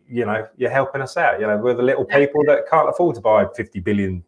you 0.08 0.26
know 0.26 0.48
you're 0.58 0.72
helping 0.72 1.02
us 1.02 1.18
out. 1.18 1.40
You 1.40 1.48
know 1.48 1.58
we're 1.58 1.74
the 1.74 1.84
little 1.84 2.06
people 2.06 2.44
that 2.48 2.70
can't 2.70 2.90
afford 2.90 3.16
to 3.16 3.22
buy 3.22 3.46
50 3.56 3.80
billion 3.80 4.24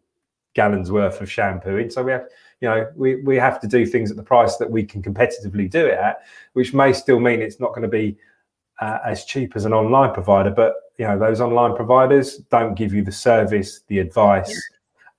gallons 0.54 0.90
worth 0.90 1.20
of 1.20 1.30
shampoo, 1.30 1.90
so 1.90 2.02
we 2.02 2.12
have 2.12 2.26
you 2.60 2.68
know 2.68 2.90
we 2.96 3.16
we 3.16 3.36
have 3.36 3.60
to 3.60 3.66
do 3.66 3.84
things 3.84 4.10
at 4.10 4.16
the 4.16 4.22
price 4.22 4.56
that 4.56 4.70
we 4.70 4.84
can 4.84 5.02
competitively 5.02 5.70
do 5.70 5.86
it 5.86 5.98
at, 5.98 6.22
which 6.54 6.72
may 6.72 6.92
still 6.92 7.20
mean 7.20 7.40
it's 7.40 7.60
not 7.60 7.70
going 7.70 7.82
to 7.82 7.88
be 7.88 8.16
uh, 8.80 8.98
as 9.04 9.24
cheap 9.24 9.54
as 9.56 9.64
an 9.64 9.72
online 9.72 10.12
provider, 10.12 10.50
but 10.50 10.74
you 10.98 11.06
know 11.06 11.18
those 11.18 11.40
online 11.40 11.76
providers 11.76 12.38
don't 12.50 12.74
give 12.74 12.94
you 12.94 13.02
the 13.02 13.12
service, 13.12 13.80
the 13.88 13.98
advice 13.98 14.58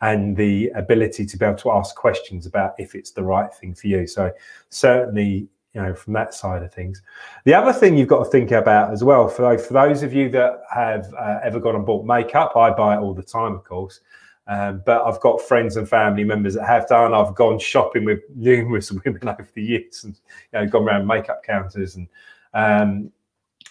and 0.01 0.35
the 0.35 0.69
ability 0.75 1.25
to 1.25 1.37
be 1.37 1.45
able 1.45 1.57
to 1.57 1.71
ask 1.71 1.95
questions 1.95 2.45
about 2.45 2.73
if 2.79 2.95
it's 2.95 3.11
the 3.11 3.23
right 3.23 3.53
thing 3.53 3.73
for 3.73 3.87
you. 3.87 4.07
So 4.07 4.31
certainly, 4.69 5.47
you 5.73 5.81
know, 5.81 5.93
from 5.93 6.13
that 6.13 6.33
side 6.33 6.63
of 6.63 6.73
things. 6.73 7.01
The 7.45 7.53
other 7.53 7.71
thing 7.71 7.97
you've 7.97 8.07
got 8.07 8.23
to 8.23 8.29
think 8.29 8.51
about 8.51 8.91
as 8.91 9.03
well, 9.03 9.27
for, 9.27 9.57
for 9.57 9.73
those 9.73 10.03
of 10.03 10.13
you 10.13 10.29
that 10.29 10.63
have 10.73 11.13
uh, 11.13 11.39
ever 11.43 11.59
gone 11.59 11.75
and 11.75 11.85
bought 11.85 12.05
makeup, 12.05 12.57
I 12.57 12.71
buy 12.71 12.95
it 12.95 12.99
all 12.99 13.13
the 13.13 13.23
time, 13.23 13.53
of 13.53 13.63
course. 13.63 14.01
Um, 14.47 14.81
but 14.85 15.03
I've 15.05 15.19
got 15.21 15.39
friends 15.39 15.77
and 15.77 15.87
family 15.87 16.23
members 16.23 16.55
that 16.55 16.65
have 16.65 16.87
done. 16.87 17.13
I've 17.13 17.35
gone 17.35 17.59
shopping 17.59 18.05
with 18.05 18.19
numerous 18.35 18.91
women 18.91 19.27
over 19.27 19.47
the 19.53 19.63
years, 19.63 20.03
and 20.03 20.19
you 20.51 20.59
know, 20.59 20.67
gone 20.67 20.83
around 20.83 21.07
makeup 21.07 21.43
counters, 21.43 21.95
and 21.95 22.07
um, 22.53 23.11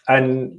and 0.08 0.58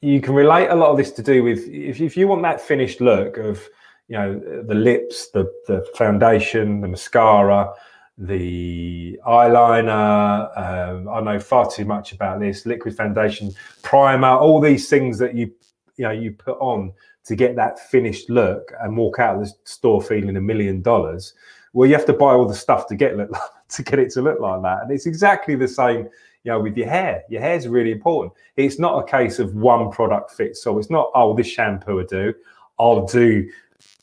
you 0.00 0.20
can 0.20 0.34
relate 0.34 0.68
a 0.68 0.74
lot 0.74 0.90
of 0.90 0.96
this 0.96 1.12
to 1.12 1.22
do 1.22 1.44
with 1.44 1.60
if, 1.68 2.00
if 2.00 2.16
you 2.16 2.26
want 2.26 2.42
that 2.42 2.60
finished 2.60 3.00
look 3.00 3.36
of 3.36 3.62
you 4.08 4.18
know 4.18 4.62
the 4.66 4.74
lips, 4.74 5.30
the 5.30 5.50
the 5.66 5.86
foundation, 5.94 6.80
the 6.80 6.88
mascara, 6.88 7.72
the 8.18 9.18
eyeliner. 9.26 10.58
Um, 10.58 11.08
I 11.08 11.20
know 11.20 11.40
far 11.40 11.70
too 11.70 11.84
much 11.84 12.12
about 12.12 12.40
this. 12.40 12.66
Liquid 12.66 12.96
foundation, 12.96 13.52
primer, 13.82 14.28
all 14.28 14.60
these 14.60 14.88
things 14.88 15.18
that 15.18 15.34
you 15.34 15.52
you 15.96 16.04
know 16.04 16.10
you 16.10 16.32
put 16.32 16.58
on 16.58 16.92
to 17.24 17.36
get 17.36 17.54
that 17.56 17.78
finished 17.78 18.28
look 18.28 18.72
and 18.80 18.96
walk 18.96 19.18
out 19.18 19.36
of 19.36 19.42
the 19.42 19.52
store 19.64 20.02
feeling 20.02 20.36
a 20.36 20.40
million 20.40 20.82
dollars. 20.82 21.34
Well, 21.72 21.88
you 21.88 21.94
have 21.94 22.06
to 22.06 22.12
buy 22.12 22.32
all 22.32 22.46
the 22.46 22.54
stuff 22.54 22.86
to 22.88 22.94
get 22.94 23.16
look 23.16 23.30
to 23.70 23.82
get 23.82 23.98
it 23.98 24.10
to 24.12 24.22
look 24.22 24.40
like 24.40 24.62
that, 24.62 24.82
and 24.82 24.90
it's 24.90 25.06
exactly 25.06 25.54
the 25.54 25.68
same. 25.68 26.08
You 26.44 26.50
know, 26.50 26.60
with 26.60 26.76
your 26.76 26.88
hair, 26.88 27.22
your 27.28 27.40
hair 27.40 27.54
is 27.54 27.68
really 27.68 27.92
important. 27.92 28.32
It's 28.56 28.80
not 28.80 28.98
a 28.98 29.08
case 29.08 29.38
of 29.38 29.54
one 29.54 29.92
product 29.92 30.32
fits 30.32 30.66
all. 30.66 30.80
It's 30.80 30.90
not 30.90 31.10
oh, 31.14 31.34
this 31.36 31.46
shampoo 31.46 31.96
will 31.96 32.04
do. 32.04 32.34
I'll 32.80 33.06
do 33.06 33.48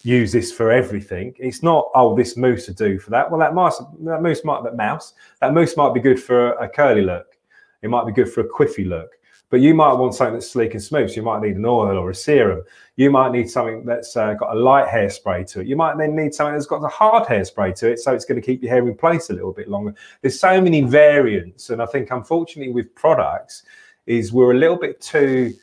use 0.04 0.32
this 0.32 0.52
for 0.52 0.72
everything. 0.72 1.34
It's 1.38 1.62
not, 1.62 1.90
oh, 1.94 2.16
this 2.16 2.38
mousse 2.38 2.66
to 2.66 2.74
do 2.74 3.00
for 3.00 3.10
that. 3.12 3.30
Well, 3.30 3.40
that 3.40 3.54
mouse, 3.54 3.80
that 3.80 4.22
mousse 4.22 4.44
might, 4.44 4.64
that 4.64 4.76
mouse, 4.76 5.14
that 5.42 5.54
mousse 5.54 5.76
might 5.76 5.94
be 5.94 6.00
good 6.00 6.22
for 6.22 6.52
a 6.54 6.70
curly 6.70 7.02
look. 7.02 7.38
It 7.82 7.90
might 7.90 8.06
be 8.06 8.12
good 8.12 8.32
for 8.32 8.42
a 8.42 8.50
quiffy 8.50 8.88
look. 8.88 9.10
But 9.50 9.62
you 9.62 9.74
might 9.74 9.94
want 9.94 10.14
something 10.14 10.36
that's 10.36 10.50
sleek 10.50 10.74
and 10.74 10.84
smooth. 10.84 11.10
So 11.10 11.16
you 11.16 11.24
might 11.24 11.42
need 11.42 11.56
an 11.56 11.66
oil 11.66 11.98
or 11.98 12.12
a 12.12 12.16
serum. 12.16 12.62
You 12.98 13.10
might 13.10 13.32
need 13.32 13.50
something 13.50 13.84
that's 13.84 14.16
uh, 14.16 14.36
got 14.36 14.56
a 14.56 14.60
light 14.60 14.88
hairspray 14.88 15.50
to 15.52 15.62
it. 15.62 15.68
You 15.68 15.76
might 15.76 15.98
then 15.98 16.16
need 16.16 16.36
something 16.36 16.54
that's 16.54 16.68
got 16.68 16.84
a 16.84 16.88
hard 16.88 17.28
hairspray 17.28 17.74
to 17.80 17.92
it, 17.92 18.00
so 18.00 18.14
it's 18.14 18.26
going 18.26 18.40
to 18.40 18.46
keep 18.46 18.62
your 18.62 18.72
hair 18.72 18.88
in 18.88 18.96
place 18.96 19.32
a 19.32 19.34
little 19.34 19.52
bit 19.52 19.68
longer. 19.68 19.96
There's 20.22 20.40
so 20.40 20.62
many 20.62 20.82
variants, 20.82 21.72
and 21.72 21.82
I 21.82 21.88
think 21.88 22.12
unfortunately 22.12 22.72
with 22.72 22.94
products, 22.94 23.64
is 24.06 24.32
we're 24.32 24.54
a 24.54 24.58
little 24.58 24.78
bit 24.78 25.02
too 25.02 25.54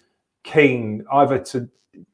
keen 0.42 1.04
either 1.12 1.38
to 1.38 1.68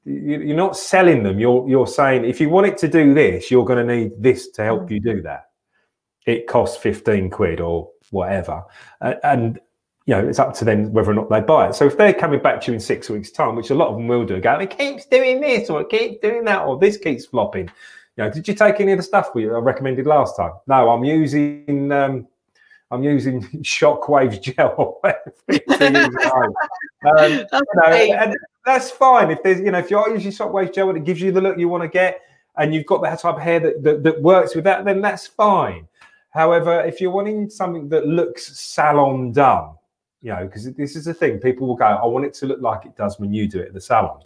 you're 0.04 0.56
not 0.56 0.76
selling 0.76 1.22
them. 1.22 1.38
You're 1.38 1.68
you're 1.68 1.86
saying 1.86 2.24
if 2.24 2.40
you 2.40 2.48
want 2.48 2.66
it 2.66 2.78
to 2.78 2.88
do 2.88 3.14
this, 3.14 3.50
you're 3.50 3.64
going 3.64 3.86
to 3.86 3.96
need 3.96 4.12
this 4.18 4.50
to 4.52 4.64
help 4.64 4.90
you 4.90 5.00
do 5.00 5.22
that. 5.22 5.50
It 6.26 6.46
costs 6.46 6.76
fifteen 6.76 7.30
quid 7.30 7.60
or 7.60 7.90
whatever, 8.10 8.64
and, 9.00 9.18
and 9.24 9.60
you 10.06 10.14
know 10.14 10.26
it's 10.26 10.38
up 10.38 10.54
to 10.54 10.64
them 10.64 10.92
whether 10.92 11.10
or 11.10 11.14
not 11.14 11.30
they 11.30 11.40
buy 11.40 11.68
it. 11.68 11.74
So 11.74 11.86
if 11.86 11.96
they're 11.96 12.14
coming 12.14 12.40
back 12.40 12.60
to 12.62 12.70
you 12.70 12.74
in 12.74 12.80
six 12.80 13.10
weeks' 13.10 13.30
time, 13.30 13.56
which 13.56 13.70
a 13.70 13.74
lot 13.74 13.88
of 13.88 13.96
them 13.96 14.08
will 14.08 14.24
do, 14.24 14.40
go 14.40 14.58
it 14.58 14.76
keeps 14.76 15.06
doing 15.06 15.40
this 15.40 15.70
or 15.70 15.80
it 15.80 15.88
keeps 15.88 16.20
doing 16.20 16.44
that 16.44 16.62
or 16.62 16.78
this 16.78 16.96
keeps 16.96 17.26
flopping. 17.26 17.70
You 18.16 18.24
know, 18.24 18.30
did 18.30 18.46
you 18.46 18.54
take 18.54 18.80
any 18.80 18.92
of 18.92 18.98
the 18.98 19.02
stuff 19.02 19.34
we 19.34 19.46
I 19.46 19.58
recommended 19.58 20.06
last 20.06 20.36
time? 20.36 20.52
No, 20.66 20.90
I'm 20.90 21.04
using 21.04 21.90
um, 21.90 22.28
I'm 22.92 23.02
using 23.02 23.42
Shockwave 23.62 24.40
gel. 24.40 25.00
um, 25.04 25.14
you 25.48 25.60
know, 27.74 27.84
and 27.84 28.36
that's 28.64 28.90
fine 28.90 29.30
if 29.30 29.42
there's 29.42 29.60
you 29.60 29.70
know 29.70 29.78
if 29.78 29.90
you're 29.90 30.08
using 30.12 30.30
Shockwave 30.30 30.74
gel 30.74 30.88
and 30.88 30.98
it 30.98 31.04
gives 31.04 31.20
you 31.20 31.32
the 31.32 31.40
look 31.40 31.58
you 31.58 31.68
want 31.68 31.82
to 31.82 31.88
get, 31.88 32.20
and 32.56 32.74
you've 32.74 32.86
got 32.86 33.02
that 33.02 33.20
type 33.20 33.36
of 33.36 33.42
hair 33.42 33.60
that, 33.60 33.82
that, 33.82 34.02
that 34.02 34.22
works 34.22 34.54
with 34.54 34.64
that, 34.64 34.84
then 34.84 35.00
that's 35.00 35.26
fine. 35.26 35.88
However, 36.30 36.80
if 36.82 37.00
you're 37.00 37.10
wanting 37.10 37.50
something 37.50 37.88
that 37.90 38.06
looks 38.06 38.58
salon 38.58 39.32
done, 39.32 39.74
you 40.22 40.30
know, 40.30 40.46
because 40.46 40.72
this 40.74 40.96
is 40.96 41.04
the 41.04 41.14
thing, 41.14 41.38
people 41.38 41.66
will 41.66 41.76
go, 41.76 41.84
I 41.84 42.06
want 42.06 42.24
it 42.24 42.34
to 42.34 42.46
look 42.46 42.60
like 42.60 42.84
it 42.86 42.96
does 42.96 43.18
when 43.18 43.32
you 43.34 43.48
do 43.48 43.60
it 43.60 43.68
at 43.68 43.74
the 43.74 43.80
salon. 43.80 44.20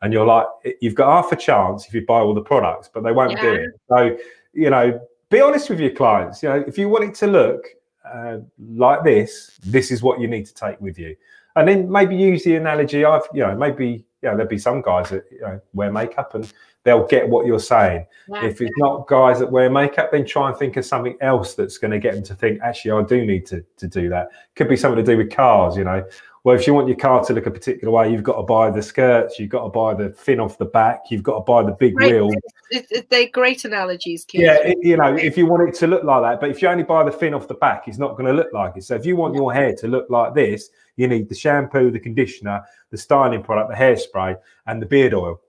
And 0.00 0.12
you're 0.12 0.26
like, 0.26 0.46
you've 0.80 0.96
got 0.96 1.22
half 1.22 1.30
a 1.30 1.36
chance 1.36 1.86
if 1.86 1.94
you 1.94 2.04
buy 2.04 2.18
all 2.18 2.34
the 2.34 2.42
products, 2.42 2.90
but 2.92 3.04
they 3.04 3.12
won't 3.12 3.32
yeah. 3.32 3.42
do 3.42 3.52
it. 3.52 3.70
So, 3.88 4.16
you 4.52 4.70
know, 4.70 5.00
be 5.30 5.40
honest 5.40 5.70
with 5.70 5.78
your 5.78 5.90
clients. 5.90 6.42
You 6.42 6.48
know, 6.48 6.64
if 6.66 6.76
you 6.76 6.88
want 6.88 7.04
it 7.04 7.14
to 7.16 7.26
look 7.28 7.66
uh, 8.04 8.38
like 8.58 9.04
this, 9.04 9.58
this 9.64 9.92
is 9.92 10.02
what 10.02 10.20
you 10.20 10.26
need 10.26 10.46
to 10.46 10.54
take 10.54 10.80
with 10.80 10.98
you. 10.98 11.14
And 11.56 11.68
then 11.68 11.90
maybe 11.90 12.16
use 12.16 12.44
the 12.44 12.56
analogy. 12.56 13.04
I've, 13.04 13.22
you 13.34 13.40
know, 13.40 13.56
maybe 13.56 14.04
you 14.22 14.28
know, 14.28 14.36
there'll 14.36 14.48
be 14.48 14.58
some 14.58 14.80
guys 14.80 15.10
that 15.10 15.24
you 15.30 15.40
know, 15.40 15.60
wear 15.74 15.90
makeup 15.90 16.34
and 16.34 16.50
they'll 16.84 17.06
get 17.06 17.28
what 17.28 17.46
you're 17.46 17.60
saying. 17.60 18.06
If 18.28 18.60
it's 18.60 18.76
not 18.78 19.06
guys 19.06 19.38
that 19.40 19.50
wear 19.50 19.70
makeup, 19.70 20.10
then 20.12 20.24
try 20.24 20.48
and 20.48 20.56
think 20.56 20.76
of 20.76 20.84
something 20.84 21.16
else 21.20 21.54
that's 21.54 21.78
going 21.78 21.90
to 21.90 21.98
get 21.98 22.14
them 22.14 22.22
to 22.24 22.34
think, 22.34 22.60
actually, 22.60 22.92
I 22.92 23.02
do 23.02 23.26
need 23.26 23.46
to, 23.46 23.64
to 23.76 23.86
do 23.86 24.08
that. 24.08 24.28
Could 24.56 24.68
be 24.68 24.76
something 24.76 25.04
to 25.04 25.12
do 25.12 25.18
with 25.18 25.30
cars, 25.30 25.76
you 25.76 25.84
know. 25.84 26.04
Well, 26.44 26.56
if 26.56 26.66
you 26.66 26.74
want 26.74 26.88
your 26.88 26.96
car 26.96 27.24
to 27.24 27.32
look 27.32 27.46
a 27.46 27.52
particular 27.52 27.92
way, 27.92 28.10
you've 28.10 28.24
got 28.24 28.34
to 28.34 28.42
buy 28.42 28.70
the 28.70 28.82
skirts, 28.82 29.38
you've 29.38 29.50
got 29.50 29.62
to 29.62 29.68
buy 29.68 29.94
the 29.94 30.10
fin 30.10 30.40
off 30.40 30.58
the 30.58 30.64
back, 30.64 31.04
you've 31.08 31.22
got 31.22 31.34
to 31.34 31.40
buy 31.40 31.62
the 31.62 31.70
big 31.70 31.94
great. 31.94 32.14
wheel. 32.14 32.30
It, 32.70 32.86
it, 32.90 33.10
they're 33.10 33.28
great 33.28 33.64
analogies, 33.64 34.24
Keith. 34.24 34.40
Yeah, 34.40 34.56
it, 34.56 34.78
you 34.80 34.96
know, 34.96 35.14
if 35.14 35.36
you 35.36 35.46
want 35.46 35.68
it 35.68 35.74
to 35.76 35.86
look 35.86 36.02
like 36.02 36.22
that, 36.22 36.40
but 36.40 36.50
if 36.50 36.60
you 36.60 36.66
only 36.66 36.82
buy 36.82 37.04
the 37.04 37.12
fin 37.12 37.32
off 37.32 37.46
the 37.46 37.54
back, 37.54 37.86
it's 37.86 37.98
not 37.98 38.16
going 38.16 38.26
to 38.26 38.32
look 38.32 38.52
like 38.52 38.76
it. 38.76 38.82
So 38.82 38.96
if 38.96 39.06
you 39.06 39.14
want 39.14 39.36
your 39.36 39.52
hair 39.52 39.72
to 39.76 39.86
look 39.86 40.10
like 40.10 40.34
this, 40.34 40.70
you 40.96 41.08
need 41.08 41.28
the 41.28 41.34
shampoo, 41.34 41.90
the 41.90 42.00
conditioner, 42.00 42.62
the 42.90 42.96
styling 42.98 43.42
product, 43.42 43.70
the 43.70 43.76
hairspray, 43.76 44.36
and 44.66 44.80
the 44.80 44.86
beard 44.86 45.14
oil, 45.14 45.40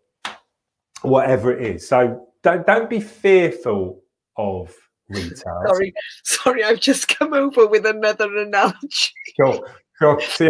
whatever 1.02 1.52
it 1.52 1.66
is. 1.66 1.88
So 1.88 2.28
don't 2.44 2.66
don't 2.66 2.90
be 2.90 3.00
fearful 3.00 4.02
of 4.38 4.76
retail. 5.10 5.34
sorry, 5.68 5.94
sorry, 6.24 6.64
I've 6.64 6.80
just 6.80 7.08
come 7.08 7.34
over 7.34 7.68
with 7.68 7.86
another 7.86 8.36
analogy. 8.38 9.12
Sure. 9.36 9.68
Sure. 10.00 10.20
See 10.22 10.50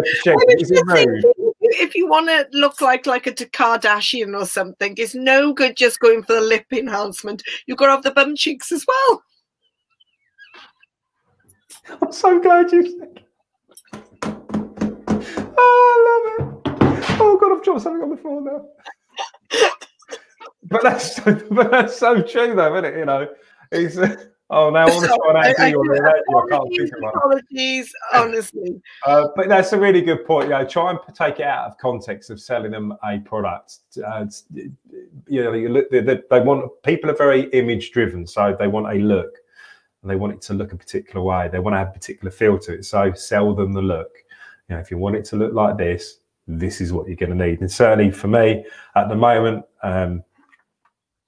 if 1.60 1.94
you 1.94 2.08
want 2.08 2.28
to 2.28 2.46
look 2.52 2.80
like 2.80 3.06
like 3.06 3.26
a 3.26 3.32
Kardashian 3.32 4.38
or 4.38 4.46
something, 4.46 4.94
it's 4.96 5.14
no 5.14 5.52
good 5.52 5.76
just 5.76 6.00
going 6.00 6.22
for 6.22 6.34
the 6.34 6.40
lip 6.40 6.64
enhancement. 6.72 7.42
You've 7.66 7.78
got 7.78 7.86
to 7.86 7.92
have 7.92 8.02
the 8.02 8.10
bum 8.10 8.36
cheeks 8.36 8.72
as 8.72 8.86
well. 8.88 9.22
I'm 12.02 12.12
so 12.12 12.40
glad 12.40 12.72
you 12.72 12.98
said. 12.98 13.23
Oh 17.20 17.38
God, 17.40 17.56
I've 17.56 17.64
dropped 17.64 17.82
something 17.82 18.02
on 18.02 18.10
the 18.10 18.16
floor 18.16 18.40
now. 18.40 18.66
but 20.64 20.82
that's 20.82 21.20
but 21.20 21.70
that's 21.70 21.98
so 21.98 22.22
true, 22.22 22.54
though, 22.54 22.74
isn't 22.76 22.84
it? 22.84 22.98
You 22.98 23.04
know, 23.04 23.28
it's. 23.72 23.98
Oh, 24.50 24.68
now 24.68 24.86
all 24.86 25.00
the 25.00 25.08
time 25.08 25.18
I, 25.36 25.48
I, 25.48 25.50
I, 25.50 25.72
can't 26.50 26.68
think 26.68 26.92
of 26.94 27.00
one. 27.00 27.14
Apologies, 27.16 27.92
honestly. 28.12 28.80
Uh, 29.06 29.28
but 29.36 29.48
that's 29.48 29.72
a 29.72 29.78
really 29.78 30.00
good 30.00 30.24
point. 30.26 30.44
You 30.44 30.54
know, 30.54 30.64
try 30.64 30.90
and 30.90 30.98
take 31.14 31.40
it 31.40 31.46
out 31.46 31.66
of 31.66 31.76
context 31.78 32.30
of 32.30 32.40
selling 32.40 32.70
them 32.70 32.94
a 33.02 33.18
product. 33.18 33.78
Uh, 34.02 34.26
you 34.54 35.42
know, 35.44 35.82
they, 35.90 36.00
they, 36.00 36.20
they 36.30 36.40
want 36.40 36.70
people 36.82 37.10
are 37.10 37.16
very 37.16 37.50
image 37.50 37.90
driven, 37.90 38.26
so 38.26 38.56
they 38.58 38.66
want 38.66 38.86
a 38.86 38.98
look, 38.98 39.34
and 40.02 40.10
they 40.10 40.16
want 40.16 40.32
it 40.32 40.42
to 40.42 40.54
look 40.54 40.72
a 40.72 40.76
particular 40.76 41.22
way. 41.22 41.48
They 41.48 41.58
want 41.58 41.74
to 41.74 41.78
have 41.78 41.88
a 41.88 41.92
particular 41.92 42.30
feel 42.30 42.58
to 42.60 42.74
it. 42.74 42.84
So 42.84 43.12
sell 43.12 43.54
them 43.54 43.72
the 43.72 43.82
look. 43.82 44.12
You 44.68 44.76
know, 44.76 44.80
if 44.80 44.90
you 44.90 44.96
want 44.96 45.16
it 45.16 45.24
to 45.26 45.36
look 45.36 45.52
like 45.52 45.76
this, 45.76 46.20
this 46.46 46.80
is 46.80 46.92
what 46.92 47.06
you're 47.06 47.16
going 47.16 47.36
to 47.36 47.46
need. 47.46 47.60
And 47.60 47.70
certainly 47.70 48.10
for 48.10 48.28
me, 48.28 48.64
at 48.96 49.08
the 49.08 49.16
moment, 49.16 49.64
um, 49.82 50.22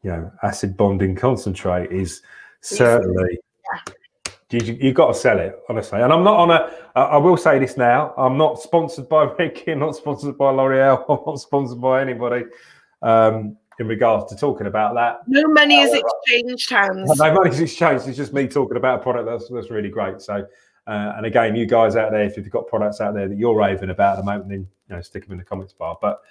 you 0.03 0.11
know, 0.11 0.31
acid 0.43 0.77
bonding 0.77 1.17
concentrate 1.17 1.91
is 1.91 2.23
Certainly. 2.67 3.39
You, 4.51 4.61
you 4.81 4.93
got 4.93 5.09
to 5.09 5.14
sell 5.14 5.41
it, 5.41 5.59
honestly. 5.69 6.01
And 6.01 6.12
I'm 6.12 6.23
not 6.23 6.37
on 6.37 6.51
a. 6.51 6.71
I 6.95 7.17
will 7.17 7.37
say 7.37 7.59
this 7.59 7.77
now. 7.77 8.14
I'm 8.17 8.39
not 8.39 8.61
sponsored 8.61 9.09
by 9.09 9.25
Ricky. 9.39 9.73
I'm 9.73 9.81
not 9.81 9.97
sponsored 9.97 10.39
by 10.39 10.51
L'Oreal. 10.51 11.05
I'm 11.09 11.19
not 11.27 11.41
sponsored 11.41 11.81
by 11.81 12.01
anybody. 12.01 12.45
Um, 13.03 13.57
in 13.79 13.89
regards 13.89 14.33
to 14.33 14.37
talking 14.39 14.69
about 14.69 14.95
that, 14.95 15.19
no 15.27 15.47
money 15.49 15.81
is 15.81 15.93
exchanged 15.93 16.71
hands. 16.71 17.19
No 17.19 17.35
money 17.35 17.51
is 17.51 17.61
exchanged. 17.61 18.09
It's 18.09 18.17
just 18.17 18.33
me 18.33 18.49
talking 18.49 18.79
about 18.79 19.01
a 19.01 19.03
product 19.03 19.27
that's 19.27 19.51
that's 19.51 19.71
really 19.71 19.91
great. 19.91 20.23
So, 20.23 20.47
uh, 20.87 21.14
and 21.16 21.26
again, 21.26 21.57
you 21.57 21.66
guys 21.66 21.97
out 21.97 22.12
there, 22.12 22.22
if 22.22 22.37
you've 22.37 22.51
got 22.51 22.68
products 22.68 23.01
out 23.01 23.14
there 23.14 23.28
that 23.28 23.37
you're 23.37 23.57
raving 23.57 23.91
about 23.91 24.18
at 24.18 24.24
the 24.24 24.24
moment, 24.24 24.49
then 24.49 24.68
you 24.89 24.97
know 24.97 25.03
stick 25.03 25.24
them 25.24 25.32
in 25.32 25.39
the 25.39 25.45
comments 25.45 25.72
bar. 25.72 25.99
But 26.01 26.22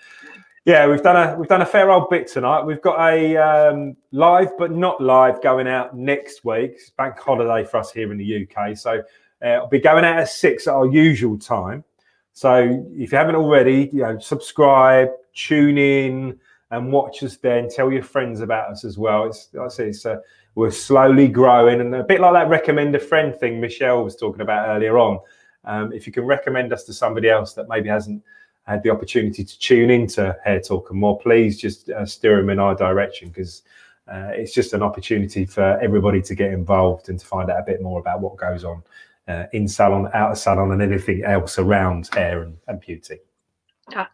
yeah, 0.63 0.87
we've 0.87 1.03
done 1.03 1.17
a 1.17 1.37
we've 1.37 1.49
done 1.49 1.61
a 1.61 1.65
fair 1.65 1.91
old 1.91 2.09
bit 2.09 2.27
tonight. 2.27 2.63
We've 2.63 2.81
got 2.81 2.99
a 2.99 3.37
um, 3.37 3.97
live 4.11 4.57
but 4.57 4.71
not 4.71 5.01
live 5.01 5.41
going 5.43 5.67
out 5.67 5.95
next 5.95 6.45
week. 6.45 6.71
It's 6.75 6.89
bank 6.91 7.19
holiday 7.19 7.67
for 7.67 7.77
us 7.77 7.91
here 7.91 8.11
in 8.11 8.17
the 8.17 8.47
UK, 8.47 8.77
so 8.77 9.03
uh, 9.43 9.47
it'll 9.47 9.67
be 9.67 9.79
going 9.79 10.05
out 10.05 10.19
at 10.19 10.29
six 10.29 10.67
at 10.67 10.73
our 10.73 10.87
usual 10.87 11.37
time. 11.37 11.83
So 12.31 12.85
if 12.93 13.11
you 13.11 13.17
haven't 13.17 13.35
already, 13.35 13.89
you 13.93 14.01
know, 14.01 14.19
subscribe, 14.19 15.09
tune 15.33 15.77
in, 15.77 16.39
and 16.71 16.91
watch 16.91 17.23
us. 17.23 17.37
Then 17.37 17.69
tell 17.69 17.91
your 17.91 18.03
friends 18.03 18.41
about 18.41 18.71
us 18.71 18.83
as 18.83 18.97
well. 18.97 19.25
It's 19.25 19.49
like 19.53 19.65
I 19.65 19.69
say, 19.69 19.89
it's 19.89 20.05
uh, 20.05 20.17
we're 20.55 20.71
slowly 20.71 21.27
growing, 21.27 21.81
and 21.81 21.93
a 21.93 22.03
bit 22.03 22.21
like 22.21 22.33
that 22.33 22.49
recommend 22.49 22.95
a 22.95 22.99
friend 22.99 23.35
thing 23.35 23.59
Michelle 23.59 24.03
was 24.03 24.15
talking 24.15 24.41
about 24.41 24.69
earlier 24.69 24.97
on. 24.97 25.19
Um, 25.65 25.91
if 25.91 26.07
you 26.07 26.13
can 26.13 26.25
recommend 26.25 26.71
us 26.71 26.83
to 26.85 26.93
somebody 26.93 27.29
else 27.29 27.53
that 27.53 27.67
maybe 27.67 27.89
hasn't 27.89 28.23
had 28.65 28.81
the 28.81 28.89
opportunity 28.89 29.43
to 29.43 29.59
tune 29.59 29.89
into 29.89 30.35
Hair 30.43 30.61
Talk 30.61 30.89
and 30.89 30.99
more, 30.99 31.19
please 31.19 31.59
just 31.59 31.89
uh, 31.89 32.05
steer 32.05 32.37
them 32.37 32.49
in 32.49 32.59
our 32.59 32.75
direction 32.75 33.29
because 33.29 33.63
uh, 34.07 34.29
it's 34.31 34.53
just 34.53 34.73
an 34.73 34.81
opportunity 34.81 35.45
for 35.45 35.79
everybody 35.81 36.21
to 36.21 36.35
get 36.35 36.51
involved 36.51 37.09
and 37.09 37.19
to 37.19 37.25
find 37.25 37.49
out 37.49 37.59
a 37.59 37.63
bit 37.63 37.81
more 37.81 37.99
about 37.99 38.21
what 38.21 38.37
goes 38.37 38.63
on 38.63 38.81
uh, 39.27 39.45
in 39.53 39.67
salon, 39.67 40.09
out 40.13 40.31
of 40.31 40.37
salon, 40.37 40.71
and 40.71 40.81
anything 40.81 41.23
else 41.23 41.59
around 41.59 42.09
hair 42.13 42.43
and, 42.43 42.57
and 42.67 42.79
beauty. 42.79 43.17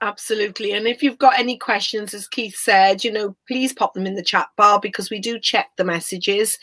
Absolutely. 0.01 0.73
And 0.73 0.85
if 0.85 1.01
you've 1.01 1.17
got 1.17 1.39
any 1.39 1.57
questions, 1.57 2.13
as 2.13 2.27
Keith 2.27 2.55
said, 2.57 3.05
you 3.05 3.11
know, 3.11 3.35
please 3.47 3.71
pop 3.71 3.93
them 3.93 4.05
in 4.05 4.15
the 4.15 4.23
chat 4.23 4.49
bar 4.57 4.79
because 4.81 5.09
we 5.09 5.19
do 5.19 5.39
check 5.39 5.69
the 5.77 5.85
messages. 5.85 6.57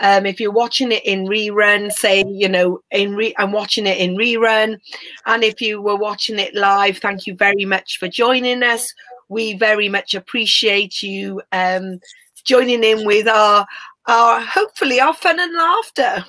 Um, 0.00 0.26
if 0.26 0.40
you're 0.40 0.52
watching 0.52 0.90
it 0.90 1.04
in 1.04 1.26
rerun, 1.26 1.92
say, 1.92 2.24
you 2.26 2.48
know, 2.48 2.80
in 2.90 3.14
re- 3.14 3.34
I'm 3.38 3.52
watching 3.52 3.86
it 3.86 3.98
in 3.98 4.16
rerun. 4.16 4.78
And 5.26 5.44
if 5.44 5.60
you 5.60 5.80
were 5.80 5.96
watching 5.96 6.38
it 6.40 6.54
live, 6.54 6.98
thank 6.98 7.26
you 7.26 7.34
very 7.36 7.64
much 7.64 7.98
for 7.98 8.08
joining 8.08 8.64
us. 8.64 8.92
We 9.28 9.54
very 9.54 9.88
much 9.88 10.14
appreciate 10.14 11.00
you 11.00 11.40
um, 11.52 12.00
joining 12.44 12.82
in 12.82 13.06
with 13.06 13.28
our, 13.28 13.66
our 14.06 14.40
hopefully 14.40 15.00
our 15.00 15.14
fun 15.14 15.38
and 15.38 15.54
laughter. 15.54 16.24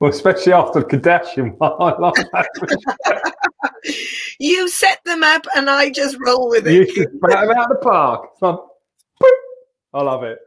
Well, 0.00 0.10
especially 0.10 0.52
after 0.52 0.82
Kardashian, 0.82 1.56
I 1.60 1.98
love 1.98 2.14
that. 2.32 3.34
you 4.38 4.68
set 4.68 5.02
them 5.04 5.22
up, 5.22 5.46
and 5.56 5.70
I 5.70 5.90
just 5.90 6.16
roll 6.24 6.48
with 6.48 6.66
it. 6.66 6.74
You 6.74 6.86
just 6.86 7.10
them 7.20 7.32
out 7.32 7.70
of 7.70 7.80
the 7.80 7.80
park. 7.82 8.28
I 9.94 10.02
love 10.02 10.22
it. 10.22 10.38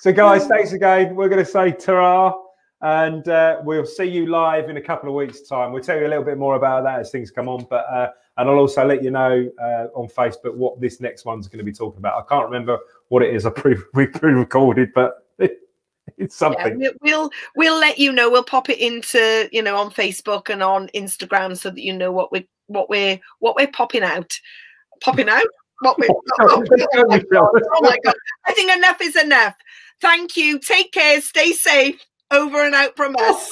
So, 0.00 0.12
guys, 0.12 0.46
thanks 0.46 0.72
again. 0.72 1.14
We're 1.14 1.28
going 1.28 1.44
to 1.44 1.50
say 1.50 1.72
ta 1.72 2.34
and 2.82 3.28
uh, 3.28 3.58
we'll 3.62 3.84
see 3.84 4.04
you 4.04 4.26
live 4.26 4.70
in 4.70 4.76
a 4.76 4.80
couple 4.80 5.08
of 5.08 5.14
weeks' 5.14 5.42
time. 5.42 5.72
We'll 5.72 5.82
tell 5.82 5.98
you 5.98 6.06
a 6.06 6.08
little 6.08 6.24
bit 6.24 6.38
more 6.38 6.56
about 6.56 6.82
that 6.84 7.00
as 7.00 7.10
things 7.10 7.30
come 7.30 7.48
on, 7.48 7.66
but 7.68 7.84
uh, 7.90 8.08
and 8.38 8.48
I'll 8.48 8.56
also 8.56 8.86
let 8.86 9.02
you 9.02 9.10
know 9.10 9.50
uh, 9.60 9.86
on 9.94 10.08
Facebook 10.08 10.54
what 10.54 10.80
this 10.80 11.00
next 11.00 11.24
one's 11.26 11.46
going 11.46 11.58
to 11.58 11.64
be 11.64 11.72
talking 11.72 11.98
about. 11.98 12.22
I 12.22 12.26
can't 12.26 12.46
remember 12.46 12.78
what 13.08 13.22
it 13.22 13.34
is. 13.34 13.44
I 13.44 13.50
pre 13.50 13.76
we 13.94 14.06
pre-recorded, 14.06 14.92
but 14.94 15.19
it's 16.18 16.36
something. 16.36 16.80
Yeah, 16.80 16.90
we'll 17.00 17.30
we'll 17.56 17.78
let 17.78 17.98
you 17.98 18.12
know. 18.12 18.30
We'll 18.30 18.44
pop 18.44 18.68
it 18.68 18.78
into 18.78 19.48
you 19.52 19.62
know 19.62 19.76
on 19.76 19.90
Facebook 19.90 20.50
and 20.50 20.62
on 20.62 20.88
Instagram 20.88 21.56
so 21.56 21.70
that 21.70 21.82
you 21.82 21.96
know 21.96 22.12
what 22.12 22.32
we 22.32 22.48
what 22.66 22.88
we're 22.88 23.20
what 23.38 23.56
we're 23.56 23.68
popping 23.68 24.02
out. 24.02 24.32
Popping 25.02 25.28
out. 25.28 25.44
What 25.82 25.98
we're, 25.98 26.08
oh, 26.10 26.22
oh, 26.40 27.06
my 27.08 27.22
oh 27.32 27.80
my 27.80 27.96
god! 28.04 28.14
I 28.46 28.52
think 28.52 28.70
enough 28.70 29.00
is 29.00 29.16
enough. 29.16 29.54
Thank 30.00 30.36
you. 30.36 30.58
Take 30.58 30.92
care. 30.92 31.20
Stay 31.22 31.52
safe. 31.52 32.04
Over 32.30 32.64
and 32.64 32.74
out 32.74 32.96
from 32.96 33.16
us. 33.18 33.50